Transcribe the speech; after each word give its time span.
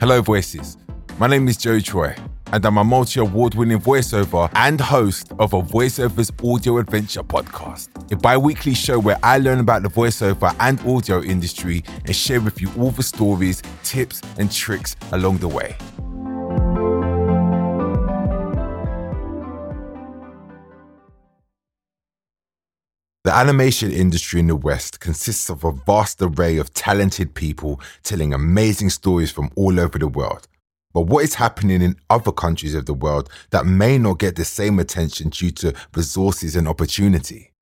Hello, 0.00 0.22
voices. 0.22 0.76
My 1.18 1.26
name 1.26 1.48
is 1.48 1.56
Joe 1.56 1.80
Troy, 1.80 2.14
and 2.52 2.64
I'm 2.64 2.78
a 2.78 2.84
multi 2.84 3.18
award 3.18 3.56
winning 3.56 3.80
voiceover 3.80 4.48
and 4.54 4.80
host 4.80 5.32
of 5.40 5.54
a 5.54 5.60
voiceovers 5.60 6.30
audio 6.48 6.78
adventure 6.78 7.24
podcast, 7.24 7.88
a 8.12 8.16
bi 8.16 8.36
weekly 8.36 8.74
show 8.74 9.00
where 9.00 9.18
I 9.24 9.38
learn 9.38 9.58
about 9.58 9.82
the 9.82 9.88
voiceover 9.88 10.54
and 10.60 10.78
audio 10.86 11.20
industry 11.20 11.82
and 12.04 12.14
share 12.14 12.40
with 12.40 12.62
you 12.62 12.70
all 12.78 12.92
the 12.92 13.02
stories, 13.02 13.60
tips, 13.82 14.22
and 14.38 14.52
tricks 14.52 14.94
along 15.10 15.38
the 15.38 15.48
way. 15.48 15.76
The 23.28 23.36
animation 23.36 23.92
industry 23.92 24.40
in 24.40 24.46
the 24.46 24.56
West 24.56 25.00
consists 25.00 25.50
of 25.50 25.62
a 25.62 25.72
vast 25.72 26.22
array 26.22 26.56
of 26.56 26.72
talented 26.72 27.34
people 27.34 27.78
telling 28.02 28.32
amazing 28.32 28.88
stories 28.88 29.30
from 29.30 29.50
all 29.54 29.78
over 29.78 29.98
the 29.98 30.08
world. 30.08 30.48
But 30.94 31.02
what 31.02 31.24
is 31.24 31.34
happening 31.34 31.82
in 31.82 31.96
other 32.08 32.32
countries 32.32 32.74
of 32.74 32.86
the 32.86 32.94
world 32.94 33.28
that 33.50 33.66
may 33.66 33.98
not 33.98 34.18
get 34.18 34.36
the 34.36 34.46
same 34.46 34.78
attention 34.78 35.28
due 35.28 35.50
to 35.50 35.74
resources 35.94 36.56
and 36.56 36.66
opportunity? 36.66 37.52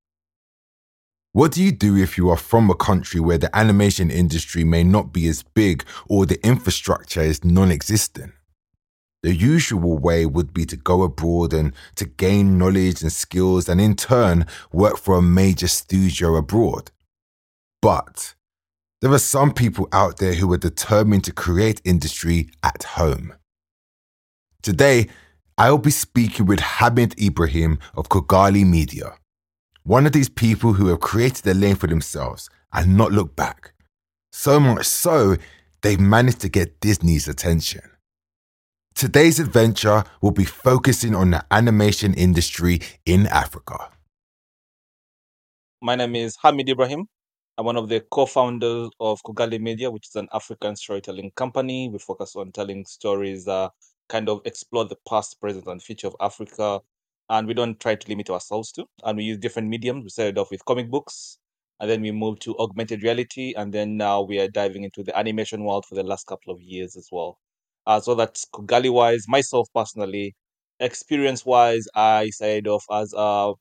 What 1.32 1.50
do 1.50 1.64
you 1.64 1.72
do 1.72 1.96
if 1.96 2.16
you 2.16 2.30
are 2.30 2.36
from 2.36 2.70
a 2.70 2.76
country 2.76 3.18
where 3.18 3.36
the 3.36 3.50
animation 3.52 4.08
industry 4.08 4.62
may 4.62 4.84
not 4.84 5.12
be 5.12 5.26
as 5.26 5.42
big 5.42 5.84
or 6.06 6.26
the 6.26 6.40
infrastructure 6.46 7.22
is 7.22 7.42
non 7.42 7.72
existent? 7.72 8.35
The 9.26 9.34
usual 9.34 9.98
way 9.98 10.24
would 10.24 10.54
be 10.54 10.64
to 10.66 10.76
go 10.76 11.02
abroad 11.02 11.52
and 11.52 11.72
to 11.96 12.04
gain 12.04 12.58
knowledge 12.58 13.02
and 13.02 13.10
skills 13.10 13.68
and 13.68 13.80
in 13.80 13.96
turn 13.96 14.46
work 14.70 14.98
for 14.98 15.16
a 15.16 15.20
major 15.20 15.66
studio 15.66 16.36
abroad. 16.36 16.92
But 17.82 18.36
there 19.00 19.10
are 19.10 19.18
some 19.18 19.52
people 19.52 19.88
out 19.90 20.18
there 20.18 20.34
who 20.34 20.52
are 20.52 20.58
determined 20.58 21.24
to 21.24 21.32
create 21.32 21.82
industry 21.84 22.50
at 22.62 22.84
home. 22.84 23.34
Today, 24.62 25.08
I'll 25.58 25.76
be 25.78 25.90
speaking 25.90 26.46
with 26.46 26.60
Hamid 26.60 27.20
Ibrahim 27.20 27.80
of 27.96 28.08
Kugali 28.08 28.64
Media, 28.64 29.18
one 29.82 30.06
of 30.06 30.12
these 30.12 30.28
people 30.28 30.74
who 30.74 30.86
have 30.86 31.00
created 31.00 31.44
a 31.48 31.54
lane 31.54 31.74
for 31.74 31.88
themselves 31.88 32.48
and 32.72 32.96
not 32.96 33.10
looked 33.10 33.34
back. 33.34 33.72
So 34.30 34.60
much 34.60 34.86
so, 34.86 35.36
they've 35.82 35.98
managed 35.98 36.42
to 36.42 36.48
get 36.48 36.78
Disney's 36.78 37.26
attention. 37.26 37.82
Today's 38.96 39.38
adventure 39.38 40.04
will 40.22 40.30
be 40.30 40.46
focusing 40.46 41.14
on 41.14 41.30
the 41.30 41.44
animation 41.50 42.14
industry 42.14 42.80
in 43.04 43.26
Africa. 43.26 43.90
My 45.82 45.96
name 45.96 46.16
is 46.16 46.34
Hamid 46.42 46.70
Ibrahim. 46.70 47.06
I'm 47.58 47.66
one 47.66 47.76
of 47.76 47.90
the 47.90 48.00
co-founders 48.10 48.88
of 48.98 49.20
Kugali 49.22 49.60
Media, 49.60 49.90
which 49.90 50.08
is 50.08 50.16
an 50.16 50.28
African 50.32 50.76
storytelling 50.76 51.30
company. 51.36 51.90
We 51.90 51.98
focus 51.98 52.36
on 52.36 52.52
telling 52.52 52.86
stories 52.86 53.44
that 53.44 53.72
kind 54.08 54.30
of 54.30 54.40
explore 54.46 54.86
the 54.86 54.96
past, 55.06 55.38
present, 55.42 55.66
and 55.66 55.82
future 55.82 56.06
of 56.06 56.16
Africa. 56.18 56.80
And 57.28 57.46
we 57.46 57.52
don't 57.52 57.78
try 57.78 57.96
to 57.96 58.08
limit 58.08 58.30
ourselves 58.30 58.72
to. 58.72 58.86
And 59.04 59.18
we 59.18 59.24
use 59.24 59.36
different 59.36 59.68
mediums. 59.68 60.04
We 60.04 60.08
started 60.08 60.38
off 60.38 60.50
with 60.50 60.64
comic 60.64 60.90
books, 60.90 61.36
and 61.80 61.90
then 61.90 62.00
we 62.00 62.12
moved 62.12 62.40
to 62.44 62.56
augmented 62.56 63.02
reality, 63.02 63.52
and 63.58 63.74
then 63.74 63.98
now 63.98 64.22
we 64.22 64.40
are 64.40 64.48
diving 64.48 64.84
into 64.84 65.02
the 65.02 65.14
animation 65.18 65.64
world 65.64 65.84
for 65.84 65.96
the 65.96 66.02
last 66.02 66.26
couple 66.26 66.50
of 66.50 66.62
years 66.62 66.96
as 66.96 67.10
well. 67.12 67.38
Uh, 67.86 68.00
so 68.00 68.14
that's 68.14 68.46
Kugali 68.54 68.90
wise. 68.92 69.26
Myself 69.28 69.68
personally, 69.74 70.34
experience 70.80 71.44
wise, 71.46 71.86
I 71.94 72.30
started 72.30 72.68
off 72.68 72.84
as 72.92 73.14
a 73.16 73.54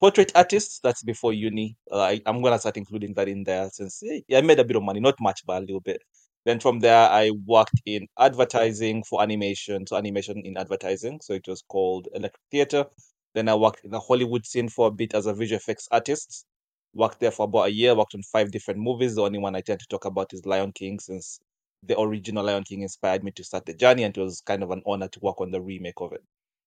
portrait 0.00 0.32
artist. 0.34 0.80
That's 0.82 1.02
before 1.02 1.32
uni. 1.32 1.76
Uh, 1.90 2.00
I, 2.00 2.20
I'm 2.26 2.42
gonna 2.42 2.58
start 2.58 2.76
including 2.76 3.14
that 3.14 3.28
in 3.28 3.44
there 3.44 3.68
since 3.70 4.02
yeah, 4.28 4.38
I 4.38 4.40
made 4.42 4.58
a 4.60 4.64
bit 4.64 4.76
of 4.76 4.82
money, 4.82 5.00
not 5.00 5.16
much, 5.20 5.42
but 5.46 5.58
a 5.58 5.60
little 5.60 5.80
bit. 5.80 6.02
Then 6.44 6.60
from 6.60 6.80
there, 6.80 7.08
I 7.10 7.30
worked 7.46 7.80
in 7.86 8.06
advertising 8.18 9.02
for 9.04 9.22
animation, 9.22 9.86
so 9.86 9.96
animation 9.96 10.42
in 10.44 10.56
advertising. 10.56 11.20
So 11.22 11.34
it 11.34 11.46
was 11.48 11.62
called 11.68 12.08
Electric 12.14 12.42
Theatre. 12.50 12.86
Then 13.34 13.48
I 13.48 13.54
worked 13.54 13.84
in 13.84 13.90
the 13.90 14.00
Hollywood 14.00 14.46
scene 14.46 14.68
for 14.68 14.88
a 14.88 14.90
bit 14.92 15.14
as 15.14 15.26
a 15.26 15.34
visual 15.34 15.58
effects 15.58 15.88
artist. 15.90 16.46
Worked 16.94 17.20
there 17.20 17.30
for 17.32 17.44
about 17.44 17.66
a 17.68 17.72
year. 17.72 17.94
Worked 17.94 18.14
on 18.14 18.22
five 18.22 18.50
different 18.52 18.80
movies. 18.80 19.16
The 19.16 19.22
only 19.22 19.38
one 19.38 19.54
I 19.56 19.60
tend 19.60 19.80
to 19.80 19.86
talk 19.88 20.04
about 20.04 20.32
is 20.32 20.46
Lion 20.46 20.72
King, 20.72 20.98
since 21.00 21.40
the 21.82 21.98
original 21.98 22.44
Lion 22.44 22.64
King 22.64 22.82
inspired 22.82 23.22
me 23.24 23.30
to 23.32 23.44
start 23.44 23.66
the 23.66 23.74
journey, 23.74 24.02
and 24.04 24.16
it 24.16 24.20
was 24.20 24.40
kind 24.40 24.62
of 24.62 24.70
an 24.70 24.82
honor 24.86 25.08
to 25.08 25.20
work 25.20 25.40
on 25.40 25.50
the 25.50 25.60
remake 25.60 26.00
of 26.00 26.12
it. 26.12 26.22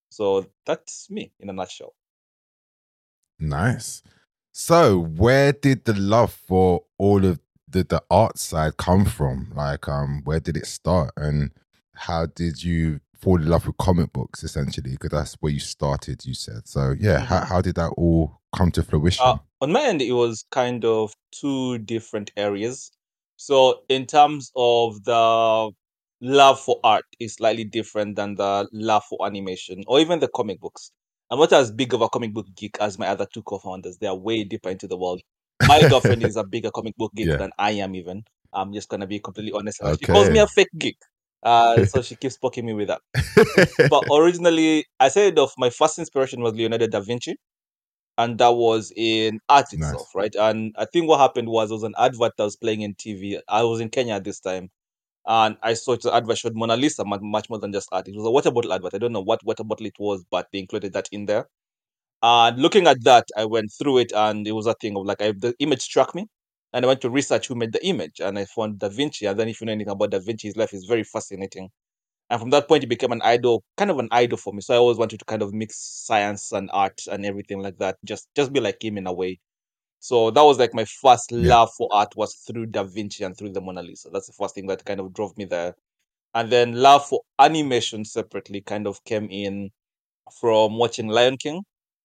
So 0.10 0.48
that's 0.66 1.10
me 1.10 1.32
in 1.40 1.50
a 1.50 1.54
nutshell. 1.54 1.94
Nice. 3.40 4.02
So, 4.52 5.00
where 5.00 5.54
did 5.54 5.86
the 5.86 5.94
love 5.94 6.34
for 6.34 6.84
all 6.98 7.24
of 7.24 7.40
the, 7.68 7.84
the 7.84 8.04
art 8.10 8.38
side 8.38 8.78
come 8.78 9.06
from? 9.06 9.52
Like, 9.56 9.88
um, 9.88 10.22
where 10.26 10.40
did 10.40 10.58
it 10.58 10.66
start, 10.66 11.14
and 11.16 11.52
how 11.94 12.26
did 12.26 12.64
you 12.64 13.00
fall 13.16 13.42
in 13.42 13.48
love 13.48 13.68
with 13.68 13.78
comic 13.78 14.12
books? 14.12 14.44
Essentially, 14.44 14.92
because 14.92 15.12
that's 15.12 15.34
where 15.40 15.54
you 15.54 15.60
started. 15.60 16.26
You 16.26 16.34
said 16.34 16.68
so. 16.68 16.96
Yeah. 17.00 17.20
How, 17.20 17.46
how 17.46 17.62
did 17.62 17.76
that 17.76 17.94
all 17.98 18.42
come 18.56 18.72
to 18.72 18.84
fruition? 18.84 19.26
Uh, 19.26 19.38
on 19.62 19.72
my 19.72 19.84
end, 19.84 20.02
it 20.02 20.14
was 20.14 20.46
kind 20.52 20.84
of 20.84 21.14
two 21.32 21.78
different 21.80 22.32
areas. 22.36 22.92
So, 23.42 23.84
in 23.88 24.06
terms 24.06 24.52
of 24.54 25.02
the 25.06 25.72
love 26.20 26.60
for 26.60 26.78
art, 26.84 27.06
is 27.22 27.36
slightly 27.36 27.64
different 27.64 28.18
than 28.18 28.36
the 28.36 28.68
love 28.74 29.04
for 29.10 29.26
animation 29.26 29.86
or 29.88 30.02
even 30.02 30.20
the 30.20 30.28
comic 30.28 30.60
books. 30.60 30.92
I'm 31.32 31.40
not 31.40 31.54
as 31.54 31.72
big 31.72 31.94
of 31.94 32.02
a 32.02 32.10
comic 32.10 32.34
book 32.34 32.48
geek 32.54 32.76
as 32.82 33.00
my 33.00 33.08
other 33.08 33.26
two 33.34 33.42
co-founders. 33.44 33.98
They 33.98 34.08
are 34.08 34.16
way 34.16 34.44
deeper 34.44 34.70
into 34.70 34.88
the 34.88 34.98
world. 34.98 35.22
My 35.64 35.84
girlfriend 35.90 36.22
is 36.24 36.36
a 36.36 36.44
bigger 36.44 36.70
comic 36.70 36.98
book 36.98 37.14
geek 37.16 37.28
Yeah. 37.30 37.38
than 37.38 37.52
I 37.58 37.72
am. 37.72 37.96
Even 37.96 38.24
I'm 38.52 38.74
just 38.74 38.90
gonna 38.90 39.08
be 39.08 39.20
completely 39.20 39.54
honest. 39.54 39.80
She 40.00 40.06
calls 40.06 40.30
me 40.30 40.40
a 40.40 40.48
fake 40.48 40.68
geek, 40.78 40.98
uh, 41.44 41.86
so 41.86 42.02
she 42.02 42.18
keeps 42.18 42.36
poking 42.38 42.66
me 42.66 42.74
with 42.74 42.90
that. 42.90 43.02
But 43.90 44.04
originally, 44.12 44.86
I 45.00 45.08
said 45.08 45.40
of 45.40 45.54
my 45.58 45.70
first 45.70 45.98
inspiration 45.98 46.42
was 46.42 46.54
Leonardo 46.56 46.88
da 46.88 47.00
Vinci, 47.00 47.38
and 48.20 48.40
that 48.40 48.50
was 48.52 48.94
in 48.98 49.42
art 49.50 49.74
Nice. 49.74 49.92
itself, 49.96 50.16
right? 50.16 50.36
And 50.36 50.76
I 50.78 50.86
think 50.86 51.10
what 51.10 51.22
happened 51.22 51.50
was 51.50 51.70
there 51.70 51.76
was 51.78 51.84
an 51.84 51.96
advert 52.00 52.34
that 52.38 52.46
was 52.46 52.58
playing 52.58 52.82
in 52.84 52.96
TV. 52.96 53.42
I 53.50 53.64
was 53.64 53.82
in 53.82 53.90
Kenya 53.90 54.16
at 54.16 54.26
this 54.26 54.42
time, 54.42 54.70
and 55.28 55.58
I 55.64 55.76
saw 55.76 55.98
the 55.98 56.16
advert 56.16 56.40
showed 56.40 56.56
Mona 56.56 56.78
Lisa, 56.78 57.06
much 57.06 57.50
more 57.50 57.60
than 57.60 57.74
just 57.74 57.90
art. 57.94 58.08
It 58.10 58.16
was 58.16 58.28
a 58.28 58.32
water 58.32 58.52
bottle 58.52 58.74
advert. 58.74 58.96
I 58.96 59.00
don't 59.00 59.14
know 59.14 59.22
what 59.22 59.44
water 59.46 59.64
bottle 59.66 59.88
it 59.88 59.96
was, 60.00 60.26
but 60.32 60.48
they 60.54 60.60
included 60.60 60.94
that 60.94 61.10
in 61.12 61.26
there. 61.28 61.48
And 62.24 62.60
looking 62.62 62.88
at 62.88 63.04
that, 63.06 63.26
I 63.38 63.46
went 63.46 63.72
through 63.78 64.00
it, 64.00 64.12
and 64.14 64.48
it 64.48 64.54
was 64.54 64.68
a 64.68 64.74
thing 64.76 64.98
of 64.98 65.06
like 65.06 65.22
I, 65.22 65.34
the 65.34 65.56
image 65.60 65.82
struck 65.82 66.16
me, 66.16 66.28
and 66.74 66.86
I 66.86 66.88
went 66.88 67.02
to 67.02 67.10
research 67.10 67.48
who 67.48 67.56
made 67.56 67.74
the 67.74 67.86
image, 67.86 68.20
and 68.22 68.40
I 68.40 68.46
found 68.46 68.80
Da 68.80 68.90
Vinci. 68.90 69.26
And 69.28 69.40
then, 69.40 69.50
if 69.50 69.62
you 69.62 69.66
know 69.68 69.74
anything 69.74 69.92
about 69.92 70.12
Da 70.12 70.20
Vinci, 70.20 70.48
his 70.50 70.58
life 70.58 70.74
is 70.74 70.86
very 70.86 71.04
fascinating. 71.04 71.70
And 72.30 72.40
from 72.40 72.52
that 72.52 72.68
point, 72.68 72.84
he 72.84 72.88
became 72.88 73.12
an 73.12 73.22
idol, 73.24 73.64
kind 73.78 73.92
of 73.92 74.00
an 74.00 74.10
idol 74.12 74.38
for 74.38 74.54
me. 74.54 74.62
So 74.62 74.74
I 74.74 74.78
always 74.78 74.98
wanted 74.98 75.20
to 75.20 75.26
kind 75.26 75.42
of 75.42 75.54
mix 75.54 75.78
science 75.80 76.52
and 76.52 76.70
art 76.74 77.02
and 77.12 77.26
everything 77.26 77.62
like 77.62 77.78
that. 77.80 77.98
Just, 78.06 78.28
just 78.36 78.54
be 78.54 78.60
like 78.60 78.84
him 78.84 78.98
in 78.98 79.08
a 79.08 79.14
way. 79.14 79.40
So 80.00 80.32
that 80.32 80.44
was 80.44 80.60
like 80.60 80.74
my 80.74 80.86
first 80.86 81.32
Yeah. 81.36 81.48
love 81.50 81.72
for 81.78 81.90
art 81.92 82.16
was 82.16 82.36
through 82.36 82.68
Da 82.68 82.84
Vinci 82.84 83.24
and 83.24 83.38
through 83.38 83.52
the 83.54 83.62
Mona 83.62 83.84
Lisa. 83.84 84.10
That's 84.12 84.28
the 84.28 84.34
first 84.34 84.56
thing 84.56 84.68
that 84.68 84.86
kind 84.86 85.00
of 85.00 85.14
drove 85.14 85.38
me 85.38 85.46
there. 85.46 85.76
And 86.34 86.52
then 86.52 86.74
love 86.74 87.08
for 87.08 87.22
animation 87.40 88.06
separately 88.06 88.62
kind 88.62 88.88
of 88.88 89.04
came 89.06 89.30
in 89.32 89.72
from 90.42 90.78
watching 90.78 91.08
Lion 91.08 91.38
King, 91.38 91.64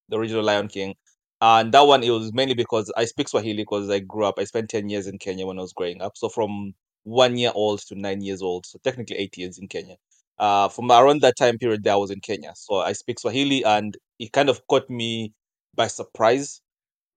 the 0.08 0.18
original 0.18 0.42
Lion 0.44 0.68
King. 0.68 0.94
And 1.40 1.72
that 1.72 1.82
one, 1.82 2.02
it 2.02 2.10
was 2.10 2.32
mainly 2.32 2.54
because 2.54 2.92
I 2.96 3.04
speak 3.06 3.28
Swahili 3.28 3.62
because 3.62 3.90
I 3.90 4.00
grew 4.00 4.24
up, 4.24 4.38
I 4.38 4.44
spent 4.44 4.70
10 4.70 4.88
years 4.88 5.06
in 5.06 5.18
Kenya 5.18 5.46
when 5.46 5.58
I 5.58 5.62
was 5.62 5.72
growing 5.72 6.00
up. 6.02 6.16
So 6.16 6.28
from 6.28 6.74
one 7.04 7.36
year 7.38 7.52
old 7.54 7.80
to 7.88 7.94
nine 7.94 8.22
years 8.22 8.42
old, 8.42 8.66
so 8.66 8.78
technically 8.84 9.16
eight 9.16 9.36
years 9.38 9.58
in 9.58 9.68
Kenya. 9.68 9.96
Uh, 10.38 10.68
from 10.68 10.90
around 10.90 11.20
that 11.22 11.36
time 11.36 11.58
period, 11.58 11.84
there 11.84 11.94
I 11.94 11.96
was 11.96 12.10
in 12.10 12.20
Kenya. 12.20 12.52
So 12.56 12.76
I 12.76 12.92
speak 12.92 13.20
Swahili 13.20 13.64
and 13.64 13.96
it 14.18 14.32
kind 14.32 14.48
of 14.48 14.66
caught 14.68 14.88
me 14.90 15.32
by 15.74 15.86
surprise 15.86 16.60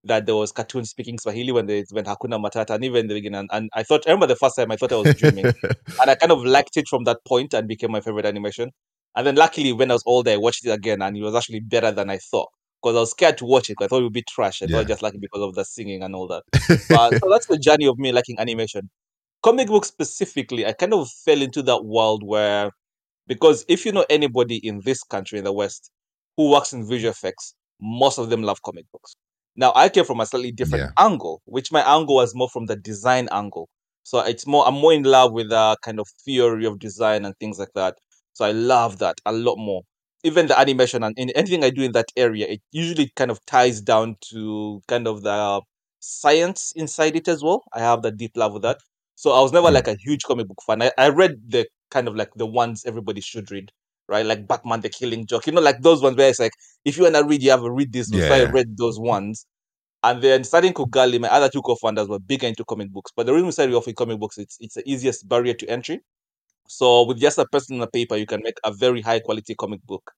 that 0.04 0.26
there 0.26 0.36
was 0.36 0.52
cartoons 0.52 0.90
speaking 0.90 1.18
Swahili 1.18 1.52
when 1.52 1.66
they 1.66 1.84
when 1.90 2.04
Hakuna 2.04 2.40
Matata 2.42 2.70
and 2.74 2.84
even 2.84 3.00
in 3.00 3.06
the 3.08 3.14
beginning. 3.14 3.40
And, 3.40 3.50
and 3.52 3.70
I 3.74 3.82
thought, 3.82 4.04
I 4.06 4.10
remember 4.10 4.26
the 4.28 4.36
first 4.36 4.56
time 4.56 4.70
I 4.70 4.76
thought 4.76 4.92
I 4.92 4.96
was 4.96 5.12
dreaming. 5.12 5.50
and 6.00 6.10
I 6.10 6.14
kind 6.14 6.32
of 6.32 6.44
liked 6.44 6.76
it 6.76 6.88
from 6.88 7.04
that 7.04 7.18
point 7.26 7.54
and 7.54 7.68
became 7.68 7.92
my 7.92 8.00
favorite 8.00 8.26
animation. 8.26 8.70
And 9.16 9.26
then 9.26 9.34
luckily, 9.36 9.72
when 9.72 9.90
I 9.90 9.94
was 9.94 10.04
older, 10.06 10.30
I 10.30 10.36
watched 10.36 10.64
it 10.66 10.70
again 10.70 11.02
and 11.02 11.16
it 11.16 11.22
was 11.22 11.34
actually 11.34 11.60
better 11.60 11.90
than 11.90 12.10
I 12.10 12.18
thought 12.18 12.48
because 12.82 12.96
I 12.96 13.00
was 13.00 13.10
scared 13.10 13.38
to 13.38 13.44
watch 13.46 13.70
it. 13.70 13.76
I 13.80 13.88
thought 13.88 14.00
it 14.00 14.04
would 14.04 14.12
be 14.12 14.22
trash. 14.22 14.62
I 14.62 14.66
Yeah. 14.66 14.76
thought 14.78 14.88
just 14.88 15.02
like 15.02 15.14
it 15.14 15.20
because 15.20 15.42
of 15.42 15.54
the 15.54 15.64
singing 15.64 16.02
and 16.02 16.14
all 16.14 16.28
that. 16.28 16.44
But 16.88 17.14
so 17.18 17.28
that's 17.30 17.46
the 17.46 17.58
journey 17.58 17.86
of 17.86 17.98
me 17.98 18.12
liking 18.12 18.38
animation. 18.38 18.90
Comic 19.42 19.68
books 19.68 19.88
specifically, 19.88 20.66
I 20.66 20.72
kind 20.72 20.94
of 20.94 21.08
fell 21.24 21.42
into 21.42 21.62
that 21.64 21.84
world 21.84 22.22
where, 22.24 22.70
because 23.28 23.64
if 23.68 23.86
you 23.86 23.92
know 23.92 24.06
anybody 24.10 24.56
in 24.66 24.80
this 24.84 25.04
country 25.04 25.38
in 25.38 25.44
the 25.44 25.52
West 25.54 25.92
who 26.36 26.50
works 26.50 26.72
in 26.72 26.88
visual 26.88 27.12
effects, 27.12 27.54
most 27.80 28.18
of 28.18 28.30
them 28.30 28.42
love 28.42 28.62
comic 28.62 28.86
books. 28.92 29.14
Now 29.56 29.72
I 29.76 29.88
came 29.88 30.04
from 30.04 30.20
a 30.20 30.26
slightly 30.26 30.52
different 30.52 30.86
Yeah. 30.86 30.92
angle, 30.98 31.42
which 31.46 31.72
my 31.72 31.82
angle 31.82 32.16
was 32.16 32.34
more 32.34 32.48
from 32.48 32.66
the 32.66 32.76
design 32.76 33.28
angle. 33.32 33.68
So 34.04 34.20
it's 34.20 34.46
more 34.46 34.66
I'm 34.66 34.74
more 34.74 34.92
in 34.94 35.04
love 35.04 35.32
with 35.32 35.50
the 35.50 35.76
kind 35.82 36.00
of 36.00 36.08
theory 36.24 36.66
of 36.66 36.78
design 36.78 37.24
and 37.24 37.34
things 37.38 37.58
like 37.58 37.72
that. 37.74 37.98
So 38.34 38.44
I 38.44 38.52
love 38.52 38.98
that 39.00 39.20
a 39.26 39.32
lot 39.32 39.56
more. 39.58 39.82
Even 40.24 40.46
the 40.48 40.58
animation 40.58 41.02
and 41.04 41.16
in 41.18 41.30
anything 41.30 41.62
I 41.64 41.70
do 41.70 41.82
in 41.82 41.92
that 41.92 42.10
area, 42.16 42.46
it 42.48 42.62
usually 42.72 43.12
kind 43.16 43.30
of 43.30 43.44
ties 43.46 43.80
down 43.80 44.16
to 44.30 44.82
kind 44.88 45.06
of 45.08 45.22
the 45.22 45.60
science 46.00 46.72
inside 46.76 47.16
it 47.16 47.28
as 47.28 47.42
well. 47.42 47.64
I 47.72 47.80
have 47.80 48.02
that 48.02 48.16
deep 48.16 48.32
love 48.36 48.52
with 48.52 48.62
that. 48.62 48.78
So 49.16 49.32
I 49.32 49.40
was 49.40 49.52
never 49.52 49.68
Mm. 49.68 49.74
like 49.74 49.88
a 49.88 49.96
huge 49.96 50.24
comic 50.24 50.48
book 50.48 50.62
fan. 50.66 50.82
I, 50.82 50.92
I 50.98 51.08
read 51.10 51.36
the 51.48 51.66
kind 51.90 52.08
of 52.08 52.16
like 52.16 52.30
the 52.34 52.46
ones 52.46 52.84
everybody 52.86 53.20
should 53.20 53.50
read, 53.50 53.70
right? 54.08 54.26
Like 54.26 54.46
Batman 54.46 54.80
the 54.80 54.88
Killing 54.88 55.26
Joke, 55.26 55.46
you 55.46 55.52
know, 55.52 55.60
like 55.60 55.82
those 55.82 56.02
ones 56.02 56.16
where 56.16 56.28
it's 56.28 56.40
like 56.40 56.52
if 56.84 56.96
you 56.96 57.04
wanna 57.04 57.24
read, 57.24 57.42
you 57.42 57.50
have 57.50 57.62
to 57.62 57.70
read 57.70 57.92
this. 57.92 58.10
Yeah. 58.12 58.28
So 58.28 58.34
I 58.34 58.50
read 58.50 58.76
those 58.76 58.98
ones. 58.98 59.46
And 60.04 60.22
then 60.22 60.44
starting 60.44 60.72
Kugali, 60.72 61.20
my 61.20 61.28
other 61.28 61.48
two 61.48 61.60
co-founders 61.60 62.08
were 62.08 62.20
bigger 62.20 62.46
into 62.46 62.64
comic 62.64 62.90
books. 62.92 63.10
But 63.16 63.26
the 63.26 63.32
reason 63.32 63.46
we 63.46 63.52
started 63.52 63.74
off 63.74 63.86
with 63.86 63.96
comic 63.96 64.20
books, 64.20 64.38
it's 64.38 64.56
it's 64.60 64.74
the 64.74 64.88
easiest 64.88 65.28
barrier 65.28 65.54
to 65.54 65.66
entry. 65.68 66.00
So 66.68 67.04
with 67.04 67.18
just 67.18 67.38
a 67.38 67.46
pencil 67.46 67.74
and 67.74 67.82
a 67.82 67.88
paper, 67.88 68.16
you 68.16 68.26
can 68.26 68.42
make 68.42 68.58
a 68.64 68.72
very 68.72 69.00
high 69.00 69.20
quality 69.20 69.54
comic 69.54 69.82
book. 69.86 70.12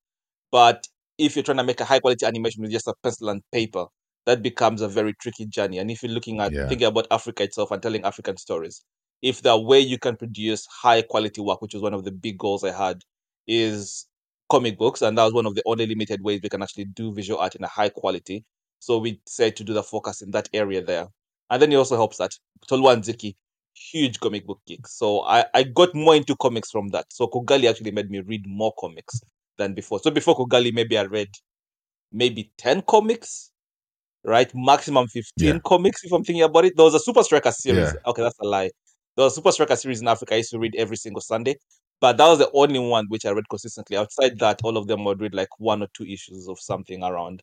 But 0.50 0.86
if 1.16 1.36
you're 1.36 1.42
trying 1.42 1.58
to 1.58 1.64
make 1.64 1.80
a 1.80 1.84
high 1.84 2.00
quality 2.00 2.26
animation 2.26 2.62
with 2.62 2.72
just 2.72 2.88
a 2.88 2.94
pencil 3.02 3.28
and 3.30 3.42
paper, 3.52 3.86
that 4.26 4.42
becomes 4.42 4.80
a 4.82 4.88
very 4.88 5.14
tricky 5.14 5.46
journey. 5.46 5.78
And 5.78 5.90
if 5.90 6.02
you're 6.02 6.12
looking 6.12 6.40
at 6.40 6.52
yeah. 6.52 6.68
thinking 6.68 6.88
about 6.88 7.06
Africa 7.10 7.44
itself 7.44 7.70
and 7.70 7.82
telling 7.82 8.04
African 8.04 8.36
stories, 8.36 8.82
if 9.22 9.42
the 9.42 9.58
way 9.58 9.80
you 9.80 9.98
can 9.98 10.16
produce 10.16 10.66
high 10.66 11.02
quality 11.02 11.40
work, 11.40 11.60
which 11.60 11.74
was 11.74 11.82
one 11.82 11.94
of 11.94 12.04
the 12.04 12.12
big 12.12 12.38
goals 12.38 12.64
I 12.64 12.72
had, 12.72 13.02
is 13.46 14.06
comic 14.50 14.78
books, 14.78 15.02
and 15.02 15.16
that 15.18 15.24
was 15.24 15.32
one 15.32 15.46
of 15.46 15.54
the 15.54 15.62
only 15.66 15.86
limited 15.86 16.22
ways 16.22 16.40
we 16.42 16.48
can 16.48 16.62
actually 16.62 16.86
do 16.86 17.12
visual 17.12 17.40
art 17.40 17.54
in 17.54 17.64
a 17.64 17.68
high 17.68 17.88
quality. 17.88 18.44
So 18.80 18.98
we 18.98 19.20
said 19.26 19.56
to 19.56 19.64
do 19.64 19.74
the 19.74 19.82
focus 19.82 20.22
in 20.22 20.30
that 20.32 20.48
area 20.52 20.82
there. 20.82 21.06
And 21.50 21.60
then 21.60 21.72
it 21.72 21.76
also 21.76 21.96
helps 21.96 22.16
that 22.18 22.32
Tolwa 22.68 22.96
Nziki, 22.96 23.36
huge 23.74 24.20
comic 24.20 24.46
book 24.46 24.60
geek. 24.66 24.86
So 24.86 25.22
I, 25.22 25.44
I 25.54 25.64
got 25.64 25.94
more 25.94 26.14
into 26.16 26.36
comics 26.36 26.70
from 26.70 26.88
that. 26.88 27.06
So 27.10 27.26
Kugali 27.26 27.68
actually 27.68 27.90
made 27.90 28.10
me 28.10 28.20
read 28.20 28.44
more 28.46 28.72
comics 28.78 29.20
than 29.58 29.74
before. 29.74 30.00
So 30.00 30.10
before 30.10 30.36
Kugali, 30.36 30.72
maybe 30.72 30.96
I 30.96 31.02
read 31.02 31.28
maybe 32.12 32.52
10 32.58 32.82
comics, 32.82 33.50
right? 34.24 34.50
Maximum 34.54 35.08
15 35.08 35.46
yeah. 35.46 35.58
comics, 35.64 36.04
if 36.04 36.12
I'm 36.12 36.24
thinking 36.24 36.42
about 36.42 36.64
it. 36.64 36.76
There 36.76 36.84
was 36.84 36.94
a 36.94 37.00
Super 37.00 37.22
Striker 37.22 37.52
series. 37.52 37.92
Yeah. 37.92 38.10
Okay, 38.10 38.22
that's 38.22 38.38
a 38.40 38.46
lie. 38.46 38.70
There 39.20 39.26
was 39.26 39.34
a 39.34 39.36
Super 39.36 39.52
Striker 39.52 39.76
series 39.76 40.00
in 40.00 40.08
Africa 40.08 40.32
I 40.32 40.38
used 40.38 40.50
to 40.52 40.58
read 40.58 40.74
every 40.78 40.96
single 40.96 41.20
Sunday. 41.20 41.56
But 42.00 42.16
that 42.16 42.26
was 42.26 42.38
the 42.38 42.50
only 42.54 42.78
one 42.78 43.04
which 43.08 43.26
I 43.26 43.32
read 43.32 43.50
consistently. 43.50 43.98
Outside 43.98 44.38
that, 44.38 44.62
all 44.64 44.78
of 44.78 44.86
them 44.86 45.04
would 45.04 45.20
read 45.20 45.34
like 45.34 45.50
one 45.58 45.82
or 45.82 45.88
two 45.92 46.06
issues 46.06 46.48
of 46.48 46.58
something 46.58 47.02
around. 47.02 47.42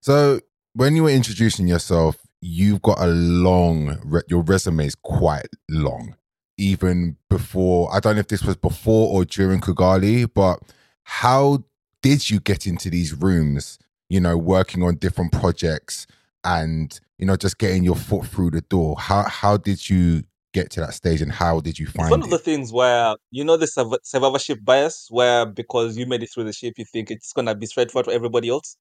So 0.00 0.40
when 0.72 0.96
you 0.96 1.04
were 1.04 1.10
introducing 1.10 1.68
yourself, 1.68 2.16
you've 2.40 2.82
got 2.82 2.98
a 2.98 3.06
long, 3.06 4.24
your 4.26 4.42
resume 4.42 4.84
is 4.84 4.96
quite 4.96 5.46
long. 5.70 6.16
Even 6.58 7.16
before, 7.30 7.94
I 7.94 8.00
don't 8.00 8.16
know 8.16 8.20
if 8.20 8.26
this 8.26 8.42
was 8.42 8.56
before 8.56 9.14
or 9.14 9.24
during 9.24 9.60
Kugali, 9.60 10.28
but 10.34 10.58
how 11.04 11.62
did 12.02 12.30
you 12.30 12.40
get 12.40 12.66
into 12.66 12.90
these 12.90 13.14
rooms, 13.14 13.78
you 14.08 14.18
know, 14.18 14.36
working 14.36 14.82
on 14.82 14.96
different 14.96 15.30
projects 15.30 16.08
and, 16.44 16.98
you 17.18 17.26
know, 17.26 17.36
just 17.36 17.58
getting 17.58 17.84
your 17.84 17.96
foot 17.96 18.26
through 18.26 18.50
the 18.50 18.62
door? 18.62 18.96
How, 18.98 19.22
how 19.24 19.56
did 19.56 19.88
you 19.88 20.22
get 20.52 20.70
to 20.70 20.80
that 20.80 20.94
stage 20.94 21.20
and 21.20 21.32
how 21.32 21.60
did 21.60 21.78
you 21.78 21.86
find 21.86 22.06
it's 22.06 22.10
one 22.12 22.20
it? 22.20 22.26
of 22.26 22.30
the 22.30 22.38
things 22.38 22.72
where 22.72 23.16
you 23.32 23.42
know 23.42 23.56
the 23.56 23.66
survivorship 24.04 24.60
bias 24.62 25.08
where 25.10 25.44
because 25.44 25.96
you 25.96 26.06
made 26.06 26.22
it 26.22 26.30
through 26.32 26.44
the 26.44 26.52
ship 26.52 26.74
you 26.76 26.84
think 26.84 27.10
it's 27.10 27.32
going 27.32 27.44
to 27.44 27.56
be 27.56 27.66
straightforward 27.66 28.06
for 28.06 28.12
everybody 28.12 28.48
else 28.48 28.76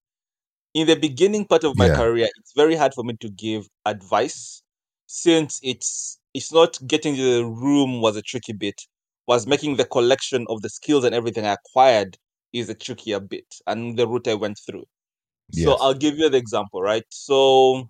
in 0.73 0.87
the 0.87 0.95
beginning 0.95 1.45
part 1.45 1.63
of 1.63 1.77
my 1.77 1.87
yeah. 1.87 1.95
career, 1.95 2.29
it's 2.39 2.53
very 2.55 2.75
hard 2.75 2.93
for 2.93 3.03
me 3.03 3.15
to 3.21 3.29
give 3.29 3.67
advice 3.85 4.63
since 5.05 5.59
it's 5.63 6.19
it's 6.33 6.51
not 6.51 6.79
getting 6.87 7.15
to 7.15 7.37
the 7.37 7.45
room 7.45 8.01
was 8.01 8.17
a 8.17 8.21
tricky 8.21 8.53
bit. 8.53 8.81
Was 9.27 9.47
making 9.47 9.77
the 9.77 9.85
collection 9.85 10.45
of 10.49 10.61
the 10.61 10.69
skills 10.69 11.05
and 11.05 11.15
everything 11.15 11.45
I 11.45 11.53
acquired 11.53 12.17
is 12.51 12.69
a 12.69 12.75
trickier 12.75 13.19
bit, 13.19 13.45
and 13.67 13.97
the 13.97 14.07
route 14.07 14.27
I 14.27 14.33
went 14.33 14.59
through. 14.65 14.83
Yes. 15.53 15.65
So 15.65 15.77
I'll 15.79 15.93
give 15.93 16.17
you 16.17 16.29
the 16.29 16.37
example, 16.37 16.81
right? 16.81 17.03
So 17.09 17.87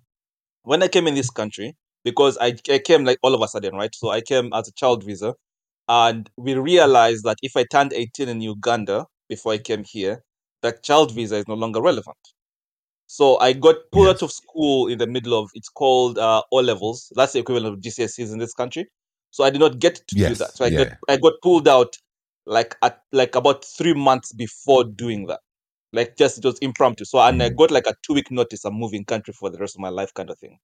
when 0.63 0.83
I 0.83 0.87
came 0.87 1.07
in 1.07 1.15
this 1.15 1.29
country, 1.29 1.75
because 2.03 2.37
I, 2.39 2.55
I 2.69 2.79
came 2.79 3.05
like 3.05 3.17
all 3.23 3.33
of 3.33 3.41
a 3.41 3.47
sudden, 3.47 3.75
right? 3.75 3.93
So 3.95 4.09
I 4.09 4.21
came 4.21 4.51
as 4.53 4.67
a 4.67 4.73
child 4.73 5.03
visa, 5.03 5.35
and 5.87 6.29
we 6.37 6.55
realized 6.55 7.23
that 7.23 7.37
if 7.41 7.55
I 7.55 7.63
turned 7.63 7.93
18 7.93 8.29
in 8.29 8.41
Uganda 8.41 9.05
before 9.29 9.53
I 9.53 9.57
came 9.57 9.83
here, 9.83 10.23
that 10.61 10.83
child 10.83 11.13
visa 11.13 11.37
is 11.37 11.47
no 11.47 11.55
longer 11.55 11.81
relevant. 11.81 12.17
So 13.07 13.37
I 13.39 13.53
got 13.53 13.75
pulled 13.91 14.07
yes. 14.07 14.15
out 14.15 14.21
of 14.23 14.31
school 14.31 14.87
in 14.87 14.97
the 14.97 15.07
middle 15.07 15.39
of 15.39 15.51
it's 15.53 15.69
called 15.69 16.17
uh, 16.17 16.41
O 16.51 16.57
levels. 16.57 17.11
That's 17.15 17.33
the 17.33 17.39
equivalent 17.39 17.75
of 17.75 17.81
GCSEs 17.81 18.31
in 18.31 18.39
this 18.39 18.53
country. 18.53 18.87
So 19.31 19.43
I 19.43 19.49
did 19.49 19.59
not 19.59 19.79
get 19.79 19.95
to 20.07 20.15
yes. 20.15 20.29
do 20.29 20.35
that. 20.35 20.55
So 20.55 20.65
I 20.65 20.69
yeah. 20.69 20.77
got 20.83 20.97
I 21.09 21.17
got 21.17 21.33
pulled 21.41 21.67
out 21.67 21.95
like 22.45 22.75
at 22.81 23.01
like 23.11 23.35
about 23.35 23.65
three 23.65 23.93
months 23.93 24.33
before 24.33 24.83
doing 24.83 25.27
that. 25.27 25.41
Like 25.93 26.17
just 26.17 26.39
it 26.39 26.45
was 26.45 26.59
impromptu. 26.59 27.05
So 27.05 27.19
and. 27.19 27.41
I 27.43 27.49
got 27.49 27.71
like 27.71 27.87
a 27.87 27.95
two 28.05 28.15
week 28.15 28.31
notice. 28.31 28.65
I'm 28.65 28.75
moving 28.75 29.05
country 29.05 29.33
for 29.33 29.49
the 29.49 29.59
rest 29.59 29.75
of 29.75 29.81
my 29.81 29.89
life, 29.89 30.13
kind 30.13 30.29
of 30.29 30.39
thing. 30.39 30.59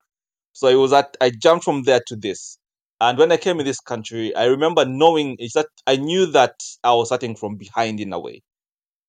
So 0.53 0.67
it 0.69 0.75
was 0.75 0.91
that 0.91 1.17
I 1.21 1.31
jumped 1.31 1.65
from 1.65 1.83
there 1.83 2.01
to 2.07 2.15
this. 2.17 2.57
And 3.01 3.17
when 3.17 3.31
I 3.31 3.37
came 3.37 3.59
in 3.59 3.65
this 3.65 3.79
country, 3.81 4.35
I 4.35 4.45
remember 4.45 4.85
knowing 4.85 5.37
is 5.39 5.53
that 5.53 5.67
I 5.87 5.97
knew 5.97 6.27
that 6.27 6.55
I 6.83 6.93
was 6.93 7.09
starting 7.09 7.35
from 7.35 7.57
behind 7.57 7.99
in 7.99 8.13
a 8.13 8.19
way 8.19 8.43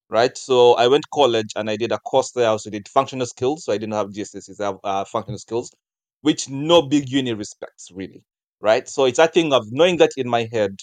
right? 0.08 0.36
So 0.36 0.74
I 0.74 0.88
went 0.88 1.04
to 1.04 1.08
college 1.14 1.50
and 1.56 1.70
I 1.70 1.76
did 1.76 1.92
a 1.92 1.98
course 1.98 2.32
there. 2.32 2.46
I 2.46 2.50
also 2.50 2.70
did 2.70 2.88
functional 2.88 3.26
skills. 3.26 3.64
So 3.64 3.72
I 3.72 3.78
didn't 3.78 3.94
have 3.94 4.12
GCSEs, 4.12 4.60
I 4.60 4.64
have 4.66 4.78
uh, 4.84 5.04
functional 5.04 5.38
skills, 5.38 5.70
which 6.22 6.48
no 6.48 6.82
big 6.82 7.08
uni 7.10 7.32
respects 7.34 7.90
really, 7.92 8.22
right? 8.60 8.88
So 8.88 9.04
it's 9.04 9.18
that 9.18 9.34
thing 9.34 9.52
of 9.52 9.66
knowing 9.70 9.98
that 9.98 10.10
in 10.16 10.28
my 10.28 10.48
head 10.52 10.76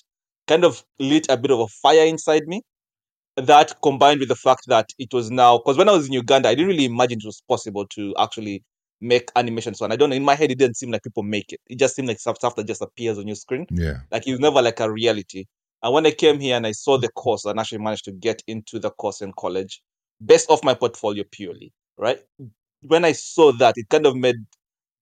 kind 0.48 0.63
of 0.63 0.84
lit 1.00 1.28
a 1.30 1.38
bit 1.38 1.51
of 1.51 1.60
a 1.60 1.68
fire 1.68 2.06
inside 2.06 2.44
me. 2.48 2.62
That 3.38 3.75
combined 3.81 4.19
with 4.19 4.30
the 4.30 4.36
fact 4.36 4.63
that 4.68 4.89
it 4.98 5.13
was 5.13 5.30
now, 5.30 5.60
because 5.60 5.78
when 5.78 5.88
I 5.88 5.92
was 5.92 6.07
in 6.07 6.13
Uganda, 6.13 6.50
I 6.50 6.56
didn't 6.56 6.69
really 6.69 6.86
imagine 6.86 7.19
it 7.19 7.25
was 7.25 7.42
possible 7.48 7.86
to 7.88 8.13
actually 8.18 8.63
make 9.00 9.30
animation. 9.36 9.75
So 9.75 9.86
and 9.86 9.94
I 9.94 9.95
don't 9.95 10.10
know, 10.10 10.16
in 10.16 10.24
my 10.24 10.34
head, 10.34 10.50
it 10.50 10.57
didn't 10.57 10.78
seem 10.78 10.92
like 10.92 11.04
people 11.04 11.22
make 11.22 11.54
it. 11.54 11.62
It 11.68 11.78
just 11.78 11.95
seemed 11.95 12.07
like 12.07 12.19
stuff, 12.19 12.38
stuff 12.38 12.56
that 12.56 12.66
just 12.66 12.81
appears 12.81 13.19
on 13.19 13.28
your 13.28 13.36
screen. 13.36 13.68
Yeah. 13.69 14.00
Like 14.12 14.28
it's 14.28 14.39
never 14.39 14.62
like 14.62 14.80
a 14.80 14.92
reality. 14.92 15.45
And 15.84 15.94
when 15.94 16.07
I 16.07 16.12
came 16.12 16.39
here 16.39 16.57
and 16.57 16.66
I 16.66 16.72
saw 16.72 16.98
the 16.98 17.10
course 17.10 17.45
and 17.45 17.60
actually 17.60 17.78
managed 17.78 18.06
to 18.06 18.12
get 18.12 18.42
into 18.48 18.80
the 18.80 18.89
course 18.89 19.22
in 19.22 19.34
college, 19.38 19.81
based 20.25 20.50
off 20.50 20.63
my 20.63 20.74
portfolio 20.74 21.24
purely, 21.31 21.72
right? 21.98 22.19
When 22.81 23.06
I 23.06 23.12
saw 23.12 23.51
that, 23.54 23.75
it 23.78 23.88
kind 23.89 24.07
of 24.07 24.16
made 24.16 24.38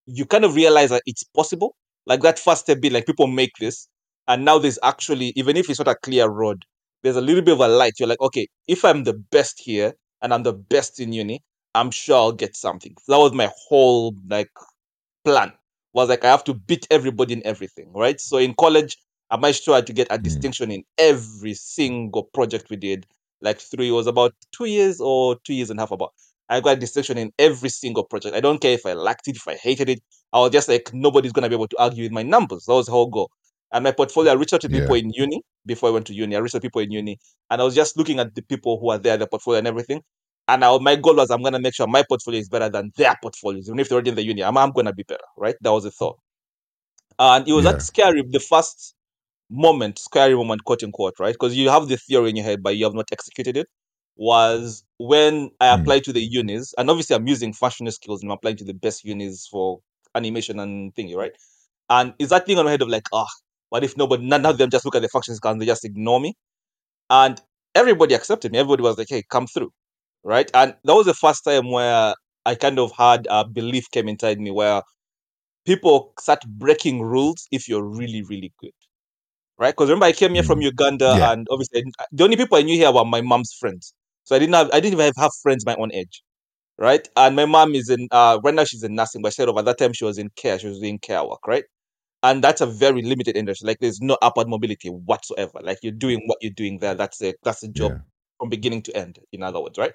you 0.08 0.26
kind 0.26 0.46
of 0.46 0.56
realize 0.56 0.90
that 0.90 1.04
it's 1.06 1.24
possible. 1.24 1.76
Like 2.06 2.22
that 2.22 2.38
first 2.38 2.62
step 2.62 2.82
bit, 2.82 2.92
like 2.92 3.06
people 3.06 3.28
make 3.28 3.54
this. 3.60 3.88
And 4.28 4.44
now 4.44 4.58
there's 4.60 4.80
actually, 4.84 5.34
even 5.36 5.56
if 5.58 5.70
it's 5.70 5.80
not 5.80 5.88
a 5.88 5.96
clear 5.96 6.28
road, 6.28 6.66
there's 7.04 7.16
a 7.16 7.22
little 7.22 7.42
bit 7.42 7.54
of 7.54 7.60
a 7.60 7.68
light. 7.68 7.94
You're 8.00 8.10
like, 8.10 8.22
okay, 8.22 8.48
if 8.68 8.84
I'm 8.84 9.04
the 9.04 9.14
best 9.14 9.62
here 9.64 9.94
and 10.22 10.34
I'm 10.34 10.44
the 10.44 10.54
best 10.54 11.00
in 11.00 11.14
uni, 11.14 11.44
I'm 11.76 11.92
sure 11.92 12.16
I'll 12.16 12.32
get 12.32 12.56
something. 12.56 12.96
So 13.04 13.12
that 13.12 13.20
was 13.20 13.34
my 13.34 13.52
whole 13.68 14.16
like 14.30 14.52
plan. 15.24 15.52
Was 15.94 16.10
like 16.10 16.26
I 16.26 16.32
have 16.32 16.44
to 16.46 16.54
beat 16.54 16.88
everybody 16.90 17.34
in 17.34 17.46
everything, 17.46 17.92
right? 17.94 18.20
So 18.20 18.38
in 18.38 18.54
college, 18.54 18.98
I 19.30 19.38
made 19.38 19.56
sure 19.56 19.82
to 19.82 19.94
get 19.94 20.08
a 20.12 20.18
mm. 20.18 20.24
distinction 20.24 20.72
in 20.72 20.84
every 20.98 21.54
single 21.54 22.24
project 22.24 22.70
we 22.70 22.76
did. 22.78 23.06
Like 23.42 23.60
three, 23.60 23.90
it 23.90 23.92
was 23.92 24.08
about 24.08 24.34
two 24.52 24.66
years 24.66 25.00
or 25.00 25.38
two 25.44 25.54
years 25.54 25.70
and 25.70 25.80
a 25.80 25.84
half 25.84 25.92
about. 25.92 26.14
I 26.48 26.60
got 26.62 26.78
a 26.78 26.80
distinction 26.80 27.18
in 27.18 27.32
every 27.40 27.70
single 27.70 28.04
project. 28.04 28.36
I 28.36 28.40
don't 28.40 28.62
care 28.62 28.74
if 28.74 28.86
I 28.86 28.94
liked 28.94 29.28
it, 29.28 29.36
if 29.36 29.48
I 29.48 29.56
hated 29.56 29.90
it. 29.90 30.02
I 30.32 30.40
was 30.40 30.52
just 30.52 30.70
like, 30.70 30.94
nobody's 30.94 31.32
gonna 31.32 31.50
be 31.50 31.56
able 31.56 31.68
to 31.68 31.82
argue 31.82 32.04
with 32.04 32.12
my 32.12 32.24
numbers. 32.24 32.66
That 32.66 32.74
was 32.74 32.86
the 32.86 32.92
whole 32.92 33.10
goal. 33.10 33.32
And 33.76 33.84
my 33.84 33.92
portfolio, 33.92 34.32
I 34.32 34.36
reached 34.36 34.54
out 34.54 34.62
to 34.62 34.70
people 34.70 34.96
yeah. 34.96 35.04
in 35.04 35.10
uni 35.14 35.42
before 35.66 35.90
I 35.90 35.92
went 35.92 36.08
to 36.08 36.14
uni. 36.14 36.34
I 36.34 36.40
reached 36.40 36.56
out 36.56 36.62
to 36.62 36.68
people 36.70 36.80
in 36.80 36.92
uni, 36.92 37.20
and 37.52 37.62
I 37.62 37.66
was 37.66 37.76
just 37.76 37.98
looking 37.98 38.20
at 38.20 38.34
the 38.34 38.42
people 38.42 38.80
who 38.80 38.90
are 38.90 38.98
there, 38.98 39.18
the 39.18 39.28
portfolio 39.28 39.58
and 39.60 39.68
everything. 39.68 40.02
And 40.48 40.64
I, 40.64 40.78
my 40.78 40.96
goal 40.96 41.18
was, 41.18 41.30
I'm 41.30 41.44
gonna 41.44 41.60
make 41.60 41.76
sure 41.76 41.86
my 41.86 42.02
portfolio 42.08 42.40
is 42.40 42.48
better 42.48 42.70
than 42.70 42.94
their 42.96 43.16
portfolios, 43.22 43.68
even 43.68 43.80
if 43.80 43.90
they're 43.90 43.98
already 43.98 44.12
in 44.12 44.16
the 44.16 44.24
uni. 44.24 44.46
I'm, 44.46 44.58
I'm 44.58 44.72
gonna 44.72 44.94
be 44.94 45.04
better, 45.04 45.26
right? 45.36 45.56
That 45.60 45.74
was 45.74 45.84
the 45.84 45.92
thought. 45.92 46.18
And 47.20 47.46
it 47.46 47.52
was 47.52 47.66
yeah. 47.66 47.74
that 47.74 47.82
scary. 47.82 48.24
The 48.26 48.40
first 48.40 48.96
moment, 49.50 50.00
scary 50.00 50.36
moment, 50.36 50.64
quote 50.64 50.82
unquote, 50.82 51.16
right? 51.20 51.34
Because 51.34 51.58
you 51.58 51.70
have 51.70 51.90
the 51.90 51.98
theory 51.98 52.30
in 52.30 52.38
your 52.38 52.46
head, 52.46 52.64
but 52.64 52.78
you 52.78 52.86
have 52.86 52.94
not 52.94 53.10
executed 53.12 53.58
it. 53.58 53.68
Was 54.16 54.86
when 55.00 55.52
I 55.60 55.76
hmm. 55.76 55.82
applied 55.82 56.04
mm. 56.04 56.06
to 56.06 56.14
the 56.14 56.22
unis, 56.22 56.74
and 56.78 56.90
obviously 56.90 57.18
I'm 57.18 57.28
using 57.28 57.52
functional 57.52 57.92
skills 57.92 58.22
and 58.22 58.32
I'm 58.32 58.36
applying 58.38 58.56
to 58.56 58.64
the 58.64 58.74
best 58.74 59.04
unis 59.04 59.46
for 59.52 59.82
animation 60.16 60.62
and 60.62 60.96
thingy, 60.96 61.18
right? 61.18 61.34
And 61.90 62.14
is 62.20 62.30
that 62.30 62.46
thing 62.46 62.58
on 62.58 62.64
my 62.64 62.72
head 62.72 62.82
of 62.82 62.88
like, 62.88 63.08
ah, 63.14 63.26
oh, 63.26 63.45
what 63.76 63.84
if 63.84 63.98
nobody, 63.98 64.26
none 64.26 64.46
of 64.46 64.58
them 64.58 64.70
just 64.70 64.86
look 64.86 64.96
at 64.96 65.02
the 65.02 65.10
functions 65.10 65.38
skills 65.38 65.54
and 65.54 65.62
they 65.62 65.66
just 65.66 65.86
ignore 65.86 66.20
me? 66.20 66.34
And 67.10 67.42
everybody 67.76 68.16
accepted 68.16 68.52
me. 68.52 68.60
Everybody 68.60 68.84
was 68.84 68.98
like, 68.98 69.08
hey, 69.10 69.24
come 69.30 69.48
through, 69.48 69.72
right? 70.24 70.50
And 70.54 70.76
that 70.86 70.96
was 70.96 71.08
the 71.08 71.14
first 71.14 71.44
time 71.44 71.72
where 71.72 72.16
I 72.46 72.56
kind 72.56 72.80
of 72.80 72.94
had 72.98 73.28
a 73.30 73.46
belief 73.48 73.92
came 73.92 74.08
inside 74.10 74.40
me 74.40 74.52
where 74.52 74.82
people 75.66 76.14
start 76.20 76.44
breaking 76.48 77.02
rules 77.02 77.48
if 77.52 77.68
you're 77.68 77.84
really, 77.84 78.24
really 78.24 78.54
good 78.60 78.72
right? 79.58 79.72
Because 79.74 79.90
remember, 79.90 80.08
I 80.08 80.12
came 80.12 80.34
here 80.34 80.44
from 80.44 80.60
mm. 80.60 80.64
Uganda, 80.64 81.16
yeah. 81.18 81.32
and 81.32 81.48
obviously, 81.50 81.84
the 82.12 82.24
only 82.24 82.38
people 82.38 82.58
I 82.58 82.64
knew 82.64 82.76
here 82.76 82.92
were 82.92 83.06
my 83.06 83.22
mom's 83.22 83.54
friends. 83.60 83.94
So 84.26 84.36
I 84.36 84.40
didn't 84.40 84.56
have, 84.56 84.70
I 84.74 84.80
didn't 84.80 85.00
even 85.00 85.14
have 85.18 85.32
friends 85.44 85.66
my 85.66 85.76
own 85.76 85.94
age, 85.94 86.24
right? 86.80 87.08
And 87.16 87.36
my 87.36 87.46
mom 87.46 87.76
is 87.76 87.90
in, 87.90 88.08
uh, 88.12 88.40
right 88.44 88.54
now 88.56 88.64
she's 88.66 88.84
in 88.84 88.96
nursing, 88.96 89.22
but 89.22 89.30
I 89.30 89.32
said 89.32 89.50
over 89.50 89.62
that 89.62 89.78
time 89.78 89.94
she 89.94 90.06
was 90.06 90.18
in 90.18 90.30
care, 90.36 90.60
she 90.60 90.68
was 90.68 90.80
doing 90.80 91.00
care 91.00 91.24
work, 91.24 91.48
right? 91.48 91.66
And 92.26 92.44
that's 92.44 92.60
a 92.60 92.66
very 92.66 93.04
limited 93.04 93.38
industry. 93.38 93.68
Like 93.68 93.78
there's 93.80 94.02
no 94.02 94.18
upward 94.22 94.48
mobility 94.48 94.90
whatsoever. 94.90 95.60
Like 95.62 95.78
you're 95.84 95.92
doing 95.92 96.22
mm. 96.22 96.28
what 96.28 96.40
you're 96.42 96.54
doing 96.54 96.80
there. 96.80 96.96
That's 96.96 97.22
a 97.22 97.36
that's 97.44 97.62
a 97.62 97.68
job 97.68 97.92
yeah. 97.92 97.98
from 98.40 98.50
beginning 98.50 98.82
to 98.84 98.98
end. 98.98 99.20
In 99.32 99.44
other 99.44 99.62
words, 99.62 99.78
right? 99.78 99.94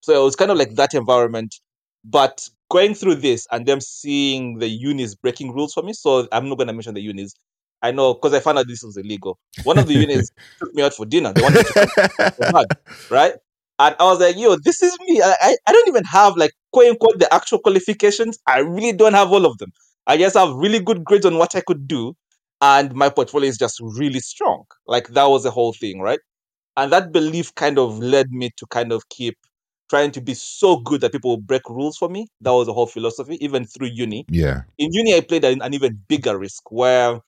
So 0.00 0.20
it 0.20 0.24
was 0.24 0.36
kind 0.36 0.52
of 0.52 0.58
like 0.58 0.76
that 0.76 0.94
environment. 0.94 1.56
But 2.04 2.48
going 2.70 2.94
through 2.94 3.16
this 3.16 3.48
and 3.50 3.66
them 3.66 3.80
seeing 3.80 4.58
the 4.58 4.68
unis 4.68 5.16
breaking 5.16 5.52
rules 5.52 5.72
for 5.72 5.82
me. 5.82 5.92
So 5.92 6.28
I'm 6.30 6.48
not 6.48 6.56
going 6.56 6.68
to 6.68 6.72
mention 6.72 6.94
the 6.94 7.02
unis 7.02 7.34
I 7.82 7.90
know 7.90 8.14
because 8.14 8.32
I 8.32 8.40
found 8.40 8.58
out 8.58 8.68
this 8.68 8.82
was 8.82 8.96
illegal. 8.96 9.38
One 9.64 9.78
of 9.78 9.88
the 9.88 9.94
unions 9.94 10.30
took 10.60 10.72
me 10.72 10.82
out 10.82 10.94
for 10.94 11.04
dinner. 11.04 11.32
They 11.32 11.42
wanted 11.42 11.66
to 11.66 12.66
right? 13.10 13.34
And 13.78 13.96
I 13.98 14.04
was 14.04 14.20
like, 14.20 14.36
yo, 14.36 14.56
this 14.62 14.82
is 14.82 14.96
me. 15.00 15.20
I, 15.20 15.34
I, 15.42 15.56
I 15.66 15.72
don't 15.72 15.88
even 15.88 16.04
have 16.04 16.36
like 16.36 16.52
quote 16.72 16.86
unquote 16.86 17.18
the 17.18 17.32
actual 17.34 17.58
qualifications. 17.58 18.38
I 18.46 18.60
really 18.60 18.92
don't 18.92 19.14
have 19.14 19.32
all 19.32 19.44
of 19.44 19.58
them. 19.58 19.72
I 20.12 20.18
just 20.18 20.36
have 20.36 20.52
really 20.54 20.78
good 20.78 21.04
grades 21.04 21.24
on 21.24 21.38
what 21.38 21.56
I 21.56 21.62
could 21.62 21.88
do. 21.88 22.14
And 22.60 22.94
my 22.94 23.08
portfolio 23.08 23.48
is 23.48 23.56
just 23.56 23.80
really 23.80 24.20
strong. 24.20 24.64
Like 24.86 25.08
that 25.08 25.24
was 25.24 25.44
the 25.44 25.50
whole 25.50 25.72
thing, 25.72 26.00
right? 26.00 26.20
And 26.76 26.92
that 26.92 27.12
belief 27.12 27.54
kind 27.54 27.78
of 27.78 27.98
led 27.98 28.30
me 28.30 28.50
to 28.58 28.66
kind 28.66 28.92
of 28.92 29.08
keep 29.08 29.38
trying 29.88 30.10
to 30.10 30.20
be 30.20 30.34
so 30.34 30.76
good 30.76 31.00
that 31.00 31.12
people 31.12 31.30
will 31.30 31.40
break 31.40 31.66
rules 31.70 31.96
for 31.96 32.10
me. 32.10 32.26
That 32.42 32.50
was 32.50 32.66
the 32.66 32.74
whole 32.74 32.86
philosophy, 32.86 33.42
even 33.42 33.64
through 33.64 33.88
uni. 33.88 34.26
Yeah. 34.28 34.64
In 34.76 34.92
uni, 34.92 35.14
I 35.16 35.22
played 35.22 35.44
an, 35.44 35.62
an 35.62 35.72
even 35.72 35.98
bigger 36.08 36.36
risk 36.38 36.70
where 36.70 37.20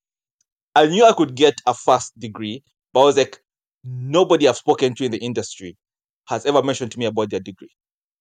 I 0.77 0.87
knew 0.87 1.07
I 1.07 1.15
could 1.15 1.35
get 1.35 1.55
a 1.67 1.73
first 1.73 2.19
degree, 2.19 2.63
but 2.93 3.01
I 3.01 3.05
was 3.05 3.17
like, 3.17 3.41
nobody 3.83 4.47
I've 4.47 4.57
spoken 4.59 4.95
to 4.97 5.05
in 5.05 5.11
the 5.11 5.19
industry 5.19 5.79
has 6.29 6.45
ever 6.45 6.63
mentioned 6.63 6.93
to 6.93 6.99
me 6.99 7.07
about 7.07 7.31
their 7.31 7.41
degree. 7.41 7.71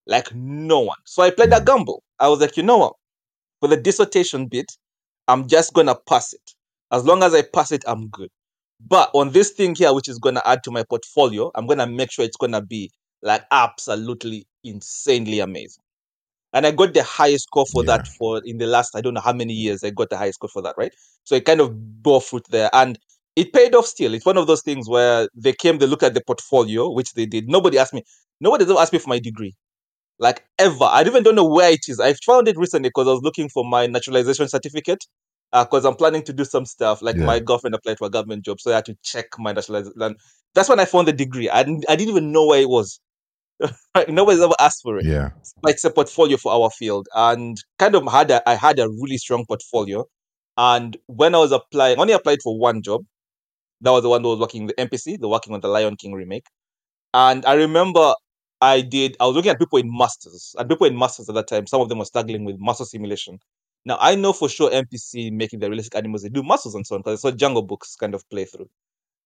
Like 0.06 0.34
no 0.34 0.80
one. 0.80 0.98
So 1.04 1.22
I 1.22 1.30
played 1.30 1.52
a 1.52 1.60
Mm. 1.60 1.66
gamble. 1.66 2.02
I 2.18 2.28
was 2.28 2.40
like, 2.40 2.56
you 2.56 2.62
know 2.62 2.78
what? 2.78 2.94
For 3.60 3.68
the 3.68 3.76
dissertation 3.76 4.46
bit, 4.46 4.72
I'm 5.28 5.48
just 5.48 5.72
gonna 5.74 5.94
pass 6.08 6.32
it. 6.32 6.52
As 6.92 7.04
long 7.04 7.22
as 7.22 7.34
I 7.34 7.42
pass 7.42 7.72
it, 7.72 7.84
I'm 7.86 8.08
good. 8.08 8.30
But 8.86 9.10
on 9.14 9.30
this 9.32 9.50
thing 9.50 9.74
here, 9.74 9.92
which 9.94 10.08
is 10.08 10.18
gonna 10.18 10.42
add 10.44 10.62
to 10.64 10.70
my 10.70 10.84
portfolio, 10.84 11.50
I'm 11.54 11.66
gonna 11.66 11.86
make 11.86 12.10
sure 12.12 12.24
it's 12.24 12.36
gonna 12.36 12.62
be 12.62 12.90
like 13.22 13.44
absolutely 13.50 14.46
insanely 14.64 15.40
amazing. 15.40 15.82
And 16.52 16.66
I 16.66 16.70
got 16.70 16.94
the 16.94 17.02
highest 17.02 17.44
score 17.44 17.66
for 17.66 17.84
that 17.84 18.06
for 18.18 18.40
in 18.44 18.58
the 18.58 18.66
last 18.66 18.94
I 18.96 19.00
don't 19.00 19.14
know 19.14 19.20
how 19.20 19.32
many 19.32 19.52
years 19.54 19.82
I 19.84 19.90
got 19.90 20.10
the 20.10 20.16
highest 20.16 20.36
score 20.36 20.48
for 20.50 20.62
that, 20.62 20.76
right? 20.78 20.92
So 21.24 21.34
it 21.34 21.44
kind 21.44 21.60
of 21.60 22.02
bore 22.02 22.20
fruit 22.20 22.46
there. 22.50 22.70
And 22.72 22.98
it 23.36 23.52
paid 23.52 23.74
off 23.74 23.86
still. 23.86 24.14
It's 24.14 24.26
one 24.26 24.36
of 24.36 24.46
those 24.46 24.62
things 24.62 24.88
where 24.88 25.28
they 25.34 25.52
came, 25.52 25.78
they 25.78 25.86
looked 25.86 26.04
at 26.04 26.14
the 26.14 26.22
portfolio, 26.24 26.90
which 26.90 27.14
they 27.14 27.26
did. 27.26 27.48
Nobody 27.48 27.78
asked 27.78 27.94
me, 27.94 28.04
nobody's 28.40 28.70
ever 28.70 28.78
asked 28.78 28.92
me 28.92 29.00
for 29.00 29.08
my 29.08 29.18
degree. 29.18 29.54
Like 30.18 30.44
ever. 30.58 30.84
I 30.84 31.02
even 31.04 31.22
don't 31.22 31.34
know 31.34 31.48
where 31.48 31.72
it 31.72 31.80
is. 31.88 32.00
I 32.00 32.14
found 32.14 32.48
it 32.48 32.56
recently 32.56 32.88
because 32.88 33.08
I 33.08 33.12
was 33.12 33.22
looking 33.22 33.48
for 33.48 33.64
my 33.64 33.86
naturalization 33.86 34.48
certificate. 34.48 35.04
Uh, 35.52 35.64
because 35.64 35.84
I'm 35.84 35.94
planning 35.94 36.24
to 36.24 36.32
do 36.32 36.44
some 36.44 36.66
stuff. 36.66 37.00
Like 37.00 37.16
Yeah. 37.16 37.26
my 37.26 37.38
girlfriend 37.38 37.74
applied 37.76 37.98
for 37.98 38.06
a 38.08 38.10
government 38.10 38.44
job, 38.44 38.60
so 38.60 38.72
I 38.72 38.76
had 38.76 38.86
to 38.86 38.96
check 39.04 39.26
my 39.38 39.52
naturalization. 39.52 40.16
That's 40.54 40.68
when 40.68 40.80
I 40.80 40.84
found 40.84 41.06
the 41.08 41.12
degree. 41.12 41.48
I 41.48 41.62
didn't, 41.62 41.84
I 41.88 41.94
didn't 41.96 42.10
even 42.10 42.32
know 42.32 42.46
where 42.46 42.60
it 42.60 42.68
was. 42.68 43.00
Nobody's 44.08 44.40
ever 44.42 44.54
asked 44.58 44.82
for 44.82 44.98
it 44.98 45.06
Yeah. 45.06 45.30
it's 45.68 45.84
a 45.84 45.90
portfolio 45.90 46.36
for 46.36 46.52
our 46.52 46.70
field 46.70 47.06
and 47.14 47.56
kind 47.78 47.94
of 47.94 48.10
had 48.10 48.30
a, 48.30 48.48
I 48.48 48.54
had 48.56 48.78
a 48.78 48.88
really 48.88 49.18
strong 49.18 49.44
portfolio. 49.46 50.04
And 50.56 50.96
when 51.06 51.34
I 51.34 51.38
was 51.38 51.52
applying, 51.52 51.98
only 51.98 52.12
applied 52.12 52.40
for 52.42 52.58
one 52.58 52.82
job. 52.82 53.02
That 53.80 53.90
was 53.90 54.02
the 54.02 54.08
one 54.08 54.22
that 54.22 54.28
was 54.28 54.40
working 54.40 54.66
the 54.66 54.74
MPC, 54.74 55.18
the 55.20 55.28
working 55.28 55.54
on 55.54 55.60
the 55.60 55.68
Lion 55.68 55.96
King 55.96 56.12
remake. 56.14 56.46
And 57.14 57.44
I 57.46 57.54
remember 57.54 58.14
I 58.64 58.80
did, 58.80 59.16
I 59.20 59.26
was 59.26 59.36
looking 59.36 59.50
at 59.50 59.58
people 59.58 59.78
in 59.78 59.90
masters, 59.90 60.54
and 60.58 60.68
people 60.68 60.86
in 60.86 60.96
masters 60.98 61.28
at 61.28 61.34
that 61.34 61.48
time, 61.48 61.66
some 61.66 61.80
of 61.82 61.88
them 61.88 61.98
were 61.98 62.04
struggling 62.04 62.44
with 62.44 62.58
muscle 62.58 62.86
simulation. 62.86 63.38
Now 63.84 63.98
I 64.00 64.14
know 64.14 64.32
for 64.32 64.48
sure 64.48 64.70
MPC 64.70 65.30
making 65.32 65.60
the 65.60 65.68
realistic 65.68 65.96
animals, 65.96 66.22
they 66.22 66.30
do 66.30 66.42
masters 66.42 66.74
and 66.74 66.86
so 66.86 66.94
on, 66.96 67.02
because 67.02 67.18
I 67.18 67.30
saw 67.30 67.36
Jungle 67.36 67.62
Books 67.62 67.96
kind 67.96 68.14
of 68.14 68.28
play 68.30 68.44
through. 68.46 68.68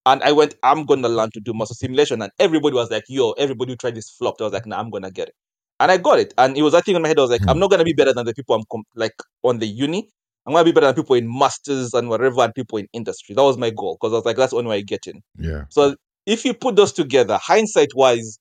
And 0.07 0.23
I 0.23 0.33
went, 0.33 0.54
I'm 0.62 0.85
gonna 0.87 1.09
learn 1.09 1.30
to 1.33 1.40
do 1.40 1.52
muscle 1.52 1.76
simulation. 1.76 2.23
And 2.23 2.33
everybody 2.38 2.75
was 2.75 2.90
like, 2.90 3.04
yo, 3.09 3.33
everybody 3.33 3.73
who 3.73 3.76
tried 3.76 3.95
this 3.95 4.11
flopped. 4.11 4.40
I 4.40 4.45
was 4.45 4.52
like, 4.54 4.66
nah, 4.66 4.78
I'm 4.80 4.90
gonna 4.90 5.11
get 5.11 5.28
it. 5.28 5.35
And 5.80 5.90
I 5.92 5.99
got 5.99 6.18
it. 6.18 6.35
And 6.38 6.57
it 6.57 6.62
was 6.62 6.73
that 6.73 6.85
thing 6.87 6.97
in 6.97 7.02
my 7.02 7.09
head. 7.09 7.18
I 7.18 7.23
was 7.23 7.30
like, 7.30 7.42
Hmm. 7.42 7.50
I'm 7.50 7.59
not 7.59 7.71
gonna 7.71 7.85
be 7.85 7.92
better 7.92 8.12
than 8.14 8.25
the 8.26 8.35
people 8.35 8.54
I'm 8.57 8.64
com- 8.73 8.85
like 8.95 9.14
on 9.42 9.59
the 9.59 9.66
uni. 9.66 10.09
I'm 10.47 10.54
gonna 10.54 10.64
be 10.64 10.73
better 10.73 10.87
than 10.87 10.97
people 10.97 11.16
in 11.16 11.28
masters 11.38 11.95
and 11.95 12.09
whatever 12.09 12.40
and 12.40 12.54
people 12.54 12.78
in 12.78 12.88
industry. 12.92 13.35
That 13.35 13.42
was 13.42 13.59
my 13.59 13.71
goal. 13.71 13.99
Because 14.00 14.14
I 14.14 14.16
was 14.16 14.25
like, 14.25 14.37
that's 14.37 14.52
the 14.52 14.57
only 14.59 14.71
way 14.71 14.78
I 14.78 14.80
get 14.80 15.07
in. 15.07 15.21
Yeah. 15.38 15.64
So 15.68 15.95
if 16.26 16.45
you 16.45 16.54
put 16.54 16.76
those 16.76 16.92
together, 16.92 17.38
hindsight 17.40 17.90
wise, 17.95 18.38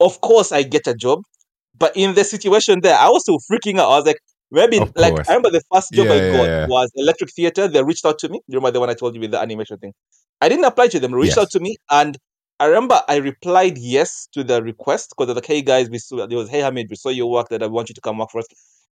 of 0.00 0.20
course 0.20 0.52
I 0.52 0.62
get 0.62 0.86
a 0.86 0.94
job. 0.94 1.20
But 1.78 1.96
in 1.96 2.14
the 2.14 2.24
situation 2.24 2.80
there, 2.80 2.96
I 2.98 3.08
was 3.08 3.22
still 3.22 3.38
freaking 3.50 3.78
out. 3.78 3.90
I 3.90 3.96
was 3.98 4.06
like, 4.06 4.18
maybe 4.50 4.80
like. 4.96 5.14
I 5.28 5.32
remember 5.34 5.50
the 5.50 5.62
first 5.72 5.92
job 5.92 6.08
Yeah, 6.08 6.12
I 6.12 6.20
got 6.20 6.48
yeah. 6.48 6.66
was 6.66 6.90
Electric 6.94 7.30
Theatre. 7.34 7.68
They 7.68 7.82
reached 7.82 8.04
out 8.06 8.18
to 8.20 8.28
me. 8.28 8.40
You 8.46 8.56
remember 8.58 8.72
the 8.72 8.80
one 8.80 8.90
I 8.90 8.94
told 8.94 9.14
you 9.14 9.20
with 9.20 9.30
the 9.32 9.40
animation 9.40 9.76
thing? 9.78 9.92
I 10.40 10.48
didn't 10.48 10.64
apply 10.64 10.88
to 10.88 11.00
them. 11.00 11.12
They 11.12 11.18
reached 11.18 11.36
Yes. 11.36 11.46
out 11.46 11.50
to 11.50 11.60
me, 11.60 11.76
and 11.90 12.16
I 12.60 12.66
remember 12.66 13.00
I 13.08 13.16
replied 13.16 13.76
yes 13.78 14.28
to 14.32 14.42
the 14.44 14.62
request 14.62 15.10
because 15.10 15.26
they're 15.26 15.34
like, 15.34 15.46
"Hey 15.46 15.62
guys, 15.62 15.90
we 15.90 15.98
saw 15.98 16.26
there 16.26 16.38
was 16.38 16.48
hey 16.48 16.60
Hamid, 16.60 16.86
we 16.90 16.96
saw 16.96 17.10
your 17.10 17.30
work 17.30 17.48
that 17.50 17.62
I 17.62 17.66
want 17.66 17.88
you 17.90 17.94
to 17.94 18.00
come 18.00 18.18
work 18.18 18.30
for 18.30 18.38
us." 18.38 18.46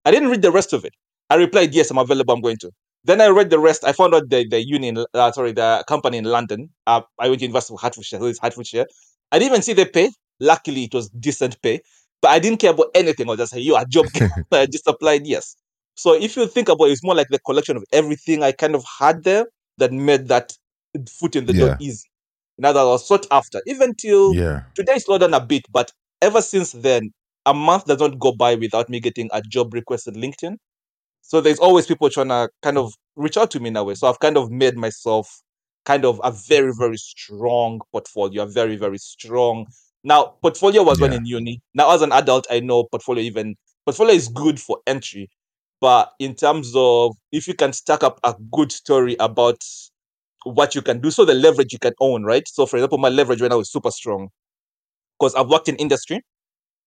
I 0.04 0.10
didn't 0.10 0.28
read 0.30 0.42
the 0.42 0.52
rest 0.52 0.72
of 0.74 0.84
it. 0.84 0.92
I 1.30 1.36
replied 1.36 1.74
yes, 1.74 1.90
I'm 1.90 1.98
available. 1.98 2.34
I'm 2.34 2.40
going 2.42 2.58
to. 2.58 2.70
Then 3.04 3.20
I 3.20 3.28
read 3.28 3.50
the 3.50 3.58
rest. 3.58 3.84
I 3.84 3.92
found 3.92 4.14
out 4.14 4.28
the 4.28 4.46
the 4.48 4.62
union, 4.66 5.04
uh, 5.14 5.32
sorry, 5.32 5.52
the 5.52 5.84
company 5.88 6.18
in 6.18 6.24
London. 6.24 6.68
Uh, 6.86 7.02
I 7.18 7.28
went 7.28 7.40
to 7.40 7.46
University 7.46 7.74
of 7.74 7.80
Hertfordshire. 7.80 8.18
So 8.18 8.26
it's 8.26 8.38
Hertfordshire. 8.40 8.86
I 9.32 9.38
didn't 9.38 9.52
even 9.52 9.62
see 9.62 9.72
the 9.74 9.86
pay. 9.86 10.10
Luckily, 10.40 10.84
it 10.84 10.94
was 10.94 11.08
decent 11.10 11.60
pay, 11.62 11.80
but 12.20 12.30
I 12.30 12.38
didn't 12.38 12.60
care 12.60 12.72
about 12.72 12.88
anything. 12.94 13.28
I 13.28 13.30
was 13.32 13.38
just 13.38 13.52
say, 13.52 13.60
"You 13.60 13.76
a 13.76 13.84
job." 13.86 14.06
I 14.52 14.66
just 14.66 14.86
applied 14.88 15.26
yes. 15.26 15.56
So 15.96 16.14
if 16.14 16.36
you 16.36 16.46
think 16.46 16.68
about 16.68 16.86
it, 16.86 16.92
it's 16.92 17.04
more 17.04 17.14
like 17.14 17.28
the 17.28 17.38
collection 17.40 17.76
of 17.76 17.84
everything 17.92 18.42
I 18.42 18.52
kind 18.52 18.74
of 18.74 18.84
had 18.98 19.24
there 19.24 19.46
that 19.78 19.92
made 19.92 20.28
that 20.28 20.52
foot 21.08 21.36
in 21.36 21.46
the 21.46 21.52
Yeah. 21.52 21.60
door 21.60 21.76
easy. 21.80 22.08
Now 22.58 22.72
that 22.72 22.80
I 22.80 22.84
was 22.84 23.06
sought 23.06 23.26
after, 23.30 23.60
even 23.66 23.94
till 23.94 24.34
Yeah. 24.34 24.60
today 24.74 24.98
slowed 24.98 25.20
down 25.22 25.34
a 25.34 25.40
bit, 25.40 25.62
but 25.72 25.92
ever 26.22 26.40
since 26.42 26.72
then, 26.72 27.12
a 27.46 27.54
month 27.54 27.86
does 27.86 28.00
not 28.00 28.18
go 28.18 28.32
by 28.32 28.54
without 28.54 28.88
me 28.88 29.00
getting 29.00 29.28
a 29.32 29.42
job 29.42 29.74
request 29.74 30.08
on 30.08 30.14
LinkedIn. 30.14 30.56
So 31.22 31.40
there's 31.40 31.58
always 31.58 31.86
people 31.86 32.10
trying 32.10 32.28
to 32.28 32.48
kind 32.62 32.78
of 32.78 32.92
reach 33.16 33.36
out 33.36 33.50
to 33.52 33.60
me 33.60 33.68
in 33.68 33.76
a 33.76 33.84
way. 33.84 33.94
So 33.94 34.08
I've 34.08 34.20
kind 34.20 34.36
of 34.36 34.50
made 34.50 34.76
myself 34.76 35.28
kind 35.84 36.04
of 36.04 36.20
a 36.24 36.30
very, 36.32 36.72
very 36.78 36.96
strong 36.96 37.80
portfolio, 37.92 38.42
a 38.44 38.46
very, 38.46 38.76
very 38.76 38.98
strong. 38.98 39.66
Now, 40.04 40.34
portfolio 40.42 40.82
was 40.84 41.00
when 41.00 41.12
Yeah. 41.12 41.18
in 41.18 41.26
uni. 41.26 41.60
Now, 41.74 41.92
as 41.94 42.02
an 42.02 42.12
adult, 42.12 42.46
I 42.50 42.60
know 42.60 42.84
portfolio 42.84 43.24
even 43.24 43.56
portfolio 43.86 44.14
is 44.14 44.28
good 44.28 44.60
for 44.60 44.78
entry, 44.86 45.30
but 45.80 46.12
in 46.20 46.34
terms 46.34 46.72
of 46.76 47.16
if 47.32 47.48
you 47.48 47.54
can 47.54 47.72
stack 47.72 48.02
up 48.04 48.20
a 48.24 48.34
good 48.52 48.72
story 48.72 49.16
about 49.20 49.62
what 50.44 50.74
you 50.74 50.82
can 50.82 51.00
do, 51.00 51.10
so 51.10 51.24
the 51.24 51.34
leverage 51.34 51.72
you 51.72 51.78
can 51.78 51.94
own, 52.00 52.24
right? 52.24 52.44
So, 52.48 52.66
for 52.66 52.76
example, 52.76 52.98
my 52.98 53.08
leverage 53.10 53.40
right 53.42 53.50
now 53.50 53.60
is 53.60 53.70
super 53.72 53.90
strong 53.90 54.28
because 55.18 55.34
I've 55.34 55.48
worked 55.48 55.68
in 55.68 55.76
industry 55.76 56.22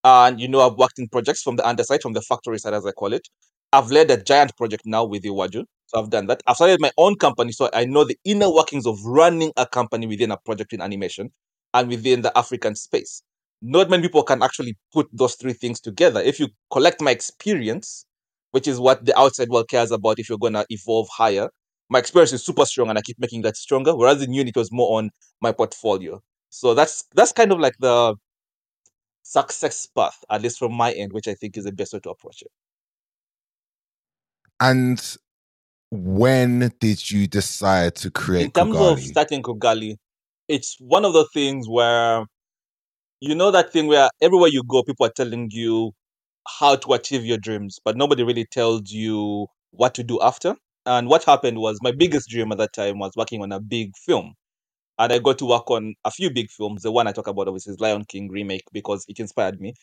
and 0.04 0.40
you 0.40 0.48
know 0.48 0.60
I've 0.60 0.76
worked 0.78 0.98
in 0.98 1.08
projects 1.08 1.42
from 1.42 1.56
the 1.56 1.66
underside, 1.68 2.02
from 2.02 2.14
the 2.14 2.22
factory 2.22 2.58
side, 2.58 2.74
as 2.74 2.86
I 2.86 2.92
call 2.92 3.12
it. 3.12 3.28
I've 3.72 3.90
led 3.90 4.10
a 4.10 4.22
giant 4.22 4.56
project 4.56 4.84
now 4.86 5.04
with 5.04 5.24
Iwaju, 5.24 5.64
so 5.86 6.00
I've 6.00 6.10
done 6.10 6.26
that. 6.28 6.42
I've 6.46 6.56
started 6.56 6.80
my 6.80 6.92
own 6.98 7.16
company, 7.16 7.52
so 7.52 7.70
I 7.74 7.84
know 7.86 8.04
the 8.04 8.18
inner 8.24 8.50
workings 8.52 8.86
of 8.86 8.98
running 9.04 9.52
a 9.56 9.66
company 9.66 10.06
within 10.06 10.30
a 10.32 10.38
project 10.38 10.72
in 10.72 10.80
animation 10.82 11.30
and 11.74 11.88
within 11.88 12.22
the 12.22 12.36
African 12.36 12.74
space. 12.74 13.22
Not 13.60 13.90
many 13.90 14.02
people 14.04 14.22
can 14.22 14.42
actually 14.42 14.76
put 14.92 15.08
those 15.12 15.34
three 15.34 15.52
things 15.52 15.80
together. 15.80 16.20
If 16.20 16.38
you 16.38 16.48
collect 16.70 17.00
my 17.00 17.10
experience, 17.10 18.04
which 18.52 18.68
is 18.68 18.78
what 18.80 19.04
the 19.04 19.18
outside 19.18 19.48
world 19.48 19.68
cares 19.68 19.90
about, 19.90 20.18
if 20.18 20.28
you're 20.28 20.38
gonna 20.38 20.64
evolve 20.70 21.08
higher, 21.10 21.48
my 21.90 21.98
experience 21.98 22.32
is 22.32 22.44
super 22.44 22.64
strong, 22.64 22.88
and 22.88 22.98
I 22.98 23.02
keep 23.02 23.18
making 23.18 23.42
that 23.42 23.56
stronger. 23.56 23.96
Whereas 23.96 24.22
in 24.22 24.32
uni, 24.32 24.50
it 24.50 24.56
was 24.56 24.70
more 24.70 24.98
on 24.98 25.10
my 25.40 25.52
portfolio. 25.52 26.20
So 26.50 26.74
that's 26.74 27.04
that's 27.14 27.32
kind 27.32 27.52
of 27.52 27.58
like 27.60 27.74
the 27.78 28.14
success 29.22 29.86
path, 29.86 30.24
at 30.30 30.42
least 30.42 30.58
from 30.58 30.72
my 30.72 30.92
end, 30.92 31.12
which 31.12 31.28
I 31.28 31.34
think 31.34 31.56
is 31.56 31.64
the 31.64 31.72
best 31.72 31.92
way 31.92 32.00
to 32.00 32.10
approach 32.10 32.42
it. 32.42 32.50
And 34.60 35.16
when 35.90 36.72
did 36.80 37.10
you 37.10 37.26
decide 37.26 37.94
to 37.96 38.10
create? 38.10 38.44
In 38.46 38.50
terms 38.50 38.76
of 38.76 39.00
starting 39.00 39.42
Kugali, 39.42 39.96
it's 40.48 40.76
one 40.80 41.04
of 41.04 41.12
the 41.12 41.26
things 41.34 41.68
where 41.68 42.24
you 43.20 43.34
know 43.34 43.50
that 43.50 43.72
thing 43.72 43.86
where 43.86 44.10
everywhere 44.22 44.48
you 44.48 44.62
go, 44.64 44.82
people 44.82 45.06
are 45.06 45.12
telling 45.16 45.48
you 45.52 45.92
how 46.60 46.76
to 46.76 46.94
achieve 46.94 47.24
your 47.24 47.38
dreams, 47.38 47.78
but 47.84 47.96
nobody 47.96 48.22
really 48.24 48.46
tells 48.46 48.90
you 48.92 49.46
what 49.72 49.94
to 49.94 50.02
do 50.04 50.20
after. 50.22 50.56
And 50.86 51.08
what 51.08 51.24
happened 51.24 51.58
was 51.58 51.78
my 51.82 51.92
biggest 51.92 52.28
dream 52.30 52.52
at 52.52 52.58
that 52.58 52.72
time 52.74 52.98
was 52.98 53.12
working 53.16 53.42
on 53.42 53.52
a 53.52 53.60
big 53.60 53.92
film. 54.06 54.34
And 54.98 55.12
I 55.12 55.18
got 55.18 55.38
to 55.38 55.46
work 55.46 55.70
on 55.70 55.94
a 56.04 56.10
few 56.10 56.30
big 56.30 56.50
films. 56.50 56.82
The 56.82 56.92
one 56.92 57.06
I 57.06 57.12
talk 57.12 57.28
about 57.28 57.48
obviously 57.48 57.72
is 57.74 57.80
Lion 57.80 58.04
King 58.04 58.30
remake 58.30 58.64
because 58.72 59.04
it 59.08 59.20
inspired 59.20 59.60
me. 59.60 59.74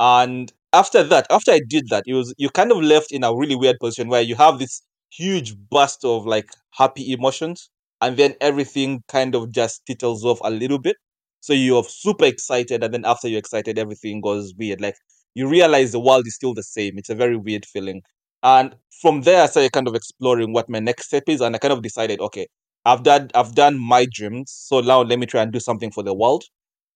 And 0.00 0.52
after 0.72 1.02
that, 1.04 1.26
after 1.30 1.52
I 1.52 1.60
did 1.68 1.88
that, 1.90 2.04
it 2.06 2.14
was 2.14 2.34
you 2.38 2.50
kind 2.50 2.72
of 2.72 2.78
left 2.82 3.12
in 3.12 3.24
a 3.24 3.34
really 3.34 3.56
weird 3.56 3.78
position 3.80 4.08
where 4.08 4.22
you 4.22 4.34
have 4.36 4.58
this 4.58 4.82
huge 5.10 5.56
burst 5.56 6.04
of 6.04 6.26
like 6.26 6.48
happy 6.72 7.12
emotions, 7.12 7.70
and 8.00 8.16
then 8.16 8.34
everything 8.40 9.02
kind 9.08 9.34
of 9.34 9.50
just 9.52 9.84
tittles 9.86 10.24
off 10.24 10.40
a 10.44 10.50
little 10.50 10.78
bit. 10.78 10.96
So 11.40 11.52
you're 11.52 11.84
super 11.84 12.24
excited, 12.26 12.82
and 12.84 12.92
then 12.94 13.04
after 13.04 13.28
you're 13.28 13.38
excited, 13.38 13.78
everything 13.78 14.20
goes 14.20 14.54
weird. 14.56 14.80
Like 14.80 14.96
you 15.34 15.48
realize 15.48 15.92
the 15.92 16.00
world 16.00 16.26
is 16.26 16.34
still 16.34 16.54
the 16.54 16.62
same. 16.62 16.98
It's 16.98 17.10
a 17.10 17.14
very 17.14 17.36
weird 17.36 17.64
feeling. 17.66 18.02
And 18.42 18.74
from 19.02 19.22
there, 19.22 19.42
I 19.42 19.46
started 19.46 19.72
kind 19.72 19.88
of 19.88 19.94
exploring 19.94 20.52
what 20.52 20.68
my 20.68 20.80
next 20.80 21.06
step 21.06 21.24
is, 21.28 21.40
and 21.40 21.54
I 21.54 21.58
kind 21.58 21.72
of 21.72 21.82
decided, 21.82 22.20
okay, 22.20 22.46
I've 22.84 23.02
done 23.02 23.30
I've 23.34 23.54
done 23.54 23.78
my 23.78 24.06
dreams, 24.12 24.52
so 24.52 24.80
now 24.80 25.02
let 25.02 25.18
me 25.18 25.26
try 25.26 25.42
and 25.42 25.52
do 25.52 25.60
something 25.60 25.90
for 25.90 26.02
the 26.02 26.14
world. 26.14 26.44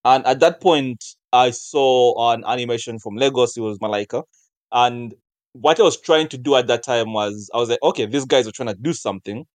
And 0.04 0.26
at 0.26 0.40
that 0.40 0.61
point, 0.61 1.04
I 1.32 1.50
saw 1.50 2.32
an 2.32 2.44
animation 2.46 2.99
from 2.99 3.16
Lagos. 3.16 3.56
It 3.56 3.61
was 3.61 3.78
Malaika, 3.78 4.25
and 4.73 5.14
what 5.52 5.78
I 5.80 5.84
was 5.84 6.00
trying 6.00 6.28
to 6.28 6.38
do 6.38 6.56
at 6.56 6.66
that 6.66 6.82
time 6.82 7.12
was 7.12 7.50
I 7.54 7.58
was 7.58 7.68
like, 7.70 7.82
okay, 7.82 8.06
these 8.06 8.25
guys 8.25 8.46
are 8.49 8.52
trying 8.52 8.68
to 8.70 8.75
do 8.75 8.92
something, 8.92 9.46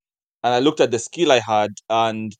and 0.42 0.54
I 0.54 0.58
looked 0.60 0.80
at 0.80 0.90
the 0.90 0.98
skill 0.98 1.32
I 1.32 1.40
had, 1.40 1.70
and 1.88 2.36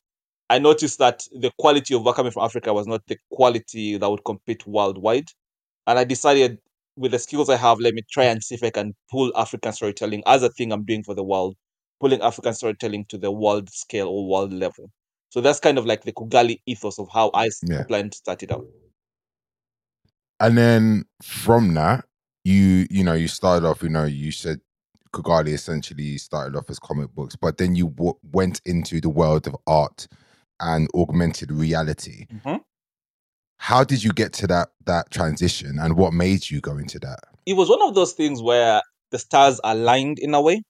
I 0.51 0.59
noticed 0.59 0.99
that 0.99 1.23
the 1.33 1.53
quality 1.59 1.95
of 1.95 2.05
work 2.05 2.17
coming 2.17 2.33
from 2.33 2.45
Africa 2.45 2.73
was 2.73 2.87
not 2.87 3.03
the 3.07 3.19
quality 3.31 3.99
that 3.99 4.09
would 4.09 4.25
compete 4.25 4.67
worldwide. 4.67 5.29
And 5.87 5.99
I 5.99 6.05
decided, 6.05 6.59
with 6.97 7.13
the 7.13 7.19
skills 7.19 7.49
I 7.51 7.57
have, 7.57 7.79
let 7.81 7.95
me 7.95 8.03
try 8.11 8.25
and 8.25 8.43
see 8.43 8.55
if 8.55 8.63
I 8.63 8.71
can 8.71 8.95
pull 9.11 9.33
African 9.37 9.73
storytelling 9.73 10.23
as 10.27 10.43
a 10.43 10.49
thing 10.51 10.73
I'm 10.73 10.85
doing 10.85 11.03
for 11.03 11.15
the 11.15 11.25
world, 11.25 11.57
pulling 12.01 12.23
African 12.23 12.55
storytelling 12.55 13.07
to 13.07 13.19
the 13.19 13.31
world 13.31 13.71
scale 13.71 14.09
or 14.09 14.29
world 14.29 14.53
level. 14.53 14.91
So 15.31 15.41
that's 15.41 15.61
kind 15.61 15.79
of 15.79 15.87
like 15.87 16.05
the 16.05 16.13
Kugali 16.13 16.61
ethos 16.67 16.99
of 16.99 17.09
how 17.13 17.31
I 17.35 17.51
Yeah. 17.63 17.85
planned 17.85 18.13
to 18.13 18.19
start 18.19 18.43
it 18.43 18.51
out. 18.51 18.67
And 20.41 20.57
then 20.57 21.05
from 21.23 21.75
that, 21.75 22.05
you 22.45 22.87
you 22.91 23.05
know 23.05 23.15
you 23.15 23.29
started 23.29 23.67
off. 23.67 23.83
You 23.83 23.89
know 23.91 24.05
you 24.05 24.33
said 24.33 24.61
Kugali 25.13 25.49
essentially 25.53 26.19
started 26.19 26.57
off 26.57 26.71
as 26.71 26.79
comic 26.79 27.15
books, 27.15 27.37
but 27.37 27.59
then 27.59 27.75
you 27.75 27.89
w- 27.89 28.19
went 28.33 28.61
into 28.65 29.01
the 29.01 29.09
world 29.09 29.47
of 29.47 29.57
art 29.67 30.07
and 30.61 30.89
augmented 30.95 31.51
reality. 31.53 32.27
Mhm. 32.33 32.61
How 33.59 33.85
did 33.85 34.03
you 34.05 34.13
get 34.13 34.33
to 34.35 34.47
that 34.49 34.69
that 34.87 35.11
transition, 35.11 35.79
and 35.79 35.97
what 35.97 36.13
made 36.13 36.51
you 36.51 36.61
go 36.61 36.79
into 36.79 36.99
that? 37.01 37.21
it 37.47 37.55
was 37.57 37.71
one 37.71 37.81
of 37.81 37.95
those 37.95 38.13
things 38.13 38.43
where 38.43 38.83
the 39.11 39.19
stars 39.19 39.59
aligned 39.65 40.19
in 40.19 40.35
a 40.35 40.41
way. 40.41 40.63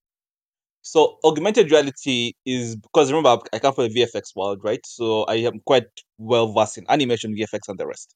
So 0.83 1.18
augmented 1.25 1.73
reality 1.73 2.35
is 2.47 2.76
because 2.76 3.11
remember 3.12 3.42
I 3.52 3.59
come 3.59 3.75
from 3.75 3.88
the 3.88 3.95
VFX 3.95 4.37
world, 4.37 4.61
right? 4.62 4.80
So 4.87 5.25
I 5.25 5.35
am 5.35 5.59
quite 5.66 5.87
well 6.18 6.52
versed 6.52 6.78
in 6.78 6.87
animation, 6.88 7.35
VFX, 7.35 7.68
and 7.68 7.78
the 7.78 7.87
rest. 7.87 8.14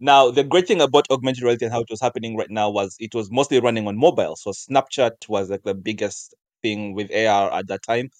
Now 0.00 0.30
the 0.30 0.44
great 0.44 0.68
thing 0.68 0.80
about 0.80 1.06
augmented 1.10 1.42
reality 1.44 1.64
and 1.66 1.72
how 1.74 1.80
it 1.80 1.90
was 1.90 2.00
happening 2.00 2.36
right 2.36 2.50
now 2.50 2.70
was 2.70 2.96
it 3.00 3.14
was 3.14 3.30
mostly 3.30 3.60
running 3.60 3.86
on 3.88 3.96
mobile. 3.98 4.36
So 4.36 4.50
Snapchat 4.52 5.28
was 5.28 5.50
like 5.50 5.62
the 5.64 5.74
biggest 5.74 6.34
thing 6.62 6.94
with 6.94 7.10
AR 7.12 7.52
at 7.52 7.68
that 7.68 7.82
time. 7.82 8.10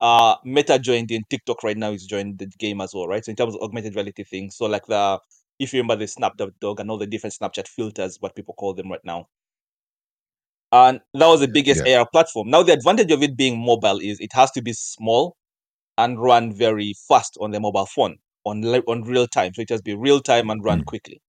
Uh, 0.00 0.36
Meta 0.44 0.78
joined 0.78 1.10
in. 1.10 1.24
TikTok 1.30 1.62
right 1.64 1.76
now 1.76 1.90
is 1.92 2.06
joined 2.06 2.38
the 2.38 2.46
game 2.58 2.80
as 2.80 2.94
well, 2.94 3.08
right? 3.08 3.24
So 3.24 3.30
in 3.30 3.36
terms 3.36 3.54
of 3.56 3.62
augmented 3.62 3.94
reality 3.96 4.24
things, 4.24 4.56
so 4.56 4.66
like 4.66 4.86
the 4.86 5.20
if 5.58 5.72
you 5.72 5.80
remember 5.80 5.96
the 6.04 6.06
Snapchat 6.06 6.52
dog 6.60 6.80
and 6.80 6.90
all 6.90 6.98
the 6.98 7.06
different 7.06 7.34
Snapchat 7.40 7.68
filters, 7.68 8.18
what 8.20 8.34
people 8.36 8.54
call 8.54 8.74
them 8.74 8.90
right 8.90 9.04
now. 9.04 9.28
And 10.72 11.00
that 11.14 11.26
was 11.28 11.40
the 11.40 11.48
biggest 11.48 11.82
Yeah. 11.82 11.86
AR 11.86 12.08
platform. 12.10 12.50
Now, 12.50 12.62
the 12.62 12.72
advantage 12.74 13.10
of 13.12 13.22
it 13.22 13.36
being 13.36 13.58
mobile 13.58 14.00
is 14.00 14.20
it 14.20 14.32
has 14.34 14.50
to 14.52 14.62
be 14.62 14.72
small 14.74 15.36
and 15.98 16.20
run 16.20 16.52
very 16.52 16.94
fast 17.08 17.38
on 17.40 17.52
the 17.52 17.60
mobile 17.60 17.86
phone 17.86 18.18
on 18.44 18.64
on 18.64 19.02
real 19.04 19.26
time. 19.28 19.54
So 19.54 19.62
it 19.62 19.70
has 19.70 19.80
to 19.80 19.84
be 19.84 19.94
real 19.94 20.20
time 20.20 20.50
and 20.50 20.64
run 20.64 20.80
Mm. 20.80 20.84
quickly. 20.84 21.22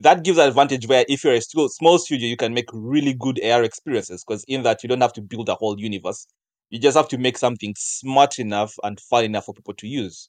That 0.00 0.24
gives 0.24 0.38
an 0.38 0.48
advantage 0.48 0.86
where 0.86 1.04
if 1.08 1.24
you're 1.24 1.34
a 1.34 1.40
small 1.40 1.98
studio, 1.98 2.28
you 2.28 2.36
can 2.36 2.52
make 2.52 2.68
really 2.72 3.14
good 3.14 3.42
AR 3.42 3.62
experiences 3.62 4.24
because 4.26 4.44
in 4.46 4.62
that 4.64 4.82
you 4.82 4.88
don't 4.88 5.00
have 5.00 5.14
to 5.14 5.22
build 5.22 5.48
a 5.48 5.54
whole 5.54 5.78
universe. 5.78 6.26
You 6.70 6.78
just 6.78 6.96
have 6.96 7.08
to 7.08 7.18
make 7.18 7.38
something 7.38 7.74
smart 7.78 8.38
enough 8.38 8.74
and 8.82 9.00
fun 9.00 9.24
enough 9.24 9.46
for 9.46 9.54
people 9.54 9.74
to 9.74 9.86
use. 9.86 10.28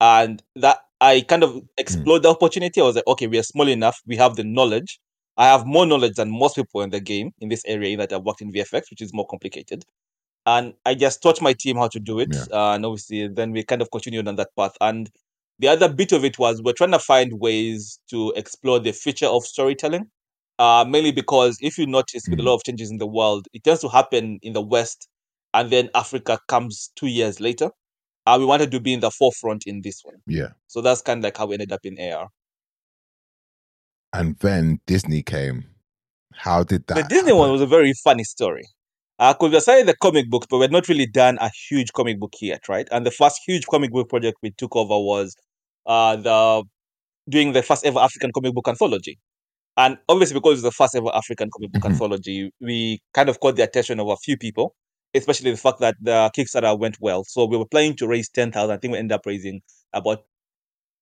And 0.00 0.42
that 0.56 0.78
I 1.00 1.22
kind 1.22 1.42
of 1.42 1.60
explored 1.78 2.22
the 2.22 2.30
opportunity. 2.30 2.80
I 2.80 2.84
was 2.84 2.96
like, 2.96 3.06
okay, 3.06 3.26
we 3.26 3.38
are 3.38 3.42
small 3.42 3.68
enough. 3.68 4.00
We 4.06 4.16
have 4.16 4.36
the 4.36 4.44
knowledge. 4.44 5.00
I 5.36 5.46
have 5.46 5.66
more 5.66 5.86
knowledge 5.86 6.14
than 6.14 6.30
most 6.30 6.56
people 6.56 6.82
in 6.82 6.90
the 6.90 7.00
game 7.00 7.32
in 7.40 7.48
this 7.48 7.64
area 7.66 7.96
that 7.96 8.12
I've 8.12 8.22
worked 8.22 8.42
in 8.42 8.52
VFX, 8.52 8.90
which 8.90 9.00
is 9.00 9.14
more 9.14 9.26
complicated. 9.26 9.84
And 10.46 10.74
I 10.84 10.94
just 10.94 11.22
taught 11.22 11.40
my 11.40 11.54
team 11.54 11.76
how 11.76 11.88
to 11.88 12.00
do 12.00 12.18
it. 12.18 12.28
Yeah. 12.32 12.44
Uh, 12.52 12.74
and 12.74 12.84
obviously, 12.84 13.28
then 13.28 13.52
we 13.52 13.64
kind 13.64 13.82
of 13.82 13.90
continued 13.90 14.28
on 14.28 14.36
that 14.36 14.50
path. 14.56 14.76
And 14.80 15.10
the 15.62 15.68
other 15.68 15.88
bit 15.88 16.10
of 16.10 16.24
it 16.24 16.38
was 16.40 16.60
we're 16.60 16.72
trying 16.72 16.90
to 16.90 16.98
find 16.98 17.38
ways 17.38 18.00
to 18.10 18.32
explore 18.36 18.80
the 18.80 18.90
future 18.92 19.26
of 19.26 19.44
storytelling. 19.44 20.10
Uh, 20.58 20.84
mainly 20.86 21.12
because 21.12 21.56
if 21.60 21.78
you 21.78 21.86
notice 21.86 22.24
with 22.28 22.38
a 22.38 22.42
Mm. 22.42 22.46
lot 22.46 22.54
of 22.56 22.64
changes 22.64 22.90
in 22.90 22.98
the 22.98 23.06
world, 23.06 23.46
it 23.52 23.62
tends 23.64 23.80
to 23.80 23.88
happen 23.88 24.38
in 24.42 24.52
the 24.52 24.60
West, 24.60 25.08
and 25.54 25.70
then 25.70 25.88
Africa 25.94 26.38
comes 26.48 26.90
two 26.96 27.06
years 27.06 27.40
later. 27.40 27.70
Uh, 28.26 28.36
we 28.38 28.44
wanted 28.44 28.70
to 28.72 28.80
be 28.80 28.92
in 28.92 29.00
the 29.00 29.10
forefront 29.10 29.64
in 29.66 29.80
this 29.82 30.00
one. 30.04 30.16
Yeah, 30.26 30.48
So 30.66 30.80
that's 30.80 31.00
kind 31.00 31.18
of 31.20 31.24
like 31.24 31.36
how 31.36 31.46
we 31.46 31.54
ended 31.54 31.72
up 31.72 31.80
in 31.84 31.96
AR. 31.98 32.28
and 34.12 34.36
then 34.38 34.80
Disney 34.86 35.22
came. 35.22 35.64
How 36.34 36.64
did 36.64 36.86
that? 36.88 36.96
the 36.96 37.02
Disney 37.14 37.32
one 37.32 37.50
was 37.50 37.60
a 37.60 37.66
very 37.66 37.92
funny 38.04 38.24
story. 38.24 38.64
Because 39.18 39.52
we 39.52 39.60
started 39.60 39.86
the 39.86 39.96
comic 40.02 40.28
books, 40.28 40.46
but 40.50 40.58
we 40.58 40.64
had 40.64 40.72
not 40.72 40.88
really 40.88 41.06
done 41.06 41.38
a 41.40 41.50
huge 41.68 41.92
comic 41.92 42.18
book 42.18 42.34
yet, 42.40 42.68
right? 42.68 42.88
And 42.90 43.06
the 43.06 43.10
first 43.12 43.40
huge 43.46 43.66
comic 43.66 43.92
book 43.92 44.08
project 44.08 44.38
we 44.42 44.50
took 44.50 44.74
over 44.74 44.98
was 44.98 45.36
uh, 45.86 46.16
the 46.16 46.64
doing 47.28 47.52
the 47.52 47.62
first 47.62 47.84
ever 47.86 47.98
African 48.00 48.32
comic 48.32 48.54
book 48.54 48.68
anthology. 48.68 49.18
And 49.76 49.98
obviously, 50.08 50.34
because 50.34 50.54
it's 50.54 50.62
the 50.62 50.72
first 50.72 50.94
ever 50.96 51.10
African 51.14 51.50
comic 51.50 51.72
book 51.72 51.84
Mhm. 51.84 51.92
anthology, 51.92 52.52
we 52.60 53.00
kind 53.14 53.28
of 53.28 53.40
caught 53.40 53.56
the 53.56 53.64
attention 53.64 54.00
of 54.00 54.08
a 54.08 54.16
few 54.18 54.36
people, 54.38 54.74
especially 55.14 55.50
the 55.52 55.56
fact 55.56 55.80
that 55.80 55.96
the 56.00 56.30
Kickstarter 56.36 56.78
went 56.78 56.98
well. 57.00 57.24
So 57.24 57.46
we 57.46 57.56
were 57.56 57.66
planning 57.66 57.96
to 57.96 58.06
raise 58.08 58.28
10,000. 58.30 58.74
I 58.74 58.78
think 58.78 58.92
we 58.92 58.98
ended 58.98 59.14
up 59.16 59.26
raising 59.26 59.62
about 59.92 60.24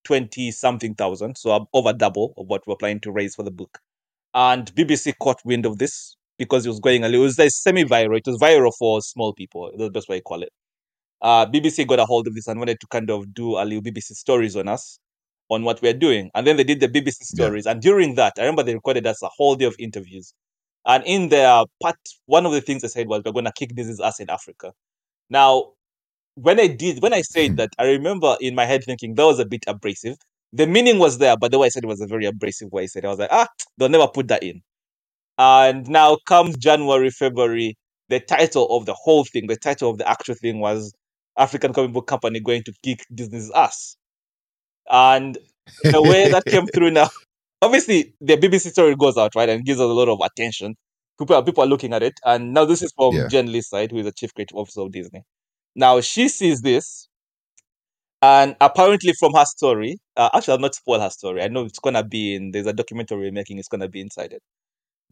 20 0.05 0.51
something 0.53 0.95
thousand. 0.95 1.37
So 1.39 1.69
over 1.75 1.93
double 1.93 2.35
of 2.39 2.47
what 2.49 2.67
we 2.67 2.73
were 2.73 2.77
planning 2.79 3.01
to 3.03 3.13
raise 3.13 3.35
for 3.35 3.43
the 3.45 3.51
book. 3.51 3.79
And 4.35 4.75
BBC 4.75 5.13
caught 5.15 5.41
wind 5.45 5.67
of 5.67 5.79
this 5.79 6.17
because 6.39 6.67
it 6.67 6.71
was 6.71 6.81
going 6.81 7.05
a 7.05 7.09
little, 7.09 7.23
it 7.23 7.27
was 7.27 7.39
like 7.39 7.51
semi-viral. 7.51 8.19
It 8.19 8.27
was 8.27 8.39
viral 8.41 8.73
for 8.79 9.01
small 9.03 9.35
people. 9.35 9.71
That's 9.73 9.85
the 9.89 9.91
best 9.91 10.09
way 10.09 10.19
to 10.19 10.23
call 10.25 10.43
it. 10.43 10.51
Uh, 11.23 11.47
BBC 11.47 11.87
got 11.87 11.99
a 12.01 12.07
hold 12.07 12.27
of 12.29 12.35
this 12.35 12.47
and 12.49 12.59
wanted 12.59 12.81
to 12.81 12.87
kind 12.89 13.11
of 13.11 13.35
do 13.35 13.57
a 13.59 13.65
little 13.65 13.83
BBC 13.83 14.15
stories 14.15 14.57
on 14.57 14.69
us, 14.69 14.99
on 15.51 15.65
what 15.65 15.83
we're 15.83 15.95
doing. 15.95 16.31
And 16.35 16.47
then 16.47 16.57
they 16.57 16.65
did 16.65 16.81
the 16.81 16.89
BBC 16.89 17.25
Yeah. 17.31 17.51
stories. 17.51 17.67
And 17.67 17.83
during 17.83 18.15
that, 18.17 18.35
I 18.39 18.43
remember 18.43 18.63
they 18.63 18.75
recorded 18.75 19.07
us 19.07 19.23
a 19.23 19.29
whole 19.29 19.57
day 19.57 19.67
of 19.67 19.77
interviews. 19.79 20.35
And 20.87 21.05
in 21.07 21.29
their 21.31 21.65
part, 21.83 21.97
one 22.27 22.47
of 22.47 22.53
the 22.53 22.61
things 22.63 22.83
they 22.83 22.89
said 22.89 23.09
was, 23.09 23.23
we're 23.25 23.33
going 23.33 23.45
to 23.47 23.53
kick 23.53 23.75
Disney's 23.75 24.01
ass 24.01 24.21
in 24.21 24.31
Africa. 24.31 24.73
Now, 25.31 25.73
when 26.37 26.61
I 26.61 26.69
did, 26.69 27.03
when 27.03 27.15
I 27.15 27.23
said 27.23 27.53
Hmm. 27.53 27.57
that, 27.57 27.71
I 27.79 27.87
remember 27.87 28.37
in 28.41 28.55
my 28.55 28.67
head 28.67 28.85
thinking 28.85 29.15
that 29.17 29.25
was 29.25 29.41
a 29.41 29.47
bit 29.47 29.65
abrasive. 29.67 30.17
The 30.53 30.67
meaning 30.67 30.99
was 30.99 31.19
there, 31.19 31.37
but 31.37 31.53
the 31.53 31.59
way 31.59 31.67
I 31.67 31.71
said 31.71 31.85
it 31.85 31.89
was 31.89 32.01
a 32.01 32.07
very 32.07 32.27
abrasive 32.27 32.73
way 32.73 32.85
I 32.85 32.87
said 32.87 33.05
it. 33.05 33.09
I 33.09 33.11
was 33.11 33.19
like, 33.21 33.31
ah, 33.33 33.49
they'll 33.79 33.89
never 33.91 34.09
put 34.09 34.29
that 34.29 34.43
in. 34.43 34.63
And 35.39 35.89
now 35.89 36.19
comes 36.27 36.57
January, 36.59 37.11
February, 37.11 37.77
the 38.09 38.21
title 38.21 38.69
of 38.77 38.87
the 38.87 38.95
whole 38.95 39.25
thing, 39.25 39.47
the 39.49 39.57
title 39.57 39.91
of 39.91 39.99
the 39.99 40.09
actual 40.09 40.35
thing 40.37 40.61
was 40.61 40.93
African 41.39 41.73
Comic 41.73 41.93
Book 41.93 42.07
Company 42.07 42.41
going 42.41 42.63
to 42.65 42.73
kick 42.83 43.05
Disney's 43.15 43.51
ass. 43.53 43.97
And 44.91 45.39
the 45.85 46.03
way 46.03 46.31
that 46.31 46.45
came 46.47 46.67
through 46.75 46.91
now, 46.93 47.09
obviously 47.63 48.15
the 48.21 48.37
BBC 48.37 48.71
story 48.73 48.97
goes 48.97 49.17
out, 49.17 49.35
right, 49.35 49.49
and 49.49 49.65
gives 49.65 49.81
us 49.81 49.85
a 49.85 49.93
lot 49.93 50.09
of 50.09 50.21
attention. 50.23 50.77
People 51.19 51.37
are, 51.37 51.45
people 51.45 51.63
are 51.65 51.67
looking 51.67 51.93
at 51.93 52.03
it. 52.03 52.15
And 52.25 52.55
now 52.55 52.65
this 52.65 52.83
is 52.83 52.93
from 52.97 53.15
Yeah. 53.15 53.29
Jen 53.29 53.53
Lee's 53.53 53.69
side, 53.69 53.91
who 53.91 53.99
is 53.99 54.07
the 54.07 54.13
chief 54.13 54.35
creative 54.35 54.57
officer 54.57 54.83
of 54.83 54.93
Disney. 54.93 55.23
Now 55.77 56.01
she 56.01 56.29
sees 56.29 56.63
this, 56.63 57.09
and 58.23 58.57
apparently 58.61 59.13
from 59.15 59.33
her 59.35 59.45
story, 59.47 59.99
uh, 60.17 60.29
actually, 60.35 60.53
I'll 60.53 60.59
not 60.59 60.75
spoil 60.75 61.01
her 61.01 61.11
story. 61.11 61.43
I 61.43 61.49
know 61.49 61.65
it's 61.65 61.79
gonna 61.79 62.05
be 62.05 62.35
in. 62.35 62.51
There's 62.51 62.67
a 62.67 62.73
documentary 62.73 63.19
we're 63.19 63.33
making. 63.33 63.59
It's 63.59 63.69
gonna 63.69 63.89
be 63.89 64.01
inside 64.01 64.33
it. 64.33 64.43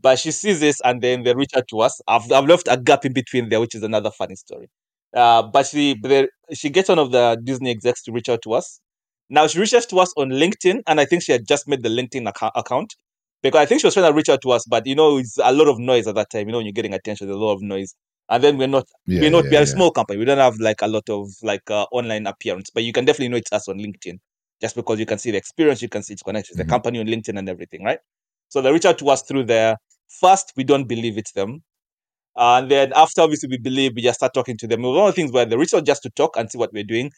But 0.00 0.18
she 0.18 0.30
sees 0.32 0.60
this, 0.60 0.80
and 0.84 1.00
then 1.02 1.22
they 1.24 1.34
reach 1.34 1.52
out 1.56 1.68
to 1.68 1.80
us. 1.80 2.00
I've, 2.08 2.30
I've 2.32 2.46
left 2.46 2.68
a 2.70 2.76
gap 2.76 3.04
in 3.04 3.12
between 3.12 3.48
there, 3.48 3.60
which 3.60 3.74
is 3.74 3.82
another 3.82 4.10
funny 4.10 4.36
story. 4.36 4.68
Uh, 5.14 5.42
but 5.42 5.66
she 5.66 5.94
but 5.94 6.28
she 6.52 6.70
gets 6.70 6.88
one 6.88 6.98
of 6.98 7.12
the 7.12 7.38
Disney 7.42 7.70
execs 7.70 8.02
to 8.04 8.12
reach 8.12 8.28
out 8.28 8.42
to 8.42 8.52
us. 8.52 8.80
Now 9.30 9.46
she 9.46 9.58
reaches 9.58 9.86
to 9.86 9.98
us 9.98 10.12
on 10.16 10.30
LinkedIn, 10.30 10.82
and 10.86 11.00
I 11.00 11.04
think 11.04 11.22
she 11.22 11.32
had 11.32 11.46
just 11.46 11.68
made 11.68 11.82
the 11.82 11.88
LinkedIn 11.88 12.30
acco- 12.30 12.52
account 12.54 12.94
because 13.42 13.60
I 13.60 13.66
think 13.66 13.80
she 13.80 13.86
was 13.86 13.94
trying 13.94 14.10
to 14.10 14.16
reach 14.16 14.28
out 14.28 14.42
to 14.42 14.50
us, 14.50 14.64
but 14.68 14.86
you 14.86 14.94
know, 14.94 15.18
it's 15.18 15.38
a 15.42 15.52
lot 15.52 15.68
of 15.68 15.78
noise 15.78 16.06
at 16.06 16.14
that 16.16 16.30
time. 16.30 16.46
You 16.48 16.52
know, 16.52 16.58
when 16.58 16.66
you're 16.66 16.72
getting 16.72 16.94
attention, 16.94 17.26
there's 17.26 17.36
a 17.36 17.40
lot 17.40 17.54
of 17.54 17.62
noise, 17.62 17.94
and 18.28 18.42
then 18.42 18.58
we're 18.58 18.68
not 18.68 18.86
Yeah, 19.06 19.20
we're 19.22 19.30
not 19.30 19.44
yeah, 19.44 19.50
we're 19.50 19.62
a 19.62 19.66
yeah. 19.66 19.72
small 19.74 19.90
company. 19.90 20.18
We 20.18 20.24
don't 20.24 20.38
have 20.38 20.56
like 20.58 20.82
a 20.82 20.88
lot 20.88 21.08
of 21.08 21.28
like 21.42 21.70
uh, 21.70 21.86
online 21.92 22.26
appearance, 22.26 22.70
but 22.70 22.82
you 22.84 22.92
can 22.92 23.04
definitely 23.04 23.28
know 23.28 23.36
it's 23.38 23.52
us 23.52 23.68
on 23.68 23.78
LinkedIn 23.78 24.18
just 24.60 24.74
because 24.76 24.98
you 24.98 25.06
can 25.06 25.18
see 25.18 25.30
the 25.30 25.38
experience, 25.38 25.82
you 25.82 25.88
can 25.88 26.02
see 26.02 26.14
its 26.14 26.22
connections, 26.22 26.56
Mhm. 26.58 26.62
the 26.62 26.64
company 26.66 26.98
on 27.00 27.06
LinkedIn 27.06 27.38
and 27.38 27.48
everything, 27.48 27.84
right? 27.84 28.00
So 28.48 28.60
they 28.60 28.72
reach 28.72 28.84
out 28.86 28.98
to 28.98 29.08
us 29.10 29.22
through 29.22 29.44
there. 29.44 29.76
First, 30.08 30.52
we 30.56 30.64
don't 30.64 30.84
believe 30.88 31.18
it's 31.18 31.32
them. 31.32 31.62
And 32.38 32.70
then 32.70 32.92
after 32.94 33.22
obviously 33.22 33.48
we 33.48 33.58
believe, 33.58 33.92
we 33.96 34.02
just 34.02 34.20
start 34.20 34.32
talking 34.32 34.56
to 34.58 34.66
them. 34.68 34.84
It 34.84 34.88
was 34.88 34.96
one 34.96 35.08
of 35.08 35.14
the 35.14 35.20
things 35.20 35.32
where 35.32 35.44
they 35.44 35.56
reached 35.56 35.74
out 35.74 35.84
just 35.84 36.02
to 36.04 36.10
talk 36.10 36.36
and 36.36 36.50
see 36.50 36.56
what 36.56 36.72
we're 36.72 36.84
doing. 36.84 37.10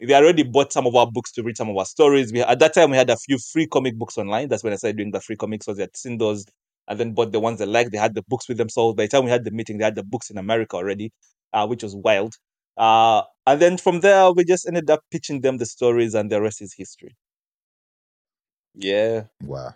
They 0.00 0.14
already 0.14 0.44
bought 0.44 0.72
some 0.72 0.86
of 0.86 0.94
our 0.94 1.10
books 1.10 1.32
to 1.32 1.42
read 1.42 1.56
some 1.56 1.68
of 1.68 1.76
our 1.76 1.84
stories. 1.84 2.32
We 2.32 2.42
at 2.42 2.60
that 2.60 2.74
time 2.74 2.92
we 2.92 2.96
had 2.96 3.10
a 3.10 3.16
few 3.16 3.38
free 3.38 3.66
comic 3.66 3.98
books 3.98 4.16
online. 4.16 4.48
That's 4.48 4.62
when 4.62 4.72
I 4.72 4.76
started 4.76 4.96
doing 4.96 5.10
the 5.10 5.20
free 5.20 5.34
comics. 5.34 5.66
So 5.66 5.74
they 5.74 5.82
had 5.82 5.96
seen 5.96 6.18
those 6.18 6.46
and 6.86 6.98
then 6.98 7.12
bought 7.12 7.32
the 7.32 7.40
ones 7.40 7.58
they 7.58 7.66
liked. 7.66 7.90
They 7.90 7.98
had 7.98 8.14
the 8.14 8.22
books 8.22 8.48
with 8.48 8.58
themselves. 8.58 8.92
So 8.92 8.94
by 8.94 9.04
the 9.04 9.08
time 9.08 9.24
we 9.24 9.30
had 9.30 9.44
the 9.44 9.50
meeting, 9.50 9.78
they 9.78 9.84
had 9.84 9.96
the 9.96 10.04
books 10.04 10.30
in 10.30 10.38
America 10.38 10.76
already, 10.76 11.12
uh, 11.52 11.66
which 11.66 11.82
was 11.82 11.96
wild. 11.96 12.34
Uh, 12.76 13.22
and 13.46 13.60
then 13.60 13.76
from 13.76 14.00
there, 14.00 14.30
we 14.32 14.44
just 14.44 14.66
ended 14.66 14.88
up 14.88 15.00
pitching 15.10 15.40
them 15.40 15.58
the 15.58 15.66
stories, 15.66 16.14
and 16.14 16.30
the 16.30 16.40
rest 16.40 16.62
is 16.62 16.74
history. 16.76 17.16
Yeah. 18.74 19.24
Wow. 19.42 19.74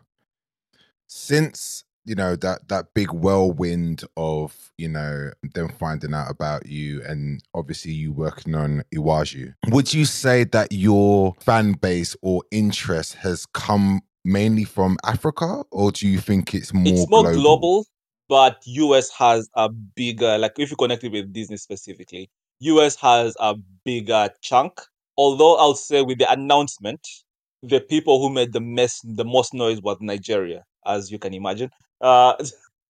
Since 1.09 1.85
you 2.05 2.15
know 2.15 2.37
that 2.37 2.69
that 2.69 2.95
big 2.95 3.13
whirlwind 3.13 4.05
of 4.17 4.73
you 4.79 4.89
know 4.89 5.31
them 5.55 5.69
finding 5.69 6.15
out 6.15 6.31
about 6.31 6.67
you 6.67 7.03
and 7.05 7.43
obviously 7.55 7.93
you 7.93 8.13
working 8.13 8.55
on 8.55 8.83
Iwaju, 8.95 9.55
would 9.69 9.93
you 9.95 10.05
say 10.05 10.45
that 10.45 10.73
your 10.73 11.35
fan 11.41 11.73
base 11.73 12.17
or 12.23 12.43
interest 12.51 13.15
has 13.17 13.47
come 13.47 14.01
mainly 14.25 14.65
from 14.65 14.97
Africa, 15.05 15.65
or 15.71 15.93
do 15.93 16.09
you 16.09 16.19
think 16.19 16.55
it's 16.55 16.73
more 16.73 16.87
it's 16.87 17.09
more 17.09 17.23
global? 17.23 17.41
global, 17.41 17.87
but 18.29 18.63
US 18.67 19.11
has 19.11 19.49
a 19.55 19.69
bigger 19.69 20.39
like 20.39 20.59
if 20.59 20.71
you 20.71 20.77
connect 20.77 21.05
it 21.05 21.13
with 21.13 21.33
Disney 21.33 21.57
specifically, 21.57 22.31
US 22.61 22.97
has 22.97 23.37
a 23.41 23.57
bigger 23.85 24.31
chunk. 24.43 24.81
Although 25.17 25.57
I'll 25.57 25.75
say 25.75 26.03
with 26.03 26.19
the 26.19 26.31
announcement, 26.31 27.07
the 27.63 27.81
people 27.81 28.21
who 28.21 28.33
made 28.33 28.53
the 28.53 28.61
mess 28.61 29.01
the 29.05 29.25
most 29.25 29.55
noise 29.55 29.81
was 29.83 29.99
Nigeria, 30.01 30.65
as 30.87 31.11
you 31.11 31.19
can 31.19 31.35
imagine. 31.35 31.71
Uh, 32.03 32.35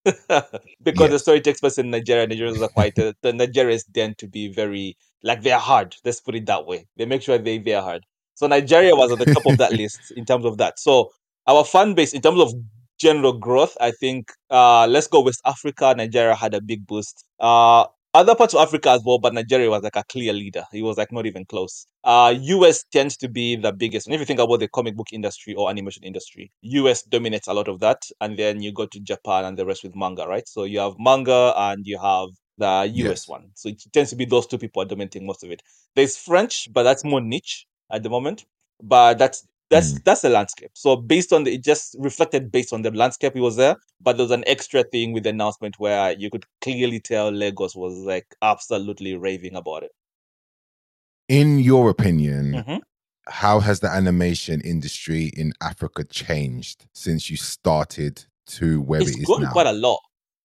because 0.83 1.11
the 1.11 1.19
story 1.19 1.39
takes 1.41 1.61
place 1.61 1.77
in 1.77 1.89
Nigeria. 1.91 2.27
Nigerians 2.27 2.61
are 2.61 2.67
quite 2.67 2.97
uh, 2.99 3.13
the 3.21 3.31
Nigerians 3.31 3.83
tend 3.93 4.17
to 4.17 4.27
be 4.27 4.49
very 4.49 4.97
like 5.23 5.43
they're 5.43 5.59
hard. 5.59 5.95
Let's 6.03 6.19
put 6.19 6.35
it 6.35 6.45
that 6.47 6.65
way. 6.65 6.87
They 6.97 7.05
make 7.05 7.21
sure 7.21 7.37
they 7.37 7.57
they're 7.59 7.81
hard. 7.81 8.05
So 8.35 8.47
Nigeria 8.47 8.95
was 8.95 9.11
at 9.11 9.19
the 9.19 9.33
top 9.33 9.45
of 9.45 9.57
that 9.59 9.73
list 9.81 10.11
in 10.17 10.25
terms 10.25 10.45
of 10.45 10.57
that. 10.57 10.79
So 10.79 11.11
our 11.47 11.63
fan 11.63 11.93
base 11.93 12.13
in 12.13 12.21
terms 12.21 12.41
of 12.41 12.53
general 12.99 13.33
growth, 13.33 13.77
I 13.79 13.91
think 13.91 14.31
uh 14.49 14.87
let's 14.87 15.07
go 15.07 15.21
West 15.21 15.41
Africa. 15.45 15.93
Nigeria 15.95 16.35
had 16.35 16.53
a 16.53 16.61
big 16.61 16.85
boost. 16.85 17.23
Uh 17.39 17.85
other 18.13 18.35
parts 18.35 18.53
of 18.53 18.61
Africa 18.61 18.91
as 18.91 19.01
well, 19.03 19.17
but 19.19 19.33
Nigeria 19.33 19.69
was 19.69 19.83
like 19.83 19.95
a 19.95 20.03
clear 20.03 20.33
leader. 20.33 20.65
He 20.71 20.81
was 20.81 20.97
like 20.97 21.11
not 21.11 21.25
even 21.25 21.45
close. 21.45 21.87
Uh, 22.03 22.33
US 22.39 22.83
tends 22.91 23.17
to 23.17 23.27
be 23.29 23.55
the 23.55 23.71
biggest. 23.73 24.07
And 24.07 24.13
if 24.13 24.19
you 24.19 24.25
think 24.25 24.39
about 24.39 24.59
the 24.59 24.67
comic 24.67 24.95
book 24.95 25.07
industry 25.11 25.53
or 25.55 25.69
animation 25.69 26.03
industry, 26.03 26.51
US 26.61 27.03
dominates 27.03 27.47
a 27.47 27.53
lot 27.53 27.67
of 27.67 27.79
that. 27.79 28.03
And 28.21 28.37
then 28.37 28.61
you 28.61 28.71
go 28.71 28.85
to 28.85 28.99
Japan 28.99 29.45
and 29.45 29.57
the 29.57 29.65
rest 29.65 29.83
with 29.83 29.95
manga, 29.95 30.27
right? 30.27 30.47
So 30.47 30.63
you 30.65 30.79
have 30.79 30.93
manga 30.99 31.53
and 31.57 31.85
you 31.85 31.97
have 31.99 32.29
the 32.57 32.89
US 32.93 33.27
Yes. 33.27 33.27
one. 33.27 33.49
So 33.55 33.69
it 33.69 33.81
tends 33.91 34.11
to 34.11 34.15
be 34.15 34.25
those 34.25 34.47
two 34.47 34.57
people 34.57 34.81
are 34.81 34.85
dominating 34.85 35.25
most 35.25 35.43
of 35.43 35.51
it. 35.51 35.61
There's 35.95 36.17
French, 36.17 36.71
but 36.71 36.83
that's 36.83 37.03
more 37.03 37.21
niche 37.21 37.65
at 37.91 38.03
the 38.03 38.09
moment. 38.09 38.45
But 38.81 39.17
that's 39.17 39.47
that's 39.69 39.93
Mm. 39.93 40.03
that's 40.03 40.21
the 40.21 40.29
landscape. 40.29 40.71
So 40.73 40.95
based 40.95 41.33
on 41.33 41.43
the 41.45 41.53
it 41.55 41.63
just 41.63 41.95
reflected 41.99 42.51
based 42.51 42.73
on 42.73 42.81
the 42.81 42.91
landscape 42.91 43.35
it 43.35 43.41
was 43.41 43.55
there, 43.55 43.75
but 44.01 44.17
there 44.17 44.23
was 44.23 44.31
an 44.31 44.43
extra 44.47 44.83
thing 44.83 45.13
with 45.13 45.23
the 45.23 45.29
announcement 45.29 45.79
where 45.79 46.13
you 46.13 46.29
could 46.29 46.45
clearly 46.61 46.99
tell 46.99 47.31
Lagos 47.31 47.75
was 47.75 47.93
like 47.99 48.27
absolutely 48.41 49.15
raving 49.15 49.55
about 49.55 49.83
it. 49.83 49.91
In 51.29 51.59
your 51.59 51.89
opinion, 51.89 52.53
Mhm. 52.53 52.81
how 53.27 53.59
has 53.61 53.79
the 53.79 53.89
animation 53.89 54.61
industry 54.61 55.31
in 55.37 55.53
Africa 55.61 56.03
changed 56.03 56.85
since 56.93 57.29
you 57.29 57.37
started 57.37 58.25
to 58.47 58.81
where 58.81 59.01
It's 59.01 59.11
it 59.11 59.19
is 59.21 59.25
grown 59.25 59.41
now? 59.43 59.51
quite 59.51 59.67
a 59.67 59.71
lot. 59.71 59.99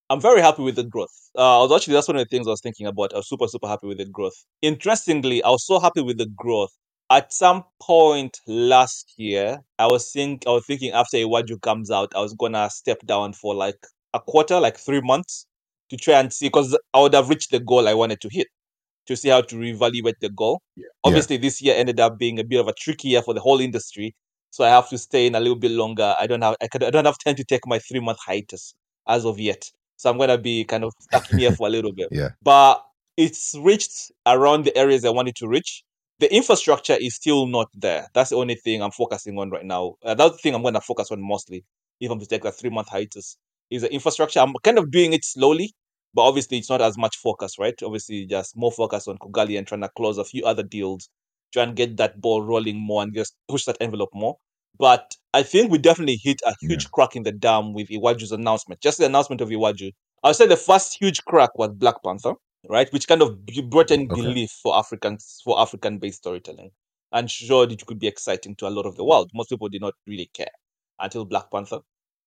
I'm 0.09 0.21
very 0.21 0.41
happy 0.41 0.63
with 0.63 0.75
the 0.75 0.83
growth. 0.85 1.13
Uh, 1.37 1.59
I 1.59 1.61
was 1.63 1.71
actually 1.71 1.93
that's 1.93 2.07
one 2.07 2.17
of 2.17 2.25
the 2.25 2.29
things 2.29 2.47
I 2.47 2.51
was 2.51 2.61
thinking 2.61 2.87
about. 2.87 3.13
I 3.13 3.17
was 3.17 3.27
super 3.29 3.47
super 3.47 3.67
happy 3.67 3.87
with 3.87 3.97
the 3.99 4.05
growth. 4.05 4.33
Interestingly, 4.61 5.43
I 5.43 5.49
was 5.49 5.65
so 5.67 5.79
happy 5.79 6.01
with 6.01 6.17
the 6.17 6.25
growth. 6.27 6.71
At 7.11 7.33
some 7.33 7.63
point 7.81 8.37
last 8.45 9.13
year, 9.17 9.59
I 9.79 9.87
was 9.87 10.11
think 10.11 10.43
I 10.45 10.51
was 10.51 10.65
thinking 10.65 10.91
after 10.91 11.17
Iwaju 11.17 11.61
comes 11.61 11.89
out, 11.89 12.13
I 12.15 12.19
was 12.21 12.33
gonna 12.33 12.69
step 12.69 12.99
down 13.05 13.33
for 13.33 13.55
like 13.55 13.79
a 14.13 14.19
quarter, 14.19 14.59
like 14.59 14.77
three 14.77 15.01
months, 15.01 15.47
to 15.89 15.97
try 15.97 16.19
and 16.19 16.31
see 16.31 16.47
because 16.47 16.77
I 16.93 17.01
would 17.01 17.13
have 17.15 17.29
reached 17.29 17.51
the 17.51 17.59
goal 17.59 17.87
I 17.87 17.93
wanted 17.93 18.21
to 18.21 18.29
hit. 18.31 18.47
To 19.07 19.17
see 19.17 19.29
how 19.29 19.41
to 19.41 19.55
reevaluate 19.55 20.19
the 20.21 20.29
goal. 20.29 20.61
Obviously, 21.03 21.37
this 21.37 21.61
year 21.63 21.73
ended 21.75 21.99
up 21.99 22.19
being 22.19 22.37
a 22.37 22.43
bit 22.43 22.59
of 22.59 22.67
a 22.67 22.73
tricky 22.73 23.07
year 23.09 23.23
for 23.23 23.33
the 23.33 23.39
whole 23.39 23.59
industry, 23.59 24.13
so 24.51 24.63
I 24.63 24.69
have 24.69 24.87
to 24.89 24.99
stay 24.99 25.25
in 25.25 25.33
a 25.33 25.39
little 25.39 25.55
bit 25.57 25.71
longer. 25.71 26.15
I 26.19 26.27
don't 26.27 26.43
have 26.43 26.55
I, 26.61 26.67
could, 26.67 26.83
I 26.83 26.91
don't 26.91 27.05
have 27.05 27.17
time 27.17 27.33
to 27.35 27.43
take 27.43 27.65
my 27.65 27.79
three 27.79 28.01
month 28.01 28.19
hiatus 28.23 28.75
as 29.07 29.25
of 29.25 29.39
yet. 29.39 29.71
So 29.97 30.11
I'm 30.11 30.19
gonna 30.19 30.37
be 30.37 30.63
kind 30.63 30.83
of 30.83 30.93
stuck 31.01 31.31
in 31.31 31.39
here 31.39 31.51
for 31.51 31.65
a 31.65 31.71
little 31.71 31.91
bit. 31.91 32.09
Yeah. 32.11 32.29
But 32.43 32.83
it's 33.17 33.55
reached 33.59 34.11
around 34.27 34.65
the 34.65 34.77
areas 34.77 35.03
I 35.05 35.09
wanted 35.09 35.35
to 35.37 35.47
reach. 35.47 35.83
The 36.19 36.33
infrastructure 36.33 36.97
is 36.99 37.15
still 37.15 37.47
not 37.47 37.69
there. 37.73 38.07
That's 38.13 38.29
the 38.31 38.35
only 38.37 38.55
thing 38.55 38.81
I'm 38.81 38.91
focusing 38.91 39.37
on 39.39 39.49
right 39.49 39.65
now. 39.65 39.95
Uh, 40.03 40.13
that's 40.15 40.33
the 40.33 40.37
thing 40.37 40.53
I'm 40.55 40.63
gonna 40.63 40.81
focus 40.81 41.11
on 41.11 41.21
mostly 41.21 41.63
if 41.99 42.11
I'm 42.11 42.19
to 42.19 42.25
take 42.25 42.45
a 42.45 42.51
three 42.51 42.69
month 42.69 42.89
hiatus. 42.89 43.37
Is 43.69 43.83
the 43.83 43.93
infrastructure. 43.93 44.39
I'm 44.39 44.53
kind 44.63 44.79
of 44.79 44.89
doing 44.91 45.13
it 45.13 45.23
slowly, 45.23 45.73
but 46.13 46.23
obviously 46.23 46.57
it's 46.57 46.69
not 46.69 46.81
as 46.81 46.97
much 46.97 47.17
focus, 47.17 47.59
right? 47.59 47.75
Obviously, 47.83 48.25
just 48.25 48.55
more 48.57 48.71
focus 48.71 49.07
on 49.07 49.17
Kugali 49.19 49.57
and 49.57 49.67
trying 49.67 49.81
to 49.81 49.89
close 49.89 50.17
a 50.17 50.23
few 50.25 50.43
other 50.45 50.63
deals, 50.63 51.07
try 51.53 51.63
and 51.63 51.75
get 51.75 51.97
that 51.97 52.19
ball 52.19 52.41
rolling 52.41 52.77
more 52.79 53.03
and 53.03 53.13
just 53.13 53.35
push 53.47 53.65
that 53.65 53.77
envelope 53.79 54.09
more. 54.13 54.37
But 54.79 55.15
I 55.33 55.43
think 55.43 55.71
we 55.71 55.77
definitely 55.77 56.19
hit 56.21 56.41
a 56.45 56.53
huge 56.61 56.89
crack 56.91 57.15
in 57.15 57.23
the 57.23 57.31
dam 57.31 57.73
with 57.73 57.89
Iwaju's 57.89 58.31
announcement. 58.31 58.81
Just 58.81 58.97
the 58.97 59.05
announcement 59.05 59.41
of 59.41 59.49
Iwaju. 59.49 59.91
I 60.23 60.29
would 60.29 60.35
say 60.35 60.47
the 60.47 60.57
first 60.57 60.97
huge 60.99 61.23
crack 61.25 61.57
was 61.57 61.69
Black 61.75 62.01
Panther, 62.03 62.33
right? 62.67 62.91
Which 62.91 63.07
kind 63.07 63.21
of 63.21 63.45
brought 63.69 63.91
in 63.91 64.11
Okay. 64.11 64.11
belief 64.11 64.51
for 64.63 64.75
Africans 64.77 65.41
for 65.43 65.59
African 65.59 65.97
based 65.99 66.19
storytelling 66.19 66.71
and 67.11 67.29
showed 67.29 67.71
it 67.71 67.85
could 67.85 67.99
be 67.99 68.07
exciting 68.07 68.55
to 68.57 68.67
a 68.67 68.69
lot 68.69 68.85
of 68.85 68.95
the 68.95 69.03
world. 69.03 69.31
Most 69.33 69.49
people 69.49 69.69
did 69.69 69.81
not 69.81 69.93
really 70.07 70.29
care 70.33 70.51
until 70.99 71.25
Black 71.25 71.49
Panther. 71.51 71.79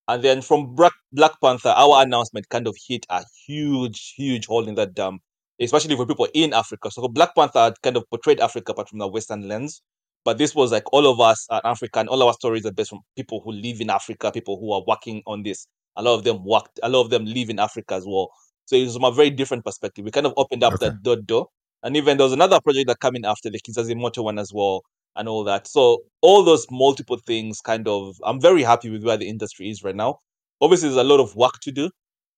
And 0.09 0.23
then 0.25 0.43
from 0.43 0.75
Black, 0.75 0.93
Black 1.13 1.33
Panther, 1.41 1.71
our 1.71 2.03
announcement 2.03 2.49
kind 2.49 2.67
of 2.67 2.77
hit 2.89 3.07
a 3.09 3.25
huge, 3.47 4.15
huge 4.17 4.47
hole 4.47 4.67
in 4.69 4.75
that 4.77 4.95
dam, 4.95 5.21
especially 5.61 5.97
for 5.97 6.07
people 6.07 6.29
in 6.35 6.53
Africa. 6.53 6.91
So 6.91 7.07
Black 7.09 7.35
Panther 7.35 7.61
had 7.61 7.83
kind 7.83 7.97
of 7.97 8.09
portrayed 8.11 8.41
Africa 8.41 8.75
but 8.75 8.89
from 8.89 8.99
the 8.99 9.09
Western 9.09 9.49
lens. 9.49 9.83
But 10.25 10.39
this 10.39 10.55
was 10.55 10.73
like 10.73 10.93
all 10.93 11.07
of 11.11 11.21
us 11.21 11.47
are 11.51 11.61
African, 11.65 12.09
all 12.09 12.23
our 12.23 12.33
stories 12.35 12.65
are 12.67 12.73
based 12.73 12.91
from 12.91 13.01
people 13.17 13.41
who 13.45 13.53
live 13.53 13.81
in 13.81 13.91
Africa, 13.91 14.31
people 14.33 14.59
who 14.59 14.73
are 14.73 14.83
working 14.87 15.23
on 15.27 15.43
this. 15.43 15.67
A 15.97 16.03
lot 16.03 16.15
of 16.15 16.25
them 16.25 16.45
worked, 16.45 16.79
a 16.83 16.89
lot 16.89 17.03
of 17.03 17.11
them 17.11 17.25
live 17.25 17.51
in 17.51 17.59
Africa 17.59 17.95
as 17.95 18.05
well. 18.07 18.31
So 18.73 18.77
it 18.79 18.85
was 18.85 18.95
from 18.95 19.05
a 19.05 19.13
very 19.13 19.31
different 19.31 19.65
perspective. 19.65 20.05
We 20.05 20.11
kind 20.11 20.27
of 20.27 20.35
opened 20.37 20.65
up 20.65 20.75
Okay. 20.75 20.87
that 20.87 21.03
door, 21.03 21.17
door. 21.17 21.49
And 21.83 21.97
even 21.97 22.17
there 22.17 22.25
was 22.25 22.33
another 22.33 22.61
project 22.61 22.89
that 22.89 23.01
came 23.01 23.17
in 23.17 23.25
after 23.25 23.51
the 23.51 23.61
Kizazi 23.61 23.95
Moto 23.97 24.23
one 24.23 24.39
as 24.39 24.53
well 24.53 24.83
and 25.17 25.29
all 25.29 25.45
that. 25.45 25.67
So 25.69 26.05
all 26.23 26.43
those 26.43 26.67
multiple 26.71 27.19
things 27.27 27.61
kind 27.61 27.87
of 27.89 28.17
I'm 28.25 28.41
very 28.41 28.63
happy 28.63 28.89
with 28.91 29.05
where 29.05 29.17
the 29.19 29.29
industry 29.29 29.69
is 29.71 29.83
right 29.85 29.95
now. 29.97 30.21
Obviously 30.61 30.89
there's 30.89 31.01
a 31.05 31.05
lot 31.05 31.21
of 31.21 31.37
work 31.37 31.61
to 31.63 31.73
do, 31.73 31.91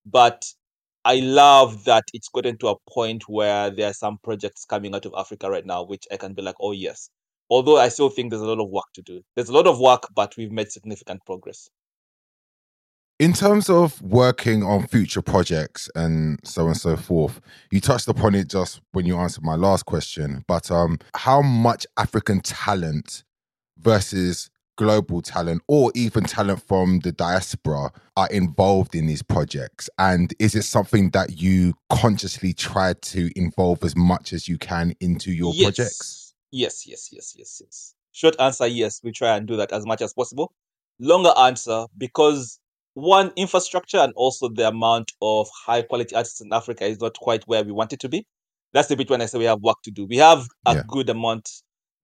but 0.05 0.43
I 1.05 1.17
love 1.21 1.85
that 1.85 2.03
it's 2.13 2.29
gotten 2.29 2.57
to 2.57 2.69
a 2.69 2.75
point 2.89 3.23
where 3.29 3.69
there 3.69 3.89
are 3.89 3.93
some 3.93 4.17
projects 4.23 4.65
coming 4.65 4.93
out 4.95 5.05
of 5.05 5.13
Africa 5.17 5.49
right 5.49 5.65
now 5.65 5.83
which 5.83 6.05
I 6.11 6.17
can 6.17 6.33
be 6.33 6.41
like, 6.41 6.55
oh 6.59 6.73
yes. 6.73 7.09
Although 7.49 7.77
I 7.77 7.89
still 7.89 8.09
think 8.09 8.31
there's 8.31 8.41
a 8.41 8.47
lot 8.47 8.59
of 8.61 8.69
work 8.71 8.91
to 8.95 9.01
do. 9.03 9.21
There's 9.35 9.49
a 9.49 9.53
lot 9.53 9.67
of 9.67 9.79
work, 9.79 10.07
but 10.15 10.35
we've 10.37 10.51
made 10.51 10.71
significant 10.71 11.21
progress. 11.25 11.69
In 13.17 13.31
terms 13.31 13.69
of 13.69 14.01
working 14.01 14.61
on 14.61 14.87
future 14.87 15.21
projects 15.21 15.89
and 15.95 16.37
so 16.43 16.63
on 16.63 16.67
and 16.69 16.77
so 16.77 16.97
forth, 16.97 17.39
you 17.71 17.79
touched 17.79 18.09
upon 18.09 18.35
it 18.35 18.49
just 18.49 18.81
when 18.91 19.05
you 19.05 19.17
answered 19.17 19.45
my 19.45 19.55
last 19.55 19.85
question. 19.85 20.43
But 20.49 20.69
um, 20.69 20.99
how 21.13 21.41
much 21.41 21.87
African 21.95 22.41
talent 22.41 23.23
versus 23.77 24.49
global 24.77 25.21
talent, 25.21 25.61
or 25.69 25.93
even 25.95 26.25
talent 26.25 26.61
from 26.67 26.99
the 26.99 27.13
diaspora, 27.13 27.89
are 28.17 28.27
involved 28.31 28.93
in 28.93 29.07
these 29.07 29.23
projects? 29.23 29.89
And 29.97 30.33
is 30.37 30.53
it 30.53 30.63
something 30.63 31.11
that 31.11 31.39
you 31.39 31.75
consciously 31.89 32.51
try 32.51 32.95
to 33.01 33.31
involve 33.39 33.81
as 33.85 33.95
much 33.95 34.33
as 34.33 34.49
you 34.49 34.57
can 34.57 34.93
into 34.99 35.31
your 35.31 35.53
projects? 35.53 36.33
Yes, 36.51 36.85
yes, 36.85 37.07
yes, 37.13 37.33
yes, 37.37 37.61
yes. 37.63 37.95
Short 38.11 38.35
answer, 38.41 38.67
yes. 38.67 38.99
We 39.01 39.13
try 39.13 39.37
and 39.37 39.47
do 39.47 39.55
that 39.55 39.71
as 39.71 39.85
much 39.85 40.01
as 40.01 40.13
possible. 40.13 40.51
Longer 40.99 41.31
answer, 41.37 41.85
because 41.97 42.59
one, 42.95 43.31
infrastructure 43.37 43.97
and 43.99 44.13
also 44.15 44.49
the 44.49 44.67
amount 44.69 45.13
of 45.21 45.49
high 45.65 45.83
quality 45.83 46.15
artists 46.15 46.41
in 46.41 46.53
Africa 46.53 46.85
is 46.85 46.99
not 47.01 47.15
quite 47.19 47.43
where 47.47 47.63
we 47.63 47.71
want 47.73 47.93
it 47.93 48.01
to 48.01 48.09
be. 48.09 48.25
That's 48.73 48.89
the 48.89 48.97
bit 48.97 49.09
when 49.09 49.21
I 49.21 49.27
say 49.27 49.37
we 49.39 49.45
have 49.45 49.61
work 49.61 49.77
to 49.85 49.91
do. 49.91 50.05
We 50.05 50.17
have 50.17 50.47
a 50.65 50.75
Yeah. 50.75 50.83
good 50.87 51.09
amount 51.09 51.49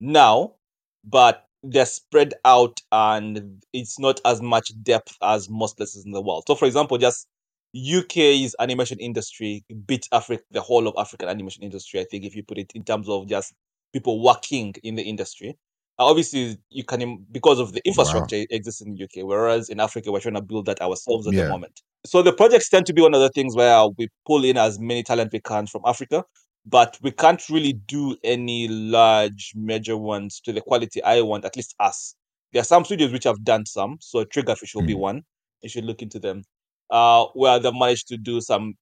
now, 0.00 0.56
but 1.04 1.46
they're 1.62 1.86
spread 1.86 2.34
out 2.44 2.80
and 2.92 3.62
it's 3.72 3.98
not 3.98 4.20
as 4.24 4.42
much 4.42 4.72
depth 4.82 5.16
as 5.22 5.48
most 5.50 5.76
places 5.76 6.04
in 6.06 6.12
the 6.12 6.20
world. 6.22 6.44
So, 6.46 6.54
for 6.54 6.66
example, 6.66 6.98
just 6.98 7.26
UK's 7.72 8.54
animation 8.60 8.98
industry 9.00 9.64
beats 9.86 10.08
Africa, 10.12 10.42
the 10.50 10.60
whole 10.60 10.86
of 10.88 10.94
African 10.98 11.28
animation 11.28 11.62
industry. 11.62 12.00
I 12.00 12.04
think 12.04 12.24
if 12.24 12.34
you 12.36 12.42
put 12.42 12.58
it 12.58 12.72
in 12.74 12.84
terms 12.84 13.08
of 13.08 13.28
just 13.28 13.54
people 13.92 14.22
working 14.22 14.74
in 14.82 14.96
the 14.96 15.02
industry. 15.02 15.56
Uh, 15.98 16.06
Obviously, 16.06 16.56
you 16.70 16.84
can 16.84 17.24
because 17.30 17.58
of 17.60 17.72
the 17.72 17.82
infrastructure 17.86 18.36
it 18.36 18.48
exists 18.50 18.80
in 18.80 18.94
the 18.94 19.04
UK, 19.04 19.24
whereas 19.26 19.68
in 19.68 19.78
Africa 19.80 20.10
we're 20.10 20.20
trying 20.20 20.34
to 20.34 20.42
build 20.42 20.66
that 20.66 20.80
ourselves 20.80 21.26
at 21.26 21.34
Yeah. 21.34 21.44
the 21.44 21.48
moment. 21.50 21.80
So 22.06 22.22
the 22.22 22.32
projects 22.32 22.68
tend 22.68 22.86
to 22.86 22.92
be 22.92 23.02
one 23.02 23.14
of 23.14 23.20
the 23.20 23.28
things 23.30 23.54
where 23.54 23.86
we 23.98 24.08
pull 24.26 24.44
in 24.44 24.56
as 24.56 24.78
many 24.78 25.02
talent 25.02 25.32
we 25.32 25.40
can 25.40 25.66
from 25.66 25.82
Africa, 25.86 26.24
but 26.66 26.98
we 27.02 27.10
can't 27.10 27.46
really 27.50 27.74
do 27.74 28.16
any 28.24 28.68
large 28.68 29.52
major 29.54 29.96
ones 29.96 30.40
to 30.44 30.52
the 30.52 30.60
quality 30.62 31.02
I 31.02 31.20
want. 31.20 31.44
At 31.44 31.56
least 31.56 31.74
us. 31.78 32.14
There 32.52 32.60
are 32.60 32.64
some 32.64 32.84
studios 32.84 33.12
which 33.12 33.24
have 33.24 33.44
done 33.44 33.66
some. 33.66 33.98
So 34.00 34.24
Triggerfish 34.24 34.74
will 34.74 34.82
be 34.82 34.94
Mm. 34.94 34.98
one. 34.98 35.22
You 35.62 35.68
should 35.68 35.84
look 35.84 36.02
into 36.02 36.18
them. 36.18 36.42
Uh, 36.90 37.26
where 37.34 37.58
they've 37.58 37.72
managed 37.72 38.08
to 38.08 38.16
do 38.16 38.40
some 38.40 38.74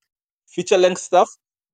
feature 0.48 0.78
length 0.78 1.00
stuff, 1.00 1.28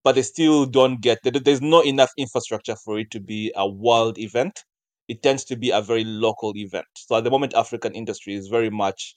but 0.04 0.14
they 0.16 0.22
still 0.22 0.66
don't 0.66 1.00
get 1.00 1.18
there- 1.22 1.32
there's 1.32 1.62
not 1.62 1.86
enough 1.86 2.10
infrastructure 2.18 2.76
for 2.76 2.98
it 2.98 3.10
to 3.12 3.20
be 3.20 3.52
a 3.56 3.66
world 3.68 4.18
event. 4.18 4.64
It 5.08 5.22
tends 5.22 5.44
to 5.44 5.56
be 5.56 5.70
a 5.70 5.80
very 5.80 6.04
local 6.04 6.52
event. 6.56 6.86
So 6.96 7.16
at 7.16 7.24
the 7.24 7.30
moment, 7.30 7.54
African 7.54 7.94
industry 7.94 8.34
is 8.34 8.48
very 8.48 8.70
much 8.70 9.16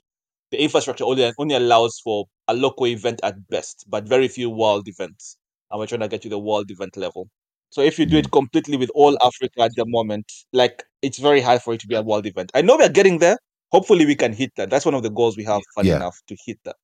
the 0.52 0.62
infrastructure 0.62 1.04
only 1.04 1.32
only 1.38 1.56
allows 1.56 2.00
for 2.04 2.26
a 2.48 2.54
local 2.54 2.88
event 2.88 3.20
at 3.24 3.48
best, 3.50 3.86
but 3.88 4.08
very 4.08 4.28
few 4.28 4.50
world 4.50 4.88
events. 4.88 5.38
And 5.70 5.80
we're 5.80 5.88
trying 5.88 6.02
to 6.02 6.08
get 6.08 6.22
to 6.24 6.30
the 6.30 6.40
world 6.40 6.72
event 6.72 6.98
level. 6.98 7.30
So 7.70 7.82
if 7.82 8.00
you 8.00 8.06
do 8.08 8.18
it 8.18 8.26
mm. 8.28 8.32
completely 8.32 8.78
with 8.78 8.90
all 8.96 9.18
Africa 9.24 9.62
at 9.62 9.72
the 9.76 9.86
moment, 9.86 10.32
like 10.54 10.84
it's 11.04 11.20
very 11.20 11.42
hard 11.42 11.62
for 11.62 11.74
it 11.74 11.80
to 11.82 11.88
be 11.88 11.96
a 11.96 12.02
world 12.02 12.26
event. 12.26 12.52
I 12.56 12.62
know 12.62 12.78
we're 12.78 12.90
getting 12.90 13.20
there. 13.20 13.38
Hopefully 13.72 14.08
we 14.08 14.16
can 14.16 14.34
hit 14.34 14.52
that. 14.58 14.72
That's 14.72 14.86
one 14.86 14.96
of 14.96 15.04
the 15.04 15.12
goals 15.12 15.38
we 15.38 15.44
have, 15.44 15.62
funny 15.76 15.90
Yeah. 15.90 15.98
enough, 15.98 16.20
to 16.28 16.36
hit 16.46 16.58
that. 16.66 16.76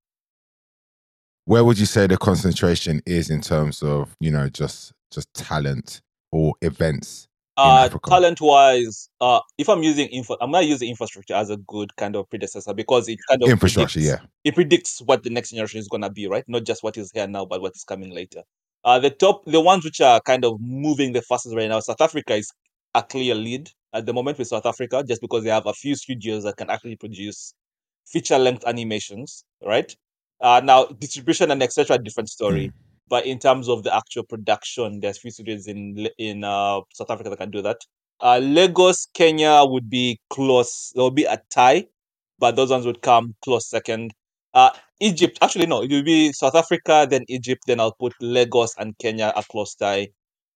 Where 1.46 1.64
would 1.64 1.80
you 1.80 1.88
say 1.88 2.06
the 2.06 2.18
concentration 2.18 3.02
is 3.06 3.32
in 3.32 3.42
terms 3.42 3.82
of, 3.82 4.16
you 4.20 4.30
know, 4.30 4.50
just 4.50 4.94
just 5.12 5.34
talent 5.34 6.02
or 6.32 6.54
events? 6.62 7.28
Uh, 7.58 7.90
talent 8.08 8.42
wise, 8.42 9.10
uh, 9.22 9.40
if 9.58 9.70
I'm 9.70 9.82
using 9.82 10.08
info, 10.10 10.36
I'm 10.42 10.52
gonna 10.52 10.66
use 10.66 10.80
the 10.80 10.90
infrastructure 10.90 11.34
as 11.34 11.50
a 11.50 11.58
good 11.58 11.96
kind 11.96 12.16
of 12.16 12.30
predecessor 12.30 12.74
because 12.74 13.08
it 13.08 13.20
kind 13.30 13.42
of 13.44 13.50
infrastructure, 13.50 14.00
predicts, 14.00 14.22
yeah, 14.24 14.28
it 14.44 14.56
predicts 14.56 15.02
what 15.02 15.24
the 15.24 15.30
next 15.30 15.52
generation 15.52 15.80
is 15.80 15.88
gonna 15.88 16.10
be, 16.10 16.28
right? 16.28 16.44
Not 16.48 16.66
just 16.66 16.84
what 16.84 16.98
is 16.98 17.12
here 17.14 17.28
now, 17.28 17.46
but 17.46 17.62
what 17.62 17.74
is 17.76 17.84
coming 17.84 18.12
later. 18.12 18.44
Uh, 18.84 19.00
the 19.00 19.10
top, 19.10 19.46
the 19.46 19.62
ones 19.62 19.86
which 19.86 20.02
are 20.02 20.20
kind 20.22 20.44
of 20.44 20.60
moving 20.60 21.14
the 21.14 21.22
fastest 21.22 21.56
right 21.56 21.70
now, 21.70 21.80
South 21.80 22.02
Africa 22.02 22.36
is 22.36 22.52
a 22.94 23.02
clear 23.02 23.36
lead 23.36 23.70
at 23.94 24.06
the 24.06 24.14
moment 24.14 24.38
with 24.38 24.48
South 24.48 24.66
Africa, 24.66 25.04
just 25.08 25.22
because 25.22 25.44
they 25.44 25.50
have 25.50 25.66
a 25.66 25.74
few 25.74 25.96
studios 25.96 26.44
that 26.44 26.58
can 26.58 26.70
actually 26.70 26.98
produce 26.98 27.54
feature 28.06 28.38
length 28.38 28.64
animations, 28.68 29.46
right? 29.66 29.96
Uh, 30.42 30.62
now 30.64 30.86
distribution 30.86 31.52
and 31.52 31.64
etc. 31.64 31.98
different 31.98 32.30
story. 32.30 32.68
Mm. 32.68 32.74
But 33.10 33.26
in 33.26 33.40
terms 33.40 33.70
of 33.70 33.84
the 33.84 33.96
actual 33.96 34.24
production, 34.24 35.00
there's 35.02 35.20
few 35.20 35.32
studios 35.32 35.68
in 35.68 36.10
in 36.18 36.44
uh, 36.44 36.82
South 36.94 37.12
Africa 37.12 37.30
that 37.32 37.38
can 37.40 37.52
do 37.52 37.62
that. 37.64 37.78
Uh, 38.22 38.40
Lagos, 38.40 39.08
Kenya 39.14 39.62
would 39.66 39.90
be 39.90 40.20
close. 40.30 40.92
There 40.96 41.04
will 41.04 41.12
be 41.12 41.26
a 41.26 41.40
tie, 41.52 41.86
but 42.40 42.56
those 42.56 42.72
ones 42.72 42.86
would 42.86 43.02
come 43.02 43.36
close 43.44 43.70
second. 43.70 44.14
Uh, 44.54 44.72
Egypt, 45.02 45.38
actually, 45.42 45.68
no, 45.68 45.84
it 45.84 45.92
will 45.92 46.04
be 46.04 46.34
South 46.34 46.56
Africa, 46.56 47.08
then 47.10 47.26
Egypt, 47.30 47.64
then 47.68 47.80
I'll 47.80 47.96
put 48.00 48.14
Lagos 48.22 48.74
and 48.78 48.98
Kenya 49.00 49.34
a 49.36 49.44
close 49.44 49.76
tie. 49.76 50.10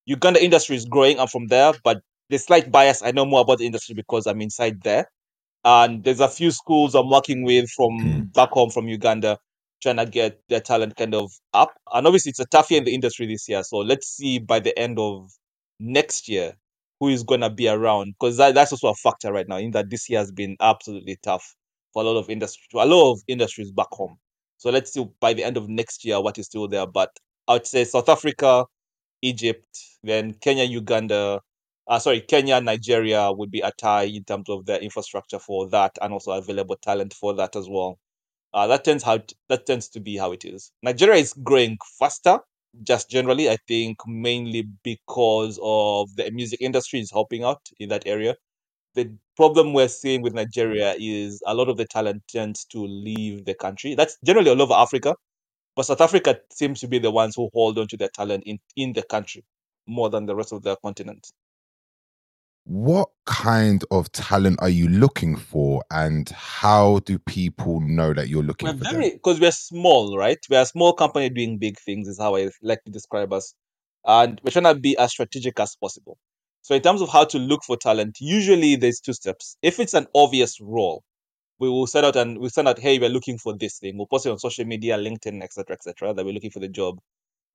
Uganda 0.05 0.43
industry 0.43 0.75
is 0.77 0.85
growing. 0.85 1.19
I'm 1.19 1.27
from 1.27 1.47
there, 1.47 1.73
but 1.83 2.01
the 2.29 2.39
slight 2.39 2.71
bias. 2.71 3.03
I 3.03 3.12
know 3.12 3.25
more 3.25 3.41
about 3.41 3.59
the 3.59 3.65
industry 3.67 3.95
because 3.95 4.27
I'm 4.27 4.41
inside 4.41 4.81
there. 4.83 5.07
And 5.65 6.03
there's 6.03 6.21
a 6.21 6.29
few 6.29 6.51
schools 6.51 6.95
I'm 6.95 7.09
working 7.09 7.43
with 7.43 7.69
from 7.71 7.91
Mm. 7.99 8.33
back 8.33 8.49
home 8.51 8.69
from 8.71 8.88
Uganda 8.88 9.38
trying 9.81 9.97
to 9.97 10.05
get 10.05 10.39
their 10.49 10.59
talent 10.61 10.95
kind 10.97 11.15
of 11.15 11.31
up. 11.53 11.73
And 11.93 12.05
obviously, 12.07 12.31
it's 12.31 12.39
a 12.39 12.45
tough 12.45 12.71
year 12.71 12.79
in 12.79 12.85
the 12.85 12.93
industry 12.93 13.27
this 13.27 13.47
year. 13.49 13.63
So 13.63 13.77
let's 13.77 14.07
see 14.07 14.39
by 14.39 14.59
the 14.59 14.77
end 14.77 14.99
of 14.99 15.29
next 15.79 16.27
year 16.29 16.53
who 16.99 17.07
is 17.07 17.23
going 17.23 17.41
to 17.41 17.49
be 17.49 17.67
around 17.69 18.13
because 18.19 18.37
that, 18.37 18.53
that's 18.55 18.71
also 18.73 18.89
a 18.89 18.95
factor 18.95 19.31
right 19.31 19.47
now 19.47 19.57
in 19.57 19.71
that 19.71 19.89
this 19.89 20.09
year 20.09 20.19
has 20.19 20.31
been 20.31 20.57
absolutely 20.59 21.17
tough 21.23 21.55
for 21.93 22.03
a 22.03 22.05
lot 22.05 22.17
of 22.17 22.29
industry, 22.29 22.63
a 22.75 22.85
lot 22.85 23.13
of 23.13 23.21
industries 23.27 23.71
back 23.71 23.87
home. 23.91 24.17
So 24.57 24.69
let's 24.69 24.93
see 24.93 25.05
by 25.21 25.33
the 25.33 25.43
end 25.43 25.55
of 25.57 25.69
next 25.69 26.03
year 26.05 26.21
what 26.21 26.37
is 26.37 26.47
still 26.47 26.67
there. 26.67 26.85
But 26.85 27.11
I 27.47 27.53
would 27.53 27.65
say 27.67 27.85
South 27.85 28.09
Africa, 28.09 28.65
Egypt, 29.21 29.67
then 30.03 30.33
Kenya, 30.33 30.65
Uganda, 30.65 31.41
uh, 31.87 31.99
sorry, 31.99 32.21
Kenya, 32.21 32.61
Nigeria 32.61 33.31
would 33.31 33.51
be 33.51 33.61
a 33.61 33.71
tie 33.71 34.03
in 34.03 34.23
terms 34.25 34.49
of 34.49 34.65
their 34.65 34.79
infrastructure 34.79 35.39
for 35.39 35.69
that 35.69 35.97
and 36.01 36.13
also 36.13 36.31
available 36.31 36.77
talent 36.77 37.13
for 37.13 37.33
that 37.35 37.55
as 37.55 37.67
well. 37.69 37.97
Uh, 38.53 38.67
that 38.67 38.83
tends 38.83 39.03
how 39.03 39.17
t- 39.17 39.35
that 39.49 39.65
tends 39.65 39.89
to 39.89 39.99
be 39.99 40.17
how 40.17 40.31
it 40.31 40.45
is. 40.45 40.71
Nigeria 40.83 41.17
is 41.21 41.33
growing 41.33 41.77
faster, 41.99 42.39
just 42.83 43.09
generally. 43.09 43.49
I 43.49 43.57
think 43.67 43.97
mainly 44.07 44.63
because 44.83 45.59
of 45.62 46.15
the 46.15 46.29
music 46.31 46.62
industry 46.62 46.99
is 46.99 47.12
helping 47.12 47.43
out 47.43 47.62
in 47.79 47.89
that 47.89 48.03
area. 48.07 48.35
The 48.95 49.15
problem 49.38 49.73
we're 49.73 49.88
seeing 49.89 50.21
with 50.21 50.33
Nigeria 50.35 50.95
is 50.99 51.41
a 51.47 51.55
lot 51.55 51.69
of 51.69 51.77
the 51.77 51.85
talent 51.85 52.23
tends 52.29 52.65
to 52.65 52.79
leave 52.79 53.45
the 53.45 53.55
country. 53.55 53.95
That's 53.95 54.17
generally 54.25 54.51
all 54.51 54.62
over 54.62 54.73
Africa, 54.75 55.15
but 55.75 55.83
South 55.88 56.01
Africa 56.01 56.39
seems 56.51 56.79
to 56.81 56.88
be 56.88 56.99
the 56.99 57.12
ones 57.12 57.35
who 57.35 57.49
hold 57.53 57.79
on 57.79 57.88
to 57.89 57.97
their 57.97 58.09
talent 58.13 58.43
in 58.45 58.59
in 58.77 58.93
the 58.93 59.03
country 59.03 59.43
more 59.88 60.09
than 60.09 60.25
the 60.27 60.35
rest 60.35 60.53
of 60.53 60.63
the 60.63 60.75
continent. 60.77 61.27
What 62.69 63.10
kind 63.25 63.84
of 63.89 64.12
talent 64.12 64.60
are 64.62 64.69
you 64.69 64.88
looking 64.89 65.36
for, 65.36 65.84
and 65.89 66.29
how 66.29 66.99
do 66.99 67.17
people 67.17 67.82
know 67.82 68.13
that 68.13 68.29
you're 68.29 68.43
looking 68.43 68.67
We're 68.67 68.77
for 68.77 68.84
very 68.84 69.10
them? 69.10 69.13
because 69.17 69.39
we're 69.39 69.51
small, 69.51 70.15
right? 70.15 70.38
We're 70.51 70.62
a 70.62 70.67
small 70.67 70.93
company 70.93 71.32
doing 71.32 71.58
big 71.58 71.79
things, 71.79 72.08
is 72.08 72.19
how 72.19 72.36
I 72.36 72.51
like 72.62 72.84
to 72.84 72.91
describe 72.91 73.34
us. 73.34 73.55
And 74.05 74.39
we're 74.43 74.51
trying 74.51 74.71
to 74.71 74.79
be 74.79 74.95
as 74.99 75.10
strategic 75.10 75.60
as 75.60 75.75
possible. 75.75 76.19
So 76.62 76.75
in 76.75 76.84
terms 76.84 77.01
of 77.01 77.10
how 77.10 77.23
to 77.23 77.39
look 77.39 77.63
for 77.63 77.75
talent, 77.75 78.17
usually 78.21 78.75
there's 78.75 78.99
two 78.99 79.13
steps. 79.13 79.58
If 79.63 79.79
it's 79.79 79.95
an 79.95 80.05
obvious 80.13 80.62
role, 80.62 81.03
we 81.58 81.69
will 81.69 81.88
set 81.88 82.03
out 82.03 82.15
and 82.15 82.38
we 82.38 82.49
send 82.49 82.67
out, 82.67 82.77
hey, 82.77 82.99
we're 82.99 83.10
looking 83.10 83.39
for 83.39 83.58
this 83.58 83.79
thing. 83.79 83.97
We'll 83.97 84.05
post 84.05 84.27
it 84.27 84.29
on 84.29 84.38
social 84.38 84.65
media, 84.65 84.95
LinkedIn, 84.95 85.41
etc., 85.41 85.73
etc., 85.73 86.13
that 86.13 86.23
we're 86.23 86.36
looking 86.36 86.51
for 86.51 86.60
the 86.60 86.69
job. 86.69 86.99